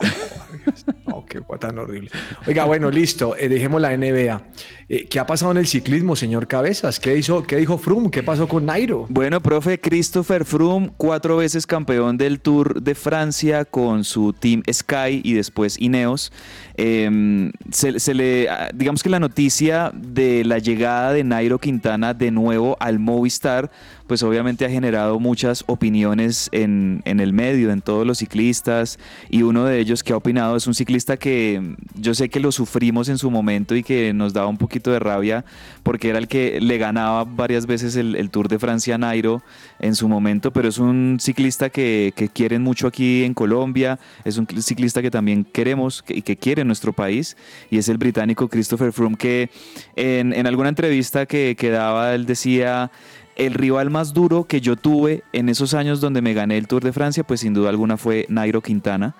no, 1.06 1.24
qué 1.26 1.40
tan 1.60 1.78
horrible. 1.78 2.10
Oiga, 2.46 2.64
bueno, 2.64 2.90
listo, 2.90 3.36
eh, 3.36 3.48
dejemos 3.48 3.80
la 3.80 3.96
NBA. 3.96 4.42
Eh, 4.88 5.06
¿Qué 5.06 5.18
ha 5.18 5.26
pasado 5.26 5.52
en 5.52 5.58
el 5.58 5.66
ciclismo, 5.66 6.16
señor 6.16 6.46
Cabezas? 6.46 6.98
¿Qué, 6.98 7.16
hizo, 7.16 7.42
¿Qué 7.42 7.56
dijo 7.56 7.76
Froome? 7.76 8.10
¿Qué 8.10 8.22
pasó 8.22 8.48
con 8.48 8.64
Nairo? 8.66 9.06
Bueno, 9.08 9.40
profe, 9.42 9.78
Christopher 9.80 10.44
Froome, 10.44 10.92
cuatro 10.96 11.36
veces 11.36 11.66
campeón 11.66 12.16
del 12.16 12.40
Tour 12.40 12.80
de 12.82 12.94
Francia 12.94 13.64
con 13.64 14.04
su 14.04 14.32
team 14.32 14.62
Sky 14.72 15.20
y 15.22 15.34
después 15.34 15.78
Ineos. 15.78 16.32
Le, 16.76 18.48
ah, 18.50 18.70
digamos 18.74 19.02
que 19.02 19.08
la 19.08 19.18
noticia 19.18 19.90
de 19.94 20.44
la 20.44 20.58
llegada 20.58 21.12
de 21.12 21.24
Nairo 21.24 21.58
Quintana 21.58 22.12
de 22.12 22.30
nuevo 22.30 22.76
al 22.80 22.98
Movistar, 22.98 23.70
pues 24.06 24.22
obviamente 24.22 24.64
ha 24.64 24.70
generado 24.70 25.18
muchas 25.18 25.64
opiniones 25.66 26.48
en, 26.52 27.02
el 27.04 27.32
medio, 27.32 27.72
en 27.72 27.80
todos 27.80 28.06
los 28.06 28.18
ciclistas, 28.18 28.98
y 29.30 29.42
uno 29.42 29.64
de 29.64 29.80
ellos 29.80 30.02
que 30.02 30.12
ha 30.12 30.16
opinado 30.16 30.56
es 30.56 30.66
un 30.66 30.74
ciclista 30.74 31.16
que 31.16 31.76
yo 31.94 32.14
sé 32.14 32.28
que 32.28 32.40
lo 32.40 32.52
sufrimos 32.52 33.08
en 33.08 33.18
su 33.18 33.30
momento 33.30 33.74
y 33.74 33.82
que 33.82 34.12
nos 34.12 34.32
daba 34.32 34.48
un 34.48 34.58
poquito 34.58 34.92
de 34.92 34.98
rabia 34.98 35.44
porque 35.82 36.10
era 36.10 36.18
el 36.18 36.28
que 36.28 36.60
le 36.60 36.78
ganaba 36.78 37.24
varias 37.24 37.66
veces 37.66 37.96
el, 37.96 38.30
Tour 38.30 38.48
de 38.48 38.58
Francia 38.58 38.96
a 38.96 38.98
Nairo 38.98 39.42
en 39.78 39.94
su 39.94 40.08
momento, 40.08 40.52
pero 40.52 40.68
es 40.68 40.78
un 40.78 41.18
ciclista 41.20 41.70
que, 41.70 42.12
que 42.16 42.28
quieren 42.28 42.62
mucho 42.62 42.88
aquí 42.88 43.24
en 43.24 43.34
Colombia, 43.34 43.98
es 44.24 44.36
un 44.36 44.46
ciclista 44.60 45.00
que 45.00 45.10
también 45.10 45.44
queremos 45.44 46.02
que- 46.02 46.16
y 46.16 46.22
que 46.22 46.36
quiere 46.36 46.64
nuestro 46.66 46.92
país, 46.92 47.36
y 47.70 47.78
es 47.78 47.88
el 47.88 47.98
británico 47.98 48.48
Christopher 48.48 48.92
Froome, 48.92 49.16
que 49.16 49.50
en, 49.96 50.32
en 50.32 50.46
alguna 50.46 50.68
entrevista 50.68 51.26
que, 51.26 51.56
que 51.58 51.70
daba, 51.70 52.14
él 52.14 52.26
decía, 52.26 52.90
el 53.36 53.54
rival 53.54 53.90
más 53.90 54.12
duro 54.12 54.44
que 54.44 54.60
yo 54.60 54.76
tuve 54.76 55.22
en 55.32 55.48
esos 55.48 55.74
años 55.74 56.00
donde 56.00 56.22
me 56.22 56.34
gané 56.34 56.56
el 56.56 56.66
Tour 56.66 56.82
de 56.82 56.92
Francia, 56.92 57.22
pues 57.22 57.40
sin 57.40 57.54
duda 57.54 57.68
alguna 57.68 57.96
fue 57.96 58.26
Nairo 58.28 58.62
Quintana. 58.62 59.14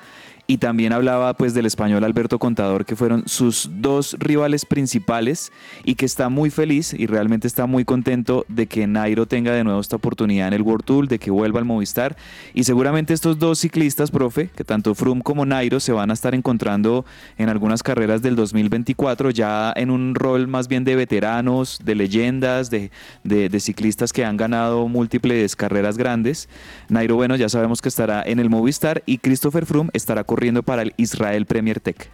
Y 0.49 0.59
también 0.59 0.93
hablaba 0.93 1.35
pues 1.35 1.55
del 1.55 1.67
español 1.67 2.05
Alberto 2.05 2.39
Contador, 2.39 2.85
que 2.85 2.95
fueron 2.95 3.25
sus 3.27 3.69
dos 3.81 4.15
rivales 4.21 4.65
principales 4.65 5.51
y 5.83 5.97
que 5.97 6.07
está 6.07 6.29
muy 6.29 6.51
feliz 6.51 6.95
y 6.95 7.07
realmente 7.07 7.49
está 7.49 7.67
muy 7.67 7.85
contento 7.85 8.45
de 8.47 8.69
que 8.69 8.87
Nairo 8.87 9.27
tenga 9.27 9.51
de 9.53 9.65
nuevo 9.65 9.81
esta 9.81 9.97
oportunidad 9.97 10.47
en 10.47 10.55
el 10.55 10.63
World 10.63 10.85
Tour, 10.85 11.09
de 11.09 11.19
que 11.19 11.33
vuelva 11.33 11.59
al 11.59 11.65
Movistar. 11.65 12.17
Y 12.55 12.63
seguramente 12.63 13.13
estos 13.13 13.41
dos 13.41 13.59
ciclistas, 13.59 14.13
profe, 14.13 14.49
que 14.55 14.63
tanto 14.63 14.95
Froome 14.95 15.23
como 15.23 15.45
Nairo 15.45 15.81
se 15.81 15.91
van 15.91 16.11
a 16.11 16.15
estar 16.15 16.33
encontrando 16.33 17.05
en 17.39 17.49
algunas 17.49 17.83
carreras 17.83 18.23
del 18.23 18.37
2024, 18.37 19.31
ya 19.31 19.73
en 19.75 19.91
un 19.91 20.15
rol 20.15 20.47
más 20.47 20.69
bien 20.69 20.85
de 20.85 20.95
veteranos, 20.95 21.81
de 21.85 21.97
leyendas, 21.97 22.71
de, 22.71 22.93
de- 23.25 23.57
ciclistas 23.59 24.13
que 24.13 24.25
han 24.25 24.37
ganado 24.37 24.87
múltiples 24.87 25.57
carreras 25.57 25.99
grandes. 25.99 26.49
Nairo, 26.89 27.17
bueno, 27.17 27.35
ya 27.35 27.49
sabemos 27.49 27.83
que 27.83 27.89
estará 27.89 28.23
en 28.25 28.39
el 28.39 28.49
Movistar 28.49 29.03
y 29.07 29.19
Christopher 29.19 29.67
Froome 29.67 29.91
estará 29.93 30.23
corriendo 30.23 30.36
para 30.63 30.83
el 30.83 30.95
Israel 30.97 31.47
Premier 31.47 31.81
Tech. 31.81 32.11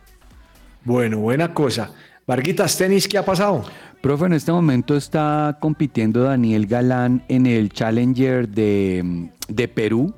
Bueno, 0.84 1.18
buena 1.18 1.52
cosa. 1.52 1.90
Varguitas, 2.26 2.78
tenis, 2.78 3.08
¿qué 3.08 3.18
ha 3.18 3.24
pasado? 3.24 3.64
Profe, 4.00 4.26
en 4.26 4.32
este 4.32 4.52
momento 4.52 4.96
está 4.96 5.58
compitiendo 5.60 6.22
Daniel 6.22 6.66
Galán 6.66 7.24
en 7.28 7.46
el 7.46 7.70
Challenger 7.70 8.48
de, 8.48 9.30
de 9.48 9.68
Perú. 9.68 10.14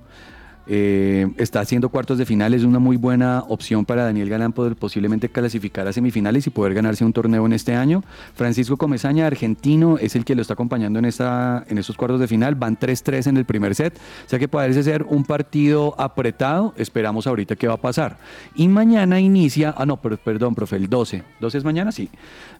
Eh, 0.66 1.28
está 1.36 1.60
haciendo 1.60 1.88
cuartos 1.88 2.18
de 2.18 2.24
finales, 2.24 2.62
es 2.62 2.66
una 2.66 2.78
muy 2.78 2.96
buena 2.96 3.44
opción 3.48 3.84
para 3.84 4.04
Daniel 4.04 4.30
Galán 4.30 4.52
poder 4.52 4.76
posiblemente 4.76 5.28
clasificar 5.28 5.86
a 5.86 5.92
semifinales 5.92 6.46
y 6.46 6.50
poder 6.50 6.74
ganarse 6.74 7.04
un 7.04 7.12
torneo 7.12 7.44
en 7.46 7.52
este 7.52 7.74
año. 7.74 8.02
Francisco 8.34 8.76
Comesaña, 8.76 9.26
argentino, 9.26 9.98
es 9.98 10.16
el 10.16 10.24
que 10.24 10.34
lo 10.34 10.42
está 10.42 10.54
acompañando 10.54 10.98
en, 10.98 11.04
esta, 11.04 11.64
en 11.68 11.78
estos 11.78 11.96
cuartos 11.96 12.20
de 12.20 12.28
final. 12.28 12.54
Van 12.54 12.78
3-3 12.78 13.28
en 13.28 13.36
el 13.36 13.44
primer 13.44 13.74
set, 13.74 13.96
o 13.96 14.28
sea 14.28 14.38
que 14.38 14.48
parece 14.48 14.82
ser 14.82 15.04
un 15.04 15.24
partido 15.24 15.94
apretado. 15.98 16.74
Esperamos 16.76 17.26
ahorita 17.26 17.56
qué 17.56 17.68
va 17.68 17.74
a 17.74 17.80
pasar. 17.80 18.18
Y 18.54 18.68
mañana 18.68 19.20
inicia, 19.20 19.74
ah 19.76 19.86
no, 19.86 20.00
pero, 20.00 20.16
perdón, 20.16 20.54
profe, 20.54 20.76
el 20.76 20.88
12. 20.88 21.22
¿12 21.40 21.54
es 21.54 21.64
mañana? 21.64 21.92
Sí. 21.92 22.08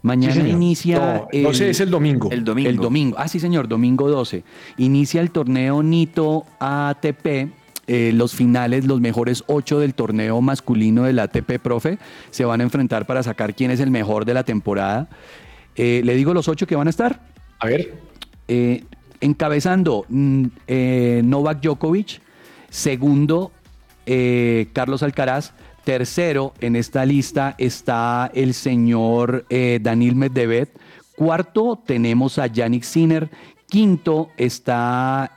Mañana 0.03 0.35
Sí, 0.35 0.41
inicia... 0.41 1.27
No, 1.33 1.43
12 1.43 1.71
es 1.71 1.81
el 1.81 1.91
domingo. 1.91 2.31
El 2.31 2.45
domingo. 2.45 2.69
El 2.69 2.77
domingo. 2.77 3.17
Ah, 3.19 3.29
sí, 3.29 3.41
señor, 3.41 3.69
domingo 3.69 4.11
12. 4.11 4.45
Inicia 4.79 5.21
el 5.21 5.31
torneo 5.31 5.83
Nito 5.83 6.45
ATP. 6.59 7.64
Eh, 7.87 8.13
los 8.15 8.35
finales, 8.35 8.87
los 8.87 9.01
mejores 9.01 9.45
ocho 9.47 9.79
del 9.79 9.93
torneo 9.93 10.41
masculino 10.41 11.03
del 11.03 11.19
ATP, 11.19 11.59
profe, 11.63 11.99
se 12.31 12.45
van 12.47 12.61
a 12.61 12.65
enfrentar 12.65 13.05
para 13.07 13.23
sacar 13.23 13.55
quién 13.55 13.71
es 13.71 13.81
el 13.81 13.91
mejor 13.91 14.25
de 14.25 14.33
la 14.33 14.43
temporada. 14.43 15.09
Eh, 15.77 16.01
Le 16.03 16.15
digo 16.15 16.33
los 16.33 16.49
ocho 16.49 16.67
que 16.67 16.77
van 16.77 16.87
a 16.87 16.91
estar. 16.91 17.21
A 17.59 17.67
ver, 17.67 17.95
Eh, 18.49 18.85
encabezando 19.21 20.05
mm, 20.09 20.47
Novak 21.25 21.63
Djokovic, 21.63 22.21
segundo 22.69 23.53
Carlos 24.75 25.03
Alcaraz, 25.03 25.53
tercero 25.85 26.53
en 26.61 26.77
esta 26.77 27.07
lista 27.07 27.55
está 27.57 28.31
el 28.35 28.53
señor 28.53 29.47
Daniel 29.49 30.15
Medvedev, 30.15 30.69
cuarto 31.17 31.83
tenemos 31.87 32.39
a 32.39 32.49
Yannick 32.49 32.83
Sinner, 32.83 33.31
quinto 33.67 34.29
está 34.37 35.33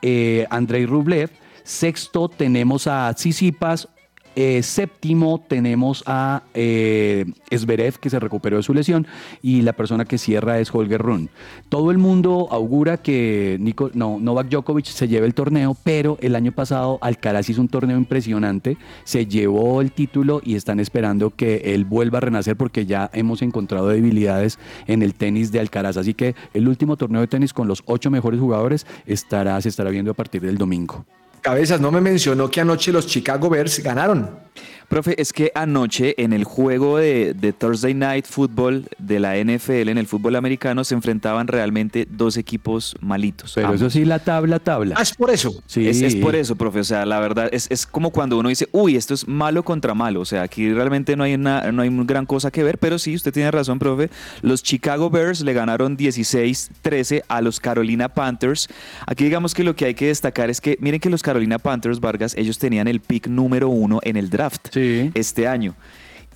Andrei 0.49 0.85
Rublev, 0.85 1.29
sexto 1.67 2.29
tenemos 2.29 2.87
a 2.87 3.13
Tsitsipas, 3.13 3.89
eh, 4.37 4.63
séptimo 4.63 5.43
tenemos 5.47 6.03
a 6.05 6.43
eh, 6.53 7.25
Zverev, 7.53 7.97
que 7.99 8.09
se 8.09 8.19
recuperó 8.19 8.55
de 8.55 8.63
su 8.63 8.73
lesión, 8.73 9.05
y 9.41 9.63
la 9.63 9.73
persona 9.73 10.05
que 10.05 10.17
cierra 10.17 10.59
es 10.59 10.73
Holger 10.73 11.01
Run. 11.01 11.29
Todo 11.67 11.91
el 11.91 11.97
mundo 11.97 12.47
augura 12.51 12.97
que 12.97 13.57
Nico, 13.59 13.91
no, 13.95 14.17
Novak 14.19 14.47
Djokovic 14.47 14.85
se 14.85 15.09
lleve 15.09 15.25
el 15.25 15.33
torneo, 15.33 15.75
pero 15.83 16.17
el 16.21 16.35
año 16.35 16.53
pasado 16.53 16.99
Alcaraz 17.01 17.49
hizo 17.49 17.59
un 17.59 17.67
torneo 17.67 17.97
impresionante, 17.97 18.77
se 19.03 19.25
llevó 19.25 19.81
el 19.81 19.91
título 19.91 20.39
y 20.41 20.55
están 20.55 20.79
esperando 20.79 21.31
que 21.31 21.73
él 21.73 21.83
vuelva 21.83 22.19
a 22.19 22.21
renacer 22.21 22.55
porque 22.55 22.85
ya 22.85 23.09
hemos 23.13 23.41
encontrado 23.41 23.89
debilidades 23.89 24.57
en 24.85 25.01
el 25.01 25.15
tenis 25.15 25.51
de 25.51 25.59
Alcaraz. 25.59 25.97
Así 25.97 26.13
que 26.13 26.35
el 26.53 26.69
último 26.69 26.95
torneo 26.95 27.21
de 27.21 27.27
tenis 27.27 27.51
con 27.51 27.67
los 27.67 27.83
ocho 27.87 28.09
mejores 28.09 28.39
jugadores 28.39 28.85
estará, 29.05 29.59
se 29.59 29.69
estará 29.69 29.89
viendo 29.89 30.11
a 30.11 30.13
partir 30.13 30.43
del 30.43 30.57
domingo. 30.57 31.05
Cabezas, 31.41 31.79
no 31.79 31.91
me 31.91 32.01
mencionó 32.01 32.49
que 32.49 32.61
anoche 32.61 32.91
los 32.91 33.07
Chicago 33.07 33.49
Bears 33.49 33.79
ganaron. 33.79 34.39
Profe, 34.87 35.21
es 35.21 35.33
que 35.33 35.51
anoche 35.53 36.15
en 36.17 36.31
el 36.31 36.45
juego 36.45 36.97
de, 36.97 37.33
de 37.33 37.51
Thursday 37.51 37.93
Night 37.93 38.25
Football 38.25 38.87
de 38.97 39.19
la 39.19 39.35
NFL, 39.35 39.89
en 39.89 39.97
el 39.97 40.07
fútbol 40.07 40.37
americano, 40.37 40.85
se 40.85 40.95
enfrentaban 40.95 41.47
realmente 41.47 42.07
dos 42.09 42.37
equipos 42.37 42.95
malitos. 43.01 43.51
Pero 43.53 43.67
ambos. 43.67 43.81
eso 43.81 43.89
sí, 43.89 44.05
la 44.05 44.19
tabla, 44.19 44.59
tabla. 44.59 44.95
Ah, 44.97 45.01
es 45.01 45.13
por 45.13 45.29
eso. 45.29 45.61
Sí, 45.65 45.89
Es, 45.89 46.01
es 46.01 46.15
por 46.15 46.37
eso, 46.37 46.55
profe. 46.55 46.79
O 46.79 46.83
sea, 46.85 47.05
la 47.05 47.19
verdad, 47.19 47.49
es, 47.51 47.67
es 47.69 47.85
como 47.85 48.11
cuando 48.11 48.37
uno 48.37 48.47
dice, 48.47 48.69
uy, 48.71 48.95
esto 48.95 49.13
es 49.13 49.27
malo 49.27 49.63
contra 49.63 49.93
malo. 49.93 50.21
O 50.21 50.25
sea, 50.25 50.43
aquí 50.43 50.71
realmente 50.71 51.17
no 51.17 51.25
hay, 51.25 51.33
una, 51.33 51.69
no 51.73 51.81
hay 51.81 51.89
gran 52.05 52.25
cosa 52.25 52.49
que 52.49 52.63
ver, 52.63 52.77
pero 52.77 52.97
sí, 52.97 53.13
usted 53.13 53.33
tiene 53.33 53.51
razón, 53.51 53.79
profe. 53.79 54.09
Los 54.41 54.63
Chicago 54.63 55.09
Bears 55.09 55.41
le 55.41 55.51
ganaron 55.51 55.97
16-13 55.97 57.23
a 57.27 57.41
los 57.41 57.59
Carolina 57.59 58.07
Panthers. 58.07 58.69
Aquí 59.05 59.25
digamos 59.25 59.53
que 59.53 59.65
lo 59.65 59.75
que 59.75 59.83
hay 59.83 59.95
que 59.95 60.07
destacar 60.07 60.49
es 60.49 60.61
que, 60.61 60.77
miren 60.79 61.01
que 61.01 61.09
los 61.09 61.21
Carolina 61.21 61.59
Panthers, 61.59 61.99
Vargas, 61.99 62.35
ellos 62.37 62.57
tenían 62.57 62.87
el 62.87 63.01
pick 63.01 63.27
número 63.27 63.67
uno 63.67 63.99
en 64.03 64.15
el 64.15 64.29
draft 64.29 64.76
Este 65.13 65.47
año. 65.47 65.75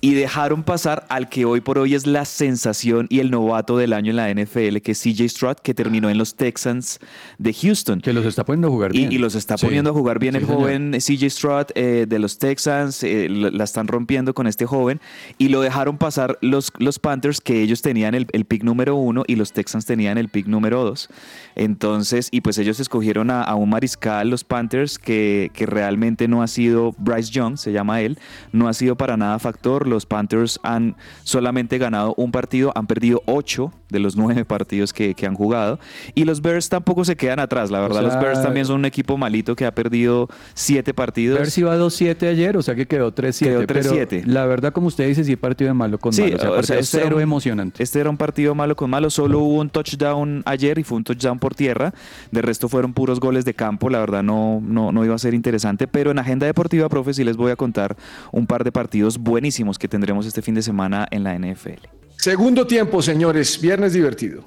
Y 0.04 0.14
dejaron 0.14 0.64
pasar 0.64 1.06
al 1.10 1.28
que 1.28 1.44
hoy 1.44 1.60
por 1.60 1.78
hoy 1.78 1.94
es 1.94 2.08
la 2.08 2.24
sensación 2.24 3.06
y 3.08 3.20
el 3.20 3.30
novato 3.30 3.78
del 3.78 3.92
año 3.92 4.10
en 4.10 4.16
la 4.16 4.28
NFL, 4.34 4.78
que 4.82 4.90
es 4.92 5.00
CJ 5.00 5.28
Stroud, 5.28 5.56
que 5.62 5.74
terminó 5.74 6.10
en 6.10 6.18
los 6.18 6.34
Texans 6.34 6.98
de 7.38 7.54
Houston. 7.54 8.00
Que 8.00 8.12
los 8.12 8.26
está 8.26 8.44
poniendo 8.44 8.66
a 8.66 8.70
jugar 8.72 8.90
bien. 8.92 9.12
y 9.12 9.18
los 9.18 9.36
está 9.36 9.56
Sí. 9.56 9.64
poniendo 9.66 9.90
a 9.90 9.92
jugar 9.92 10.18
bien 10.18 10.34
Sí, 10.34 10.40
el 10.40 10.46
señor. 10.46 10.60
joven 10.60 10.92
CJ 10.98 11.30
Stroud 11.30 11.66
eh, 11.76 12.06
de 12.08 12.18
los 12.18 12.38
Texans, 12.38 13.04
eh, 13.04 13.28
la 13.30 13.50
la 13.52 13.62
están 13.62 13.86
rompiendo 13.86 14.34
con 14.34 14.48
este 14.48 14.66
joven 14.66 15.00
y 15.38 15.50
lo 15.50 15.60
dejaron 15.60 15.98
pasar 15.98 16.36
los, 16.40 16.72
los 16.78 16.98
Panthers 16.98 17.40
que 17.40 17.62
ellos 17.62 17.80
tenían 17.80 18.16
el, 18.16 18.26
el 18.32 18.44
pick 18.44 18.64
número 18.64 18.96
uno 18.96 19.22
y 19.28 19.36
los 19.36 19.52
Texans 19.52 19.86
tenían 19.86 20.18
el 20.18 20.28
pick 20.28 20.48
número 20.48 20.82
dos. 20.82 21.10
Entonces, 21.54 22.28
y 22.32 22.40
pues 22.40 22.58
ellos 22.58 22.80
escogieron 22.80 23.30
a, 23.30 23.42
a 23.42 23.54
un 23.54 23.70
mariscal, 23.70 24.30
los 24.30 24.42
Panthers, 24.42 24.98
que, 24.98 25.50
que 25.54 25.66
realmente 25.66 26.26
no 26.26 26.42
ha 26.42 26.48
sido 26.48 26.92
Bryce 26.98 27.30
Young, 27.30 27.56
se 27.56 27.70
llama 27.72 28.00
él, 28.00 28.18
no 28.50 28.66
ha 28.68 28.72
sido 28.74 28.96
para 28.96 29.16
nada 29.16 29.38
factor. 29.38 29.86
Los 29.92 30.06
Panthers 30.06 30.58
han 30.62 30.96
solamente 31.24 31.78
ganado 31.78 32.14
un 32.16 32.32
partido, 32.32 32.72
han 32.74 32.86
perdido 32.86 33.22
ocho 33.26 33.72
de 33.92 34.00
los 34.00 34.16
nueve 34.16 34.44
partidos 34.44 34.92
que, 34.92 35.14
que 35.14 35.26
han 35.26 35.34
jugado 35.34 35.78
y 36.14 36.24
los 36.24 36.40
Bears 36.42 36.68
tampoco 36.68 37.04
se 37.04 37.14
quedan 37.16 37.38
atrás. 37.38 37.70
La 37.70 37.80
verdad, 37.80 38.00
sea, 38.00 38.08
los 38.08 38.20
Bears 38.20 38.42
también 38.42 38.66
son 38.66 38.76
un 38.80 38.84
equipo 38.86 39.16
malito 39.16 39.54
que 39.54 39.66
ha 39.66 39.74
perdido 39.74 40.28
siete 40.54 40.94
partidos. 40.94 41.48
Si 41.52 41.60
iba 41.60 41.76
2-7 41.76 42.28
ayer, 42.28 42.56
o 42.56 42.62
sea 42.62 42.74
que 42.74 42.86
quedó 42.86 43.14
3-7. 43.14 43.38
Quedó 43.44 43.66
pero 43.66 43.80
3-7. 43.92 44.24
La 44.26 44.46
verdad, 44.46 44.72
como 44.72 44.86
usted 44.88 45.06
dice, 45.06 45.22
sí 45.24 45.36
partido 45.36 45.68
de 45.68 45.74
malo 45.74 45.98
con 45.98 46.12
Sí, 46.12 46.22
malo. 46.22 46.36
O 46.36 46.38
sea, 46.38 46.50
o 46.50 46.62
sea, 46.62 46.78
este 46.78 46.98
cero 47.00 47.16
un- 47.16 47.22
emocionante. 47.22 47.82
Este 47.82 48.00
era 48.00 48.08
un 48.10 48.16
partido 48.16 48.54
malo 48.54 48.74
con 48.76 48.88
malo. 48.90 49.10
Solo 49.10 49.40
hubo 49.40 49.60
un 49.60 49.68
touchdown 49.70 50.42
ayer 50.46 50.78
y 50.78 50.84
fue 50.84 50.96
un 50.98 51.04
touchdown 51.04 51.38
por 51.38 51.54
tierra. 51.54 51.92
De 52.30 52.40
resto 52.42 52.68
fueron 52.68 52.92
puros 52.94 53.20
goles 53.20 53.44
de 53.44 53.54
campo. 53.54 53.90
La 53.90 53.98
verdad 54.00 54.22
no, 54.22 54.60
no, 54.62 54.92
no 54.92 55.04
iba 55.04 55.14
a 55.14 55.18
ser 55.18 55.34
interesante. 55.34 55.86
Pero 55.86 56.10
en 56.10 56.18
Agenda 56.18 56.46
Deportiva, 56.46 56.88
profe, 56.88 57.12
sí 57.14 57.24
les 57.24 57.36
voy 57.36 57.50
a 57.52 57.56
contar 57.56 57.96
un 58.30 58.46
par 58.46 58.64
de 58.64 58.72
partidos 58.72 59.18
buenísimos 59.18 59.78
que 59.78 59.88
tendremos 59.88 60.26
este 60.26 60.40
fin 60.42 60.54
de 60.54 60.62
semana 60.62 61.06
en 61.10 61.24
la 61.24 61.34
NFL. 61.38 61.86
Segundo 62.22 62.68
tiempo, 62.68 63.02
señores. 63.02 63.60
Viernes 63.60 63.94
divertido. 63.94 64.44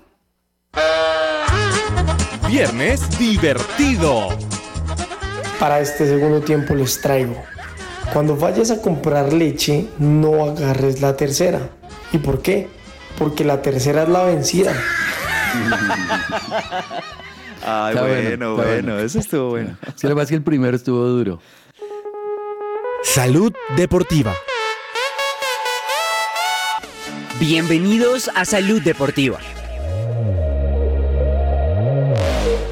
Viernes 2.47 3.19
divertido. 3.19 4.29
Para 5.59 5.81
este 5.81 6.07
segundo 6.07 6.39
tiempo 6.39 6.73
les 6.73 7.01
traigo. 7.01 7.35
Cuando 8.13 8.37
vayas 8.37 8.71
a 8.71 8.81
comprar 8.81 9.33
leche, 9.33 9.89
no 9.99 10.45
agarres 10.45 11.01
la 11.01 11.17
tercera. 11.17 11.69
¿Y 12.13 12.19
por 12.19 12.41
qué? 12.41 12.69
Porque 13.19 13.43
la 13.43 13.61
tercera 13.61 14.03
es 14.03 14.09
la 14.09 14.23
vencida. 14.23 14.73
Ay, 17.61 17.89
Está 17.93 18.07
bueno, 18.07 18.07
bueno, 18.07 18.31
está 18.31 18.47
bueno, 18.47 18.53
bueno. 18.55 18.99
Eso 18.99 19.19
estuvo 19.19 19.49
bueno. 19.49 19.77
Sí, 19.97 20.07
lo 20.07 20.11
que 20.11 20.15
pasa 20.15 20.23
es 20.23 20.29
que 20.29 20.35
el 20.35 20.43
primero 20.43 20.77
estuvo 20.77 21.05
duro. 21.07 21.41
Salud 23.03 23.51
deportiva. 23.75 24.33
Bienvenidos 27.39 28.31
a 28.33 28.45
Salud 28.45 28.81
Deportiva. 28.81 29.39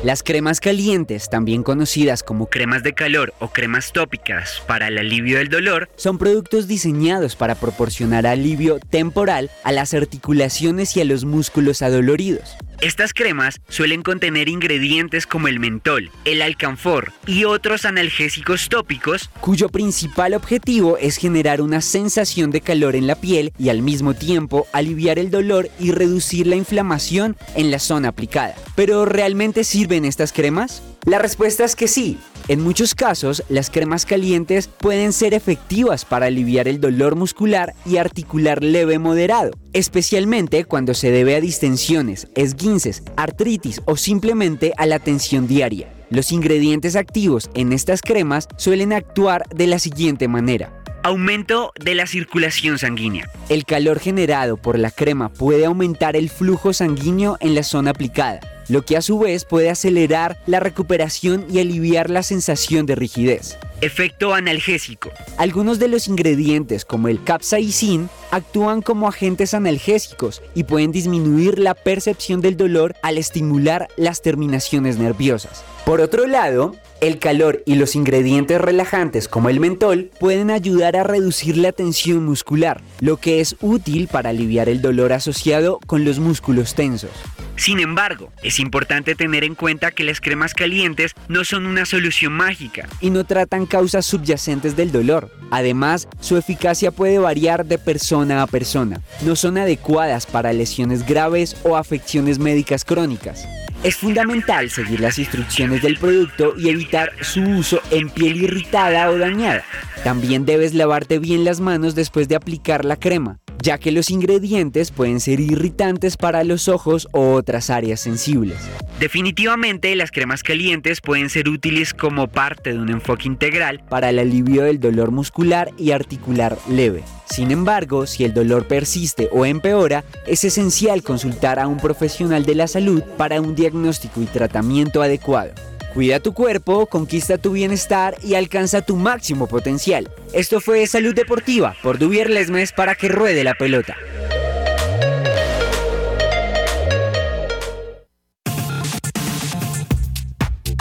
Las 0.05 0.23
cremas 0.23 0.61
calientes, 0.61 1.29
también 1.29 1.63
conocidas 1.63 2.23
como 2.23 2.49
cremas 2.49 2.81
de 2.81 2.93
calor 2.93 3.33
o 3.39 3.49
cremas 3.49 3.91
tópicas 3.91 4.63
para 4.65 4.87
el 4.87 4.97
alivio 4.97 5.39
del 5.39 5.49
dolor, 5.49 5.89
son 5.97 6.17
productos 6.17 6.69
diseñados 6.69 7.35
para 7.35 7.55
proporcionar 7.55 8.25
alivio 8.25 8.79
temporal 8.79 9.51
a 9.65 9.73
las 9.73 9.93
articulaciones 9.93 10.95
y 10.95 11.01
a 11.01 11.05
los 11.05 11.25
músculos 11.25 11.81
adoloridos. 11.81 12.55
Estas 12.81 13.13
cremas 13.13 13.61
suelen 13.69 14.01
contener 14.01 14.49
ingredientes 14.49 15.25
como 15.25 15.47
el 15.47 15.59
mentol, 15.59 16.11
el 16.25 16.41
alcanfor 16.41 17.13
y 17.25 17.45
otros 17.45 17.85
analgésicos 17.85 18.69
tópicos 18.69 19.29
cuyo 19.39 19.69
principal 19.69 20.33
objetivo 20.33 20.97
es 20.97 21.17
generar 21.17 21.61
una 21.61 21.81
sensación 21.81 22.51
de 22.51 22.61
calor 22.61 22.95
en 22.95 23.07
la 23.07 23.15
piel 23.15 23.53
y 23.57 23.69
al 23.69 23.81
mismo 23.81 24.13
tiempo 24.13 24.67
aliviar 24.73 25.19
el 25.19 25.31
dolor 25.31 25.69
y 25.79 25.91
reducir 25.91 26.47
la 26.47 26.55
inflamación 26.55 27.37
en 27.55 27.71
la 27.71 27.79
zona 27.79 28.09
aplicada. 28.09 28.55
¿Pero 28.75 29.05
realmente 29.05 29.63
sirven 29.63 30.05
estas 30.05 30.33
cremas? 30.33 30.83
La 31.05 31.19
respuesta 31.19 31.65
es 31.65 31.75
que 31.75 31.87
sí. 31.87 32.17
En 32.49 32.61
muchos 32.61 32.93
casos, 32.93 33.41
las 33.47 33.69
cremas 33.69 34.05
calientes 34.05 34.67
pueden 34.67 35.13
ser 35.13 35.33
efectivas 35.33 36.03
para 36.03 36.25
aliviar 36.25 36.67
el 36.67 36.81
dolor 36.81 37.15
muscular 37.15 37.73
y 37.85 37.95
articular 37.95 38.61
leve 38.61 38.99
moderado, 38.99 39.51
especialmente 39.71 40.65
cuando 40.65 40.93
se 40.93 41.09
debe 41.09 41.37
a 41.37 41.41
distensiones, 41.41 42.27
esguinces, 42.35 43.01
artritis 43.15 43.81
o 43.85 43.95
simplemente 43.95 44.73
a 44.75 44.85
la 44.85 44.99
tensión 44.99 45.47
diaria. 45.47 45.87
Los 46.09 46.33
ingredientes 46.33 46.97
activos 46.97 47.49
en 47.53 47.71
estas 47.71 48.01
cremas 48.01 48.49
suelen 48.57 48.91
actuar 48.91 49.47
de 49.55 49.67
la 49.67 49.79
siguiente 49.79 50.27
manera. 50.27 50.69
Aumento 51.01 51.71
de 51.83 51.95
la 51.95 52.07
circulación 52.07 52.77
sanguínea. 52.77 53.29
El 53.49 53.65
calor 53.65 53.99
generado 53.99 54.57
por 54.57 54.77
la 54.77 54.91
crema 54.91 55.29
puede 55.29 55.65
aumentar 55.65 56.17
el 56.17 56.29
flujo 56.29 56.73
sanguíneo 56.73 57.37
en 57.39 57.55
la 57.55 57.63
zona 57.63 57.91
aplicada, 57.91 58.39
lo 58.69 58.83
que 58.83 58.97
a 58.97 59.01
su 59.01 59.19
vez 59.19 59.45
puede 59.45 59.69
acelerar 59.69 60.37
la 60.45 60.59
recuperación 60.59 61.45
y 61.49 61.59
aliviar 61.59 62.09
la 62.09 62.23
sensación 62.23 62.85
de 62.85 62.95
rigidez. 62.95 63.57
Efecto 63.81 64.33
analgésico. 64.33 65.11
Algunos 65.37 65.77
de 65.77 65.89
los 65.89 66.07
ingredientes 66.07 66.85
como 66.85 67.09
el 67.09 67.21
capsaicin 67.23 68.09
actúan 68.31 68.81
como 68.81 69.07
agentes 69.07 69.53
analgésicos 69.53 70.41
y 70.55 70.63
pueden 70.63 70.91
disminuir 70.91 71.59
la 71.59 71.73
percepción 71.73 72.39
del 72.39 72.55
dolor 72.55 72.95
al 73.01 73.17
estimular 73.17 73.89
las 73.97 74.21
terminaciones 74.21 74.97
nerviosas. 74.97 75.63
Por 75.85 75.99
otro 75.99 76.27
lado, 76.27 76.75
el 77.03 77.19
calor 77.19 77.63
y 77.65 77.75
los 77.75 77.95
ingredientes 77.95 78.61
relajantes 78.61 79.27
como 79.27 79.49
el 79.49 79.59
mentol 79.59 80.09
pueden 80.21 80.49
ayudar 80.49 80.95
a 80.95 81.03
reducir 81.03 81.57
la 81.57 81.73
tensión 81.73 82.23
muscular, 82.23 82.81
lo 83.01 83.17
que 83.17 83.41
es 83.41 83.57
útil 83.59 84.07
para 84.07 84.29
aliviar 84.29 84.69
el 84.69 84.81
dolor 84.81 85.11
asociado 85.11 85.81
con 85.85 86.05
los 86.05 86.19
músculos 86.19 86.75
tensos. 86.75 87.11
Sin 87.57 87.81
embargo, 87.81 88.31
es 88.41 88.57
importante 88.57 89.15
tener 89.15 89.43
en 89.43 89.53
cuenta 89.53 89.91
que 89.91 90.05
las 90.05 90.21
cremas 90.21 90.53
calientes 90.53 91.11
no 91.27 91.43
son 91.43 91.65
una 91.65 91.85
solución 91.85 92.31
mágica 92.31 92.87
y 93.01 93.09
no 93.09 93.25
tratan 93.25 93.65
causas 93.65 94.05
subyacentes 94.05 94.77
del 94.77 94.93
dolor. 94.93 95.29
Además, 95.51 96.07
su 96.21 96.37
eficacia 96.37 96.91
puede 96.91 97.19
variar 97.19 97.65
de 97.65 97.77
persona 97.77 98.41
a 98.41 98.47
persona. 98.47 99.01
No 99.21 99.35
son 99.35 99.57
adecuadas 99.57 100.25
para 100.25 100.53
lesiones 100.53 101.05
graves 101.05 101.57
o 101.63 101.75
afecciones 101.75 102.39
médicas 102.39 102.85
crónicas. 102.85 103.45
Es 103.83 103.97
fundamental 103.97 104.69
seguir 104.69 105.01
las 105.01 105.19
instrucciones 105.19 105.81
del 105.81 105.97
producto 105.97 106.53
y 106.57 106.69
evitar 106.69 107.11
su 107.19 107.41
uso 107.41 107.81
en 107.91 108.09
piel 108.09 108.41
irritada 108.41 109.09
o 109.09 109.17
dañada. 109.17 109.65
También 110.05 110.45
debes 110.45 110.73
lavarte 110.73 111.19
bien 111.19 111.43
las 111.43 111.59
manos 111.59 111.93
después 111.93 112.29
de 112.29 112.37
aplicar 112.37 112.85
la 112.85 112.95
crema, 112.95 113.39
ya 113.63 113.77
que 113.77 113.93
los 113.93 114.11
ingredientes 114.11 114.91
pueden 114.91 115.21
ser 115.21 115.39
irritantes 115.39 116.17
para 116.17 116.43
los 116.43 116.67
ojos 116.67 117.07
o 117.13 117.31
otras 117.33 117.69
áreas 117.69 118.01
sensibles. 118.01 118.57
Definitivamente 118.99 119.95
las 119.95 120.11
cremas 120.11 120.43
calientes 120.43 120.99
pueden 120.99 121.29
ser 121.29 121.47
útiles 121.47 121.93
como 121.93 122.27
parte 122.27 122.73
de 122.73 122.79
un 122.79 122.89
enfoque 122.89 123.27
integral 123.27 123.81
para 123.89 124.09
el 124.09 124.19
alivio 124.19 124.63
del 124.63 124.81
dolor 124.81 125.11
muscular 125.11 125.71
y 125.77 125.91
articular 125.91 126.57
leve. 126.69 127.03
Sin 127.25 127.51
embargo, 127.51 128.05
si 128.05 128.25
el 128.25 128.33
dolor 128.33 128.67
persiste 128.67 129.29
o 129.31 129.45
empeora, 129.45 130.03
es 130.27 130.43
esencial 130.43 131.01
consultar 131.01 131.57
a 131.57 131.67
un 131.67 131.77
profesional 131.77 132.45
de 132.45 132.55
la 132.55 132.67
salud 132.67 133.01
para 133.17 133.39
un 133.39 133.55
diagnóstico 133.55 134.21
y 134.21 134.25
tratamiento 134.25 135.01
adecuado. 135.01 135.53
Cuida 135.93 136.19
tu 136.19 136.33
cuerpo, 136.33 136.87
conquista 136.87 137.37
tu 137.37 137.51
bienestar 137.51 138.17
y 138.23 138.33
alcanza 138.33 138.81
tu 138.81 138.95
máximo 138.95 139.47
potencial. 139.47 140.09
Esto 140.33 140.59
fue 140.59 140.87
Salud 140.87 141.13
Deportiva 141.13 141.75
por 141.83 141.99
Dubier 141.99 142.31
Lesmes 142.31 142.71
para 142.71 142.95
que 142.95 143.09
ruede 143.09 143.43
la 143.43 143.53
pelota. 143.53 143.95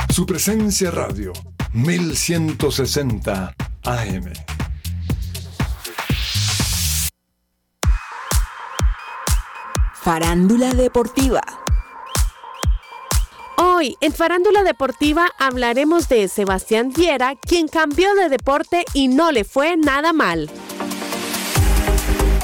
Su 0.08 0.24
presencia 0.24 0.90
radio, 0.90 1.32
1160 1.74 3.54
AM. 3.84 4.32
Farándula 10.02 10.72
deportiva. 10.74 11.61
En 13.82 14.12
Farándula 14.12 14.62
Deportiva 14.62 15.28
hablaremos 15.38 16.08
de 16.08 16.28
Sebastián 16.28 16.92
Viera, 16.94 17.34
quien 17.34 17.66
cambió 17.66 18.14
de 18.14 18.28
deporte 18.28 18.84
y 18.94 19.08
no 19.08 19.32
le 19.32 19.42
fue 19.42 19.76
nada 19.76 20.12
mal. 20.12 20.48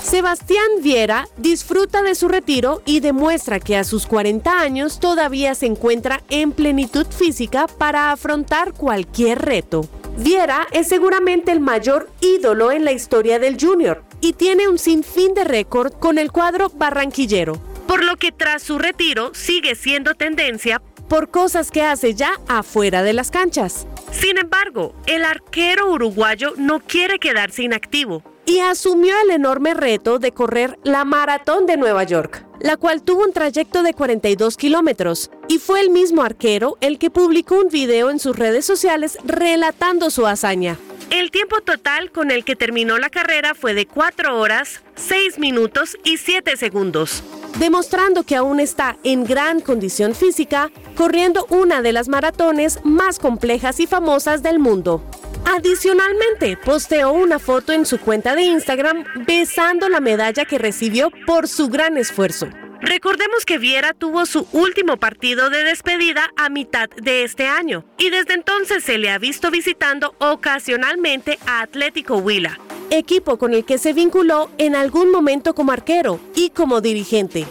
Sebastián 0.03 0.67
Viera 0.83 1.29
disfruta 1.37 2.03
de 2.03 2.17
su 2.17 2.27
retiro 2.27 2.83
y 2.85 2.99
demuestra 2.99 3.61
que 3.61 3.77
a 3.77 3.85
sus 3.85 4.07
40 4.07 4.61
años 4.61 4.99
todavía 4.99 5.55
se 5.55 5.67
encuentra 5.67 6.25
en 6.29 6.51
plenitud 6.51 7.07
física 7.07 7.69
para 7.69 8.11
afrontar 8.11 8.73
cualquier 8.73 9.39
reto. 9.41 9.87
Viera 10.17 10.67
es 10.73 10.89
seguramente 10.89 11.53
el 11.53 11.61
mayor 11.61 12.11
ídolo 12.21 12.73
en 12.73 12.85
la 12.85 12.91
historia 12.91 13.39
del 13.39 13.61
junior 13.61 14.03
y 14.21 14.33
tiene 14.33 14.67
un 14.67 14.79
sinfín 14.79 15.35
de 15.35 15.45
récord 15.45 15.93
con 15.93 16.19
el 16.19 16.33
cuadro 16.33 16.69
barranquillero, 16.71 17.63
por 17.87 18.03
lo 18.03 18.17
que 18.17 18.33
tras 18.33 18.65
su 18.65 18.77
retiro 18.77 19.31
sigue 19.35 19.77
siendo 19.77 20.17
tendencia 20.17 20.83
por 21.09 21.31
cosas 21.31 21.71
que 21.71 21.83
hace 21.83 22.15
ya 22.15 22.41
afuera 22.49 23.03
de 23.03 23.13
las 23.13 23.31
canchas. 23.31 23.87
Sin 24.13 24.39
embargo, 24.39 24.95
el 25.07 25.25
arquero 25.25 25.91
uruguayo 25.91 26.55
no 26.57 26.81
quiere 26.81 27.19
quedarse 27.19 27.63
inactivo 27.63 28.23
y 28.49 28.61
asumió 28.61 29.15
el 29.25 29.31
enorme 29.31 29.75
reto 29.75 30.19
de 30.19 30.33
correr 30.33 30.79
la 30.83 31.05
Maratón 31.05 31.67
de 31.67 31.77
Nueva 31.77 32.05
York, 32.05 32.47
la 32.61 32.79
cual 32.79 33.03
tuvo 33.03 33.25
un 33.25 33.35
trayecto 33.35 33.83
de 33.83 33.93
42 33.93 34.57
kilómetros, 34.57 35.31
y 35.49 35.59
fue 35.59 35.83
el 35.83 35.91
mismo 35.91 36.23
arquero 36.23 36.79
el 36.81 36.99
que 36.99 37.11
publicó 37.11 37.57
un 37.57 37.69
video 37.69 38.09
en 38.09 38.19
sus 38.19 38.37
redes 38.37 38.65
sociales 38.65 39.19
relatando 39.23 40.09
su 40.09 40.27
hazaña. 40.27 40.79
El 41.11 41.31
tiempo 41.31 41.61
total 41.61 42.11
con 42.11 42.31
el 42.31 42.45
que 42.45 42.57
terminó 42.57 42.99
la 42.99 43.11
carrera 43.11 43.55
fue 43.55 43.75
de 43.75 43.87
4 43.87 44.39
horas, 44.39 44.83
6 44.97 45.39
minutos 45.39 45.99
y 46.03 46.17
7 46.17 46.57
segundos, 46.57 47.23
demostrando 47.59 48.23
que 48.23 48.37
aún 48.37 48.61
está 48.61 48.97
en 49.05 49.25
gran 49.25 49.61
condición 49.61 50.15
física, 50.15 50.71
corriendo 50.97 51.47
una 51.51 51.83
de 51.83 51.93
las 51.93 52.09
maratones 52.09 52.79
más 52.85 53.19
complejas 53.19 53.81
y 53.81 53.87
famosas 53.87 54.43
del 54.43 54.59
mundo. 54.59 55.03
Adicionalmente, 55.45 56.59
posteó 56.63 57.13
una 57.13 57.39
foto 57.39 57.73
en 57.73 57.87
su 57.87 57.99
cuenta 57.99 58.35
de 58.35 58.43
Instagram 58.43 59.05
besando 59.27 59.89
la 59.89 60.01
medalla 60.01 60.45
que 60.45 60.59
recibió 60.59 61.11
por 61.27 61.49
su 61.49 61.69
gran 61.69 61.97
esfuerzo. 61.97 62.49
Recordemos 62.81 63.45
que 63.45 63.59
Viera 63.59 63.93
tuvo 63.93 64.25
su 64.25 64.47
último 64.53 64.99
partido 64.99 65.51
de 65.51 65.65
despedida 65.65 66.31
a 66.37 66.49
mitad 66.49 66.89
de 66.91 67.25
este 67.25 67.49
año 67.49 67.85
y 67.99 68.11
desde 68.11 68.35
entonces 68.35 68.85
se 68.85 68.99
le 68.99 69.11
ha 69.11 69.19
visto 69.19 69.51
visitando 69.51 70.15
ocasionalmente 70.19 71.41
a 71.47 71.63
Atlético 71.63 72.19
Huila, 72.19 72.61
equipo 72.91 73.37
con 73.37 73.53
el 73.53 73.65
que 73.65 73.79
se 73.79 73.93
vinculó 73.93 74.49
en 74.59 74.77
algún 74.77 75.11
momento 75.11 75.57
como 75.57 75.73
arquero 75.73 76.21
y 76.37 76.51
como 76.51 76.81
dirigente. 76.81 77.47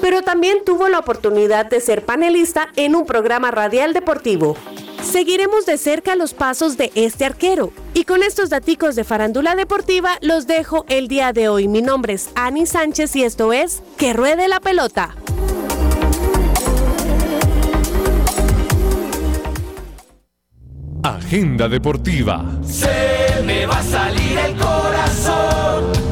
Pero 0.00 0.22
también 0.22 0.64
tuvo 0.64 0.88
la 0.88 1.00
oportunidad 1.00 1.66
de 1.66 1.80
ser 1.80 2.04
panelista 2.04 2.68
en 2.76 2.94
un 2.94 3.04
programa 3.04 3.50
radial 3.50 3.92
deportivo. 3.92 4.56
Seguiremos 5.02 5.66
de 5.66 5.78
cerca 5.78 6.16
los 6.16 6.34
pasos 6.34 6.76
de 6.76 6.92
este 6.94 7.24
arquero. 7.24 7.72
Y 7.94 8.04
con 8.04 8.22
estos 8.22 8.50
daticos 8.50 8.94
de 8.96 9.04
farándula 9.04 9.54
deportiva 9.54 10.18
los 10.20 10.46
dejo 10.46 10.84
el 10.88 11.08
día 11.08 11.32
de 11.32 11.48
hoy. 11.48 11.68
Mi 11.68 11.82
nombre 11.82 12.14
es 12.14 12.30
Ani 12.34 12.66
Sánchez 12.66 13.16
y 13.16 13.24
esto 13.24 13.52
es 13.52 13.82
Que 13.96 14.12
Ruede 14.12 14.48
la 14.48 14.60
Pelota. 14.60 15.14
Agenda 21.02 21.68
deportiva. 21.68 22.44
Se 22.62 23.42
me 23.44 23.66
va 23.66 23.78
a 23.78 23.82
salir 23.82 24.38
el 24.38 24.56
corazón. 24.56 26.07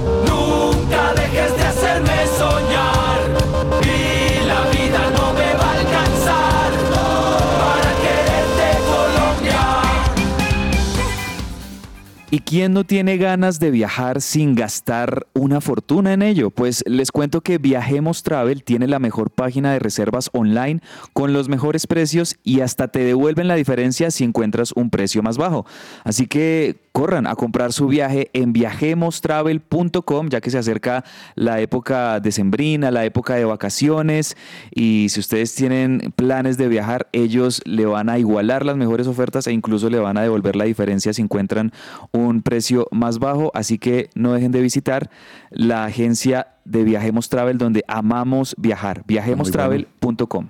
¿Y 12.29 12.41
quién 12.41 12.73
no 12.73 12.83
tiene 12.83 13.19
ganas 13.19 13.61
de 13.61 13.71
viajar 13.71 14.21
sin 14.21 14.57
gastar 14.57 15.29
una 15.33 15.61
fortuna 15.61 16.13
en 16.13 16.23
ello? 16.23 16.51
Pues 16.51 16.83
les 16.85 17.13
cuento 17.13 17.41
que 17.41 17.59
Viajemos 17.59 18.25
Travel 18.25 18.65
tiene 18.65 18.89
la 18.89 18.99
mejor 18.99 19.31
página 19.31 19.73
de 19.73 19.79
reservas 19.79 20.29
online 20.33 20.81
con 21.13 21.33
los 21.33 21.49
mejores 21.49 21.87
precios 21.87 22.35
y 22.43 22.63
hasta 22.63 22.89
te 22.89 23.05
devuelven 23.05 23.47
la 23.47 23.55
diferencia 23.55 24.11
si 24.11 24.25
encuentras 24.25 24.73
un 24.73 24.91
precio 24.91 25.23
más 25.23 25.39
bajo. 25.39 25.67
Así 26.03 26.27
que 26.27 26.75
corran 26.91 27.29
a 27.29 27.37
comprar 27.37 27.73
su 27.73 27.87
viaje 27.87 28.31
en 28.33 28.53
viajemostravel.com 28.53 30.29
ya 30.29 30.41
que 30.41 30.51
se 30.51 30.59
acerca 30.59 31.05
la 31.35 31.61
época 31.61 32.19
decembrina, 32.21 32.91
la 32.91 33.05
época 33.05 33.35
de 33.35 33.45
vacaciones 33.45 34.35
y 34.75 35.09
si 35.11 35.21
ustedes 35.21 35.55
tienen 35.55 36.13
planes 36.17 36.57
de 36.57 36.67
viajar, 36.67 37.07
ellos 37.13 37.61
le 37.67 37.87
van 37.87 38.09
a 38.09 38.19
igualar 38.19 38.65
las 38.65 38.77
mejores 38.77 39.07
ofertas 39.07 39.47
e 39.47 39.53
incluso 39.53 39.91
le 39.91 39.99
van 40.01 40.17
a 40.17 40.23
devolver 40.23 40.57
la 40.57 40.65
diferencia 40.65 41.13
si 41.13 41.23
encuentran 41.23 41.71
un 42.17 42.43
precio 42.43 42.89
más 42.91 43.19
bajo. 43.19 43.51
Así 43.55 43.79
que 43.79 44.11
no 44.15 44.33
dejen 44.33 44.53
de 44.53 44.61
visitar 44.61 45.11
la 45.51 45.85
agencia 45.85 46.49
de 46.65 46.85
Viajemos 46.85 47.29
Travel 47.29 47.59
donde 47.59 47.85
amamos 47.89 48.55
viajar, 48.59 49.03
viajemostravel.com. 49.07 50.49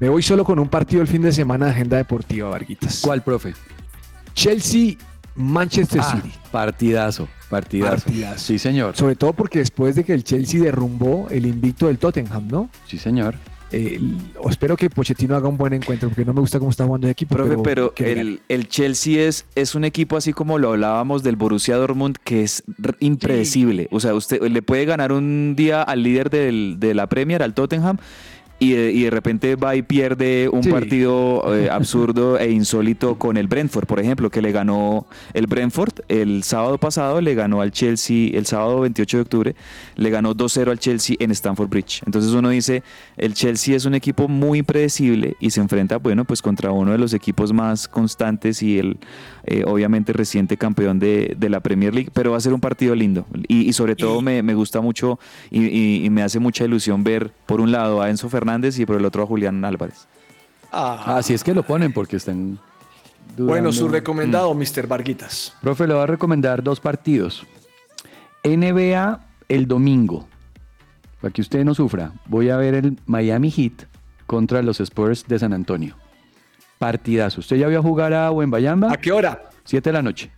Me 0.00 0.08
voy 0.08 0.22
solo 0.22 0.44
con 0.44 0.58
un 0.58 0.68
partido 0.68 1.00
el 1.00 1.08
fin 1.08 1.22
de 1.22 1.32
semana 1.32 1.66
de 1.66 1.70
agenda 1.72 1.96
deportiva, 1.96 2.48
Varguitas. 2.50 3.00
¿Cuál, 3.02 3.22
profe? 3.22 3.54
Chelsea, 4.34 4.94
Manchester 5.36 6.00
Ah, 6.02 6.16
City. 6.16 6.34
partidazo, 6.50 7.28
partidazo. 7.48 8.04
Partidazo. 8.06 8.38
Sí, 8.38 8.58
señor. 8.58 8.96
Sobre 8.96 9.14
todo 9.14 9.32
porque 9.32 9.60
después 9.60 9.94
de 9.94 10.04
que 10.04 10.12
el 10.12 10.24
Chelsea 10.24 10.60
derrumbó 10.60 11.28
el 11.30 11.46
invicto 11.46 11.86
del 11.86 11.98
Tottenham, 11.98 12.48
¿no? 12.48 12.68
Sí, 12.86 12.98
señor. 12.98 13.36
Eh, 13.72 13.96
l- 13.96 14.16
espero 14.50 14.76
que 14.76 14.90
Pochettino 14.90 15.34
haga 15.34 15.48
un 15.48 15.56
buen 15.56 15.72
encuentro, 15.72 16.08
porque 16.08 16.24
no 16.24 16.32
me 16.34 16.40
gusta 16.40 16.58
cómo 16.58 16.70
está 16.70 16.84
jugando 16.84 17.06
el 17.06 17.12
equipo. 17.12 17.34
Profe, 17.34 17.56
pero, 17.64 17.92
gane. 17.96 18.12
el, 18.20 18.40
el 18.48 18.68
Chelsea 18.68 19.26
es, 19.26 19.46
es 19.54 19.74
un 19.74 19.84
equipo 19.84 20.16
así 20.16 20.32
como 20.32 20.58
lo 20.58 20.70
hablábamos 20.70 21.22
del 21.22 21.36
Borussia 21.36 21.76
Dortmund 21.76 22.16
que 22.22 22.42
es 22.42 22.62
impredecible. 23.00 23.88
O 23.90 24.00
sea, 24.00 24.14
usted 24.14 24.42
le 24.42 24.62
puede 24.62 24.84
ganar 24.84 25.12
un 25.12 25.54
día 25.56 25.82
al 25.82 26.02
líder 26.02 26.30
del- 26.30 26.76
de 26.78 26.94
la 26.94 27.06
Premier, 27.08 27.42
al 27.42 27.54
Tottenham, 27.54 27.98
y 28.62 28.72
de, 28.72 28.92
y 28.92 29.02
de 29.02 29.10
repente 29.10 29.56
va 29.56 29.74
y 29.74 29.82
pierde 29.82 30.48
un 30.48 30.62
Sí. 30.62 30.70
partido 30.70 31.42
eh, 31.54 31.68
absurdo 31.72 32.38
e 32.38 32.50
insólito 32.50 33.16
con 33.18 33.36
el 33.36 33.48
Brentford, 33.48 33.86
por 33.86 33.98
ejemplo, 33.98 34.30
que 34.30 34.40
le 34.40 34.52
ganó 34.52 35.06
el 35.34 35.46
Brentford 35.46 35.94
el 36.08 36.42
sábado 36.44 36.78
pasado, 36.78 37.20
le 37.20 37.34
ganó 37.34 37.60
al 37.60 37.72
Chelsea 37.72 38.30
el 38.38 38.46
sábado 38.46 38.80
28 38.80 39.16
de 39.16 39.22
octubre, 39.22 39.56
le 39.96 40.10
ganó 40.10 40.34
2-0 40.34 40.70
al 40.70 40.78
Chelsea 40.78 41.16
en 41.18 41.30
Stamford 41.32 41.68
Bridge. 41.68 42.02
Entonces 42.06 42.32
uno 42.32 42.50
dice, 42.50 42.82
el 43.16 43.34
Chelsea 43.34 43.74
es 43.74 43.84
un 43.84 43.94
equipo 43.94 44.28
muy 44.28 44.60
impredecible 44.60 45.36
y 45.40 45.50
se 45.50 45.60
enfrenta, 45.60 45.96
bueno, 45.98 46.24
pues 46.24 46.40
contra 46.40 46.70
uno 46.70 46.92
de 46.92 46.98
los 46.98 47.14
equipos 47.14 47.52
más 47.52 47.88
constantes 47.88 48.62
y 48.62 48.78
el 48.78 48.98
eh, 49.44 49.64
obviamente 49.66 50.12
reciente 50.12 50.56
campeón 50.56 50.98
de, 50.98 51.34
de 51.36 51.48
la 51.50 51.60
Premier 51.60 51.94
League, 51.94 52.10
pero 52.12 52.30
va 52.32 52.36
a 52.36 52.40
ser 52.40 52.52
un 52.54 52.60
partido 52.60 52.94
lindo 52.94 53.26
y, 53.48 53.68
y 53.68 53.72
sobre 53.72 53.96
todo 53.96 54.20
me, 54.22 54.42
me 54.42 54.54
gusta 54.54 54.80
mucho 54.80 55.18
y, 55.50 55.64
y- 55.66 56.04
y 56.04 56.10
me 56.10 56.22
hace 56.22 56.38
mucha 56.38 56.64
ilusión 56.64 57.02
ver 57.04 57.32
por 57.46 57.60
un 57.60 57.72
lado 57.72 58.00
a 58.02 58.10
Enzo 58.10 58.28
Fernández 58.28 58.78
y 58.78 58.86
por 58.86 58.96
el 58.96 59.04
otro 59.04 59.22
a 59.22 59.26
Julián 59.26 59.64
Álvarez. 59.64 60.06
Ah, 60.70 61.16
Así 61.18 61.34
es 61.34 61.42
que 61.44 61.52
lo 61.54 61.64
ponen 61.64 61.92
porque 61.92 62.16
están. 62.16 62.58
bueno, 63.36 63.72
su 63.72 63.88
Mm. 63.88 63.92
recomendado, 63.92 64.54
Mr. 64.54 64.86
Varguitas. 64.86 65.54
Profe, 65.60 65.86
le 65.86 65.94
voy 65.94 66.02
a 66.02 66.06
recomendar 66.06 66.62
dos 66.62 66.80
partidos. 66.80 67.44
NBA 68.44 69.20
el 69.48 69.66
domingo. 69.66 70.26
Para 71.20 71.32
que 71.32 71.40
usted 71.40 71.64
no 71.64 71.74
sufra. 71.74 72.12
Voy 72.26 72.48
a 72.50 72.56
ver 72.56 72.74
el 72.74 72.98
Miami 73.06 73.50
Heat 73.50 73.84
contra 74.26 74.62
los 74.62 74.80
Spurs 74.80 75.26
de 75.28 75.38
San 75.38 75.52
Antonio. 75.52 75.94
Partidazo. 76.82 77.38
¿Usted 77.38 77.58
ya 77.58 77.68
vio 77.68 77.78
a 77.78 77.82
jugar 77.82 78.12
a 78.12 78.32
Wembayamba? 78.32 78.92
¿A 78.92 78.96
qué 78.96 79.12
hora? 79.12 79.40
Siete 79.62 79.90
de 79.90 79.92
la 79.92 80.02
noche. 80.02 80.32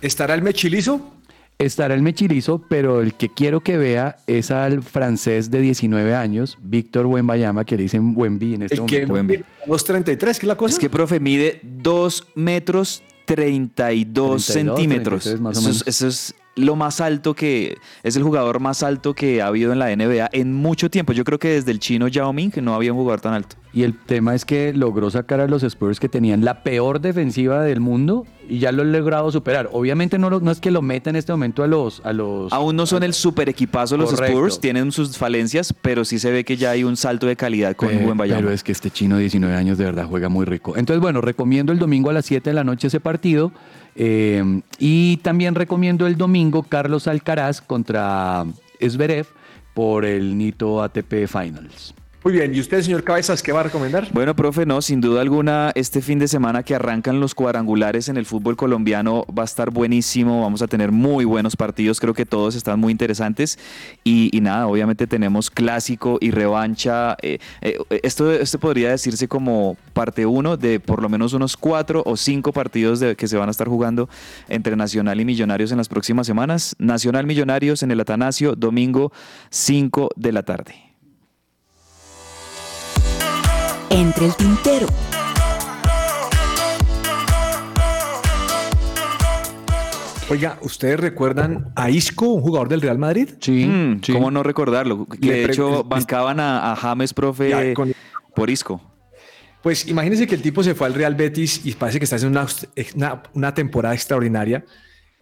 ¿Estará 0.00 0.34
el 0.34 0.40
Mechilizo? 0.40 1.12
Estará 1.58 1.94
el 1.94 2.02
Mechilizo, 2.02 2.64
pero 2.68 3.02
el 3.02 3.14
que 3.14 3.28
quiero 3.28 3.62
que 3.62 3.76
vea 3.76 4.18
es 4.28 4.52
al 4.52 4.84
francés 4.84 5.50
de 5.50 5.60
19 5.60 6.14
años, 6.14 6.56
Víctor 6.62 7.06
Wembayama, 7.06 7.64
que 7.64 7.76
le 7.76 7.82
dicen 7.82 8.14
Wemby 8.16 8.54
en 8.54 8.62
este 8.62 8.76
El 8.76 9.08
momento. 9.08 9.44
2.33, 9.66 10.18
¿qué 10.18 10.30
es 10.30 10.44
la 10.44 10.56
cosa? 10.56 10.74
Es 10.74 10.78
que, 10.78 10.88
profe, 10.88 11.18
mide 11.18 11.58
2 11.64 12.28
metros 12.36 13.02
32, 13.24 13.74
32, 13.74 14.44
centímetros. 14.44 15.24
33 15.24 15.40
más 15.40 15.66
o 15.66 15.68
eso, 15.68 15.84
eso 15.84 16.06
es 16.06 16.34
lo 16.54 16.76
más 16.76 17.00
alto 17.00 17.34
que 17.34 17.78
es 18.02 18.14
el 18.16 18.22
jugador 18.22 18.60
más 18.60 18.82
alto 18.82 19.14
que 19.14 19.40
ha 19.40 19.46
habido 19.46 19.72
en 19.72 19.78
la 19.78 19.94
NBA 19.94 20.28
en 20.32 20.52
mucho 20.52 20.90
tiempo. 20.90 21.12
Yo 21.14 21.24
creo 21.24 21.38
que 21.38 21.48
desde 21.48 21.70
el 21.70 21.78
chino 21.78 22.08
Yao 22.08 22.32
Ming 22.32 22.52
no 22.60 22.74
había 22.74 22.92
un 22.92 22.98
jugador 22.98 23.20
tan 23.22 23.32
alto. 23.34 23.56
Y 23.74 23.84
el 23.84 23.98
tema 23.98 24.34
es 24.34 24.44
que 24.44 24.74
logró 24.74 25.10
sacar 25.10 25.40
a 25.40 25.46
los 25.48 25.62
Spurs 25.62 25.98
que 25.98 26.10
tenían 26.10 26.44
la 26.44 26.62
peor 26.62 27.00
defensiva 27.00 27.62
del 27.62 27.80
mundo 27.80 28.26
y 28.46 28.58
ya 28.58 28.70
lo 28.70 28.82
han 28.82 28.92
logrado 28.92 29.32
superar. 29.32 29.70
Obviamente 29.72 30.18
no, 30.18 30.28
lo- 30.28 30.40
no 30.40 30.50
es 30.50 30.60
que 30.60 30.70
lo 30.70 30.82
meta 30.82 31.08
en 31.08 31.16
este 31.16 31.32
momento 31.32 31.62
a 31.62 31.66
los... 31.66 32.02
A 32.04 32.12
los 32.12 32.52
Aún 32.52 32.76
no 32.76 32.84
son 32.84 33.02
el 33.02 33.14
super 33.14 33.48
equipazo 33.48 33.96
los 33.96 34.10
Correcto. 34.10 34.36
Spurs, 34.36 34.60
tienen 34.60 34.92
sus 34.92 35.16
falencias, 35.16 35.72
pero 35.80 36.04
sí 36.04 36.18
se 36.18 36.30
ve 36.30 36.44
que 36.44 36.58
ya 36.58 36.72
hay 36.72 36.84
un 36.84 36.98
salto 36.98 37.26
de 37.26 37.34
calidad 37.34 37.74
con 37.74 37.88
Pe- 37.88 38.04
buen 38.04 38.18
Pero 38.18 38.50
es 38.50 38.62
que 38.62 38.72
este 38.72 38.90
chino 38.90 39.14
de 39.16 39.22
19 39.22 39.54
años 39.56 39.78
de 39.78 39.84
verdad 39.86 40.04
juega 40.06 40.28
muy 40.28 40.44
rico. 40.44 40.76
Entonces, 40.76 41.00
bueno, 41.00 41.22
recomiendo 41.22 41.72
el 41.72 41.78
domingo 41.78 42.10
a 42.10 42.12
las 42.12 42.26
7 42.26 42.50
de 42.50 42.54
la 42.54 42.64
noche 42.64 42.88
ese 42.88 43.00
partido. 43.00 43.52
Eh, 43.94 44.62
y 44.78 45.18
también 45.18 45.54
recomiendo 45.54 46.06
el 46.06 46.16
domingo 46.16 46.62
Carlos 46.62 47.06
Alcaraz 47.06 47.60
contra 47.60 48.44
Zverev 48.80 49.26
por 49.74 50.04
el 50.04 50.36
Nito 50.36 50.82
ATP 50.82 51.26
Finals. 51.26 51.94
Muy 52.24 52.34
bien, 52.34 52.54
¿y 52.54 52.60
usted, 52.60 52.80
señor 52.82 53.02
Cabezas, 53.02 53.42
qué 53.42 53.50
va 53.50 53.60
a 53.60 53.62
recomendar? 53.64 54.06
Bueno, 54.12 54.36
profe, 54.36 54.64
no, 54.64 54.80
sin 54.80 55.00
duda 55.00 55.20
alguna, 55.20 55.72
este 55.74 56.00
fin 56.00 56.20
de 56.20 56.28
semana 56.28 56.62
que 56.62 56.72
arrancan 56.72 57.18
los 57.18 57.34
cuadrangulares 57.34 58.08
en 58.08 58.16
el 58.16 58.26
fútbol 58.26 58.54
colombiano 58.54 59.26
va 59.36 59.42
a 59.42 59.44
estar 59.44 59.72
buenísimo, 59.72 60.40
vamos 60.40 60.62
a 60.62 60.68
tener 60.68 60.92
muy 60.92 61.24
buenos 61.24 61.56
partidos, 61.56 61.98
creo 61.98 62.14
que 62.14 62.24
todos 62.24 62.54
están 62.54 62.78
muy 62.78 62.92
interesantes 62.92 63.58
y, 64.04 64.30
nada, 64.40 64.68
obviamente 64.68 65.08
tenemos 65.08 65.50
clásico 65.50 66.18
y 66.20 66.30
revancha, 66.30 67.16
eh, 67.22 67.38
eh, 67.60 67.76
esto, 68.04 68.30
esto 68.30 68.60
podría 68.60 68.90
decirse 68.90 69.26
como 69.26 69.76
parte 69.92 70.24
uno 70.24 70.56
de 70.56 70.78
por 70.78 71.02
lo 71.02 71.08
menos 71.08 71.32
unos 71.32 71.56
cuatro 71.56 72.04
o 72.06 72.16
cinco 72.16 72.52
partidos 72.52 73.00
de, 73.00 73.16
que 73.16 73.26
se 73.26 73.36
van 73.36 73.48
a 73.48 73.50
estar 73.50 73.66
jugando 73.66 74.08
entre 74.48 74.76
Nacional 74.76 75.20
y 75.20 75.24
Millonarios 75.24 75.72
en 75.72 75.78
las 75.78 75.88
próximas 75.88 76.28
semanas. 76.28 76.76
Nacional 76.78 77.26
Millonarios 77.26 77.82
en 77.82 77.90
el 77.90 77.98
Atanasio, 77.98 78.54
domingo 78.54 79.12
5 79.50 80.10
de 80.14 80.32
la 80.32 80.44
tarde. 80.44 80.91
Entre 83.92 84.26
el 84.26 84.34
tintero. 84.36 84.86
Oiga, 90.30 90.58
¿ustedes 90.62 90.98
recuerdan 90.98 91.72
a 91.76 91.90
Isco, 91.90 92.26
un 92.28 92.40
jugador 92.40 92.68
del 92.68 92.80
Real 92.80 92.96
Madrid? 92.98 93.28
Sí, 93.40 93.66
Mm, 93.66 94.00
sí. 94.02 94.12
¿Cómo 94.12 94.30
no 94.30 94.42
recordarlo? 94.42 95.06
Que 95.06 95.32
de 95.32 95.44
hecho 95.44 95.84
bancaban 95.84 96.40
a, 96.40 96.72
a 96.72 96.76
James, 96.76 97.12
profe, 97.12 97.50
Ya, 97.50 97.74
con- 97.74 97.92
por 98.34 98.48
Isco. 98.48 98.80
Pues 99.62 99.86
imagínense 99.88 100.26
que 100.26 100.34
el 100.34 100.40
tipo 100.42 100.62
se 100.62 100.74
fue 100.74 100.86
al 100.86 100.94
Real 100.94 101.14
Betis 101.14 101.60
y 101.66 101.72
parece 101.72 101.98
que 101.98 102.04
está 102.04 102.16
haciendo 102.16 102.40
una, 102.40 102.48
una- 102.94 103.22
una 103.34 103.54
temporada 103.54 103.94
extraordinaria, 103.94 104.64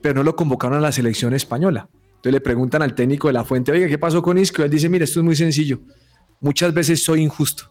pero 0.01 0.15
no 0.15 0.23
lo 0.23 0.37
convocaron 0.37 0.79
a 0.79 0.81
la 0.81 0.93
selección 0.93 1.35
española. 1.35 1.89
Entonces 2.11 2.33
le 2.33 2.41
preguntan 2.41 2.83
al 2.83 2.95
técnico 2.95 3.27
de 3.29 3.33
la 3.35 3.45
fuente, 3.45 3.73
oiga, 3.73 3.89
¿qué 3.89 3.99
pasó 3.99 4.23
con 4.23 4.39
Isco? 4.39 4.63
Él 4.63 4.71
dice, 4.71 4.89
mire, 4.89 5.07
esto 5.07 5.21
es 5.21 5.25
muy 5.25 5.35
sencillo. 5.35 5.81
Muchas 6.41 6.73
veces 6.73 7.03
soy 7.03 7.23
injusto. 7.23 7.70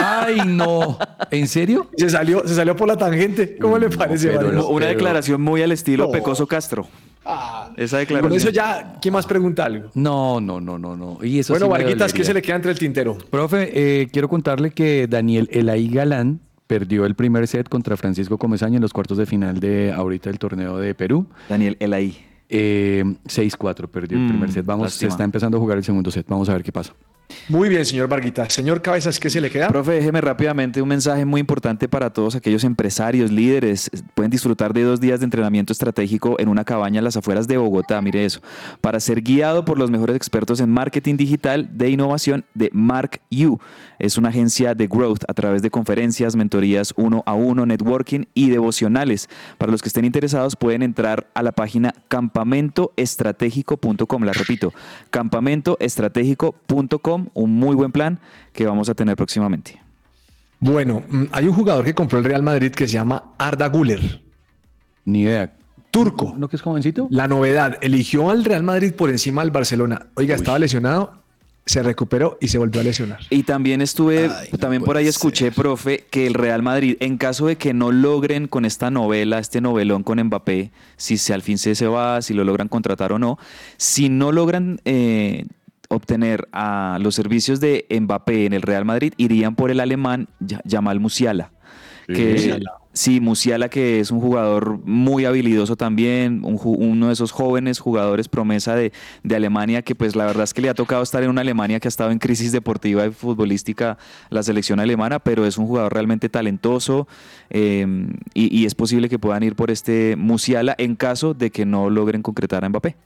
Ay, 0.00 0.40
no. 0.46 0.98
¿En 1.30 1.46
serio? 1.48 1.88
Se 1.96 2.10
salió, 2.10 2.42
se 2.46 2.54
salió 2.54 2.74
por 2.76 2.88
la 2.88 2.96
tangente. 2.96 3.56
¿Cómo 3.58 3.78
le 3.78 3.88
parece? 3.90 4.28
pero 4.28 4.52
no. 4.52 4.66
Una 4.68 4.86
pero- 4.86 4.98
declaración 4.98 5.40
muy 5.40 5.62
al 5.62 5.72
estilo 5.72 6.06
No. 6.06 6.10
Pecoso 6.12 6.46
Castro. 6.46 6.86
Ah, 7.24 7.70
Esa 7.76 7.98
declaración. 7.98 8.30
con 8.30 8.36
eso 8.36 8.48
ya, 8.50 8.96
¿quién 9.02 9.12
más 9.12 9.26
pregunta 9.26 9.64
algo? 9.66 9.90
No, 9.94 10.40
no, 10.40 10.60
no, 10.60 10.78
no, 10.78 10.96
no. 10.96 11.18
Y 11.22 11.38
eso 11.38 11.52
bueno, 11.52 11.66
sí 11.66 11.70
Varguitas, 11.72 12.12
¿qué 12.12 12.24
se 12.24 12.32
le 12.32 12.40
queda 12.40 12.56
entre 12.56 12.70
el 12.72 12.78
tintero? 12.78 13.18
Profe, 13.30 13.70
eh, 13.74 14.08
quiero 14.10 14.28
contarle 14.28 14.70
que 14.70 15.06
Daniel 15.08 15.48
Elaí 15.52 15.88
Galán 15.90 16.40
perdió 16.66 17.04
el 17.04 17.14
primer 17.14 17.46
set 17.46 17.68
contra 17.68 17.96
Francisco 17.98 18.38
Comesaña 18.38 18.76
en 18.76 18.82
los 18.82 18.92
cuartos 18.94 19.18
de 19.18 19.26
final 19.26 19.60
de 19.60 19.92
ahorita 19.92 20.30
el 20.30 20.38
torneo 20.38 20.78
de 20.78 20.94
Perú. 20.94 21.26
Daniel 21.48 21.76
Elaí. 21.80 22.16
Eh, 22.48 23.04
6-4 23.26 23.88
perdió 23.88 24.16
el 24.16 24.24
Mm, 24.24 24.28
primer 24.28 24.50
set. 24.52 24.64
Vamos, 24.64 24.86
lástima. 24.86 25.10
se 25.10 25.12
está 25.12 25.24
empezando 25.24 25.58
a 25.58 25.60
jugar 25.60 25.76
el 25.76 25.84
segundo 25.84 26.10
set. 26.10 26.26
Vamos 26.28 26.48
a 26.48 26.54
ver 26.54 26.62
qué 26.62 26.72
pasa. 26.72 26.94
Muy 27.48 27.68
bien, 27.68 27.84
señor 27.84 28.08
Varguitas. 28.08 28.52
Señor 28.52 28.82
Cabezas, 28.82 29.18
¿qué 29.18 29.30
se 29.30 29.40
le 29.40 29.50
queda? 29.50 29.68
Profe, 29.68 29.92
déjeme 29.92 30.20
rápidamente 30.20 30.82
un 30.82 30.88
mensaje 30.88 31.24
muy 31.24 31.40
importante 31.40 31.88
para 31.88 32.10
todos 32.10 32.34
aquellos 32.34 32.64
empresarios, 32.64 33.30
líderes. 33.30 33.90
Pueden 34.14 34.30
disfrutar 34.30 34.72
de 34.72 34.82
dos 34.82 35.00
días 35.00 35.20
de 35.20 35.24
entrenamiento 35.24 35.72
estratégico 35.72 36.36
en 36.38 36.48
una 36.48 36.64
cabaña 36.64 36.98
en 36.98 37.04
las 37.04 37.16
afueras 37.16 37.48
de 37.48 37.56
Bogotá. 37.56 38.00
Mire 38.02 38.24
eso. 38.24 38.40
Para 38.80 39.00
ser 39.00 39.22
guiado 39.22 39.64
por 39.64 39.78
los 39.78 39.90
mejores 39.90 40.16
expertos 40.16 40.60
en 40.60 40.70
marketing 40.70 41.16
digital 41.16 41.70
de 41.72 41.90
innovación 41.90 42.44
de 42.54 42.70
Mark 42.72 43.20
U. 43.30 43.58
Es 43.98 44.16
una 44.16 44.28
agencia 44.28 44.74
de 44.74 44.86
growth 44.86 45.24
a 45.26 45.34
través 45.34 45.62
de 45.62 45.70
conferencias, 45.70 46.36
mentorías 46.36 46.94
uno 46.96 47.24
a 47.26 47.34
uno, 47.34 47.66
networking 47.66 48.26
y 48.32 48.50
devocionales. 48.50 49.28
Para 49.58 49.72
los 49.72 49.82
que 49.82 49.88
estén 49.88 50.04
interesados 50.04 50.54
pueden 50.56 50.82
entrar 50.82 51.26
a 51.34 51.42
la 51.42 51.50
página 51.52 51.92
campamentoestratégico.com. 52.08 54.22
La 54.22 54.32
repito, 54.32 54.72
campamentoestratégico.com. 55.10 57.17
Un 57.34 57.54
muy 57.54 57.74
buen 57.74 57.92
plan 57.92 58.18
que 58.52 58.66
vamos 58.66 58.88
a 58.88 58.94
tener 58.94 59.16
próximamente. 59.16 59.80
Bueno, 60.60 61.02
mm, 61.08 61.24
hay 61.32 61.46
un 61.46 61.54
jugador 61.54 61.84
que 61.84 61.94
compró 61.94 62.18
el 62.18 62.24
Real 62.24 62.42
Madrid 62.42 62.72
que 62.72 62.86
se 62.86 62.94
llama 62.94 63.24
Arda 63.38 63.68
Güler, 63.68 64.20
Ni 65.04 65.22
idea. 65.22 65.52
turco. 65.90 66.34
¿No 66.36 66.48
que 66.48 66.56
es 66.56 66.62
jovencito? 66.62 67.06
La 67.10 67.28
novedad, 67.28 67.78
eligió 67.80 68.30
al 68.30 68.44
Real 68.44 68.62
Madrid 68.62 68.92
por 68.92 69.08
encima 69.10 69.42
del 69.42 69.50
Barcelona. 69.50 70.06
Oiga, 70.14 70.34
estaba 70.34 70.58
lesionado, 70.58 71.22
se 71.64 71.82
recuperó 71.82 72.38
y 72.40 72.48
se 72.48 72.58
volvió 72.58 72.80
a 72.80 72.84
lesionar. 72.84 73.20
Y 73.30 73.42
también 73.44 73.80
estuve, 73.82 74.30
Ay, 74.34 74.48
no 74.52 74.58
también 74.58 74.82
por 74.82 74.96
ahí 74.96 75.06
escuché, 75.06 75.52
profe, 75.52 76.06
que 76.10 76.26
el 76.26 76.34
Real 76.34 76.62
Madrid, 76.62 76.96
en 77.00 77.18
caso 77.18 77.46
de 77.46 77.56
que 77.56 77.72
no 77.72 77.92
logren 77.92 78.48
con 78.48 78.64
esta 78.64 78.90
novela, 78.90 79.38
este 79.38 79.60
novelón 79.60 80.02
con 80.02 80.20
Mbappé, 80.22 80.72
si 80.96 81.18
se, 81.18 81.32
al 81.34 81.42
fin 81.42 81.56
se, 81.58 81.74
se 81.74 81.86
va, 81.86 82.20
si 82.22 82.34
lo 82.34 82.42
logran 82.44 82.68
contratar 82.68 83.12
o 83.12 83.18
no, 83.18 83.38
si 83.76 84.08
no 84.08 84.32
logran 84.32 84.80
eh, 84.84 85.46
obtener 85.88 86.48
a 86.52 86.98
los 87.00 87.14
servicios 87.14 87.60
de 87.60 87.86
Mbappé 87.90 88.46
en 88.46 88.52
el 88.52 88.62
Real 88.62 88.84
Madrid, 88.84 89.14
irían 89.16 89.54
por 89.54 89.70
el 89.70 89.80
alemán 89.80 90.28
Yamal 90.64 91.00
Musiala. 91.00 91.52
Que, 92.06 92.32
Musiala. 92.32 92.72
Sí, 92.98 93.20
Musiala, 93.20 93.68
que 93.68 94.00
es 94.00 94.10
un 94.10 94.20
jugador 94.20 94.80
muy 94.84 95.24
habilidoso 95.24 95.76
también, 95.76 96.40
un 96.44 96.58
uno 96.64 97.06
de 97.06 97.12
esos 97.12 97.30
jóvenes 97.30 97.78
jugadores 97.78 98.28
promesa 98.28 98.74
de, 98.74 98.92
de 99.22 99.36
Alemania, 99.36 99.82
que 99.82 99.94
pues 99.94 100.16
la 100.16 100.26
verdad 100.26 100.44
es 100.44 100.52
que 100.52 100.62
le 100.62 100.68
ha 100.68 100.74
tocado 100.74 101.02
estar 101.02 101.22
en 101.22 101.30
una 101.30 101.42
Alemania 101.42 101.78
que 101.78 101.86
ha 101.86 101.90
estado 101.90 102.10
en 102.10 102.18
crisis 102.18 102.50
deportiva 102.50 103.06
y 103.06 103.10
futbolística, 103.10 103.98
la 104.30 104.42
selección 104.42 104.80
alemana, 104.80 105.20
pero 105.20 105.46
es 105.46 105.58
un 105.58 105.66
jugador 105.66 105.92
realmente 105.92 106.28
talentoso 106.28 107.06
eh, 107.50 107.86
y, 108.34 108.58
y 108.58 108.66
es 108.66 108.74
posible 108.74 109.08
que 109.08 109.18
puedan 109.18 109.44
ir 109.44 109.54
por 109.54 109.70
este 109.70 110.16
Musiala 110.16 110.74
en 110.76 110.96
caso 110.96 111.34
de 111.34 111.50
que 111.50 111.66
no 111.66 111.90
logren 111.90 112.22
concretar 112.22 112.64
a 112.64 112.68
Mbappé. 112.68 112.96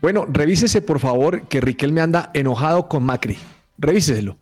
Bueno, 0.00 0.26
revísese 0.28 0.82
por 0.82 1.00
favor 1.00 1.48
que 1.48 1.60
Riquelme 1.60 2.00
anda 2.00 2.30
enojado 2.34 2.88
con 2.88 3.02
Macri. 3.02 3.38
Revíseselo. 3.78 4.38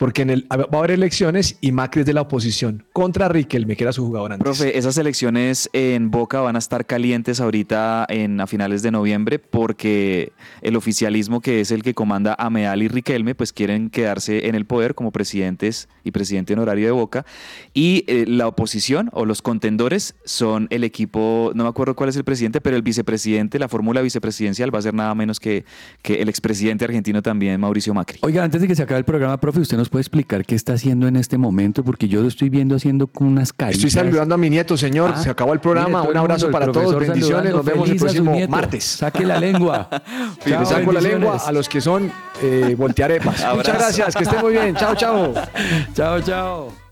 Porque 0.00 0.22
en 0.22 0.30
el, 0.30 0.46
va 0.50 0.66
a 0.72 0.78
haber 0.78 0.92
elecciones 0.92 1.58
y 1.60 1.72
Macri 1.72 2.00
es 2.00 2.06
de 2.06 2.14
la 2.14 2.22
oposición 2.22 2.84
contra 2.94 3.28
Riquelme, 3.28 3.76
que 3.76 3.84
era 3.84 3.92
su 3.92 4.06
jugador 4.06 4.32
antes. 4.32 4.44
Profe, 4.44 4.78
esas 4.78 4.96
elecciones 4.96 5.68
en 5.74 6.10
Boca 6.10 6.40
van 6.40 6.56
a 6.56 6.58
estar 6.58 6.86
calientes 6.86 7.38
ahorita 7.38 8.06
en, 8.08 8.40
a 8.40 8.46
finales 8.46 8.80
de 8.80 8.92
noviembre 8.92 9.38
porque 9.38 10.32
el 10.62 10.76
oficialismo 10.76 11.42
que 11.42 11.60
es 11.60 11.70
el 11.70 11.82
que 11.82 11.92
comanda 11.92 12.34
a 12.38 12.48
Meal 12.48 12.82
y 12.82 12.88
Riquelme 12.88 13.34
pues 13.34 13.52
quieren 13.52 13.90
quedarse 13.90 14.48
en 14.48 14.54
el 14.54 14.64
poder 14.64 14.94
como 14.94 15.12
presidentes 15.12 15.86
y 16.02 16.12
presidente 16.12 16.54
honorario 16.54 16.86
de 16.86 16.92
Boca 16.92 17.26
y 17.74 18.04
eh, 18.06 18.24
la 18.26 18.48
oposición 18.48 19.10
o 19.12 19.26
los 19.26 19.42
contendores 19.42 20.14
son 20.24 20.66
el 20.70 20.82
equipo, 20.82 21.52
no 21.54 21.64
me 21.64 21.68
acuerdo 21.68 21.94
cuál 21.94 22.08
es 22.08 22.16
el 22.16 22.24
presidente, 22.24 22.62
pero 22.62 22.74
el 22.74 22.82
vicepresidente, 22.82 23.58
la 23.58 23.68
fórmula 23.68 24.00
vicepresidencial 24.00 24.74
va 24.74 24.78
a 24.78 24.82
ser 24.82 24.94
nada 24.94 25.14
menos 25.14 25.38
que, 25.38 25.66
que 26.00 26.22
el 26.22 26.30
expresidente 26.30 26.86
argentino 26.86 27.20
también, 27.20 27.60
Mauricio 27.60 27.92
Macri. 27.92 28.18
Oiga, 28.22 28.42
antes 28.42 28.62
de 28.62 28.66
que 28.66 28.74
se 28.74 28.82
acabe 28.82 29.00
el 29.00 29.04
programa, 29.04 29.38
profe, 29.38 29.60
¿usted 29.60 29.76
nos 29.76 29.89
puede 29.90 30.00
explicar 30.02 30.44
qué 30.46 30.54
está 30.54 30.72
haciendo 30.74 31.06
en 31.08 31.16
este 31.16 31.36
momento? 31.36 31.84
Porque 31.84 32.08
yo 32.08 32.22
lo 32.22 32.28
estoy 32.28 32.48
viendo 32.48 32.76
haciendo 32.76 33.08
con 33.08 33.26
unas 33.26 33.52
caritas. 33.52 33.84
Estoy 33.84 33.90
saludando 33.90 34.34
a 34.34 34.38
mi 34.38 34.48
nieto, 34.48 34.76
señor. 34.76 35.12
Ah, 35.14 35.22
Se 35.22 35.28
acabó 35.30 35.52
el 35.52 35.60
programa. 35.60 36.00
mire, 36.00 36.12
Un 36.12 36.16
abrazo 36.16 36.46
mundo, 36.46 36.58
para 36.58 36.72
todos. 36.72 36.98
Bendiciones. 36.98 37.52
Nos 37.52 37.64
vemos 37.64 37.90
el 37.90 37.96
próximo 37.96 38.48
martes. 38.48 38.84
Saque 38.84 39.26
la 39.26 39.38
lengua. 39.38 39.88
Le 40.46 40.52
Chao, 40.52 40.64
saco 40.64 40.92
la 40.92 41.00
lengua 41.00 41.36
a 41.44 41.52
los 41.52 41.68
que 41.68 41.80
son 41.80 42.10
eh, 42.42 42.74
voltearepas. 42.78 43.44
Muchas 43.54 43.78
gracias. 43.78 44.16
Que 44.16 44.24
estén 44.24 44.40
muy 44.40 44.52
bien. 44.52 44.74
Chao, 44.76 44.94
chao. 44.94 45.34
Chao, 45.94 46.20
chao. 46.22 46.89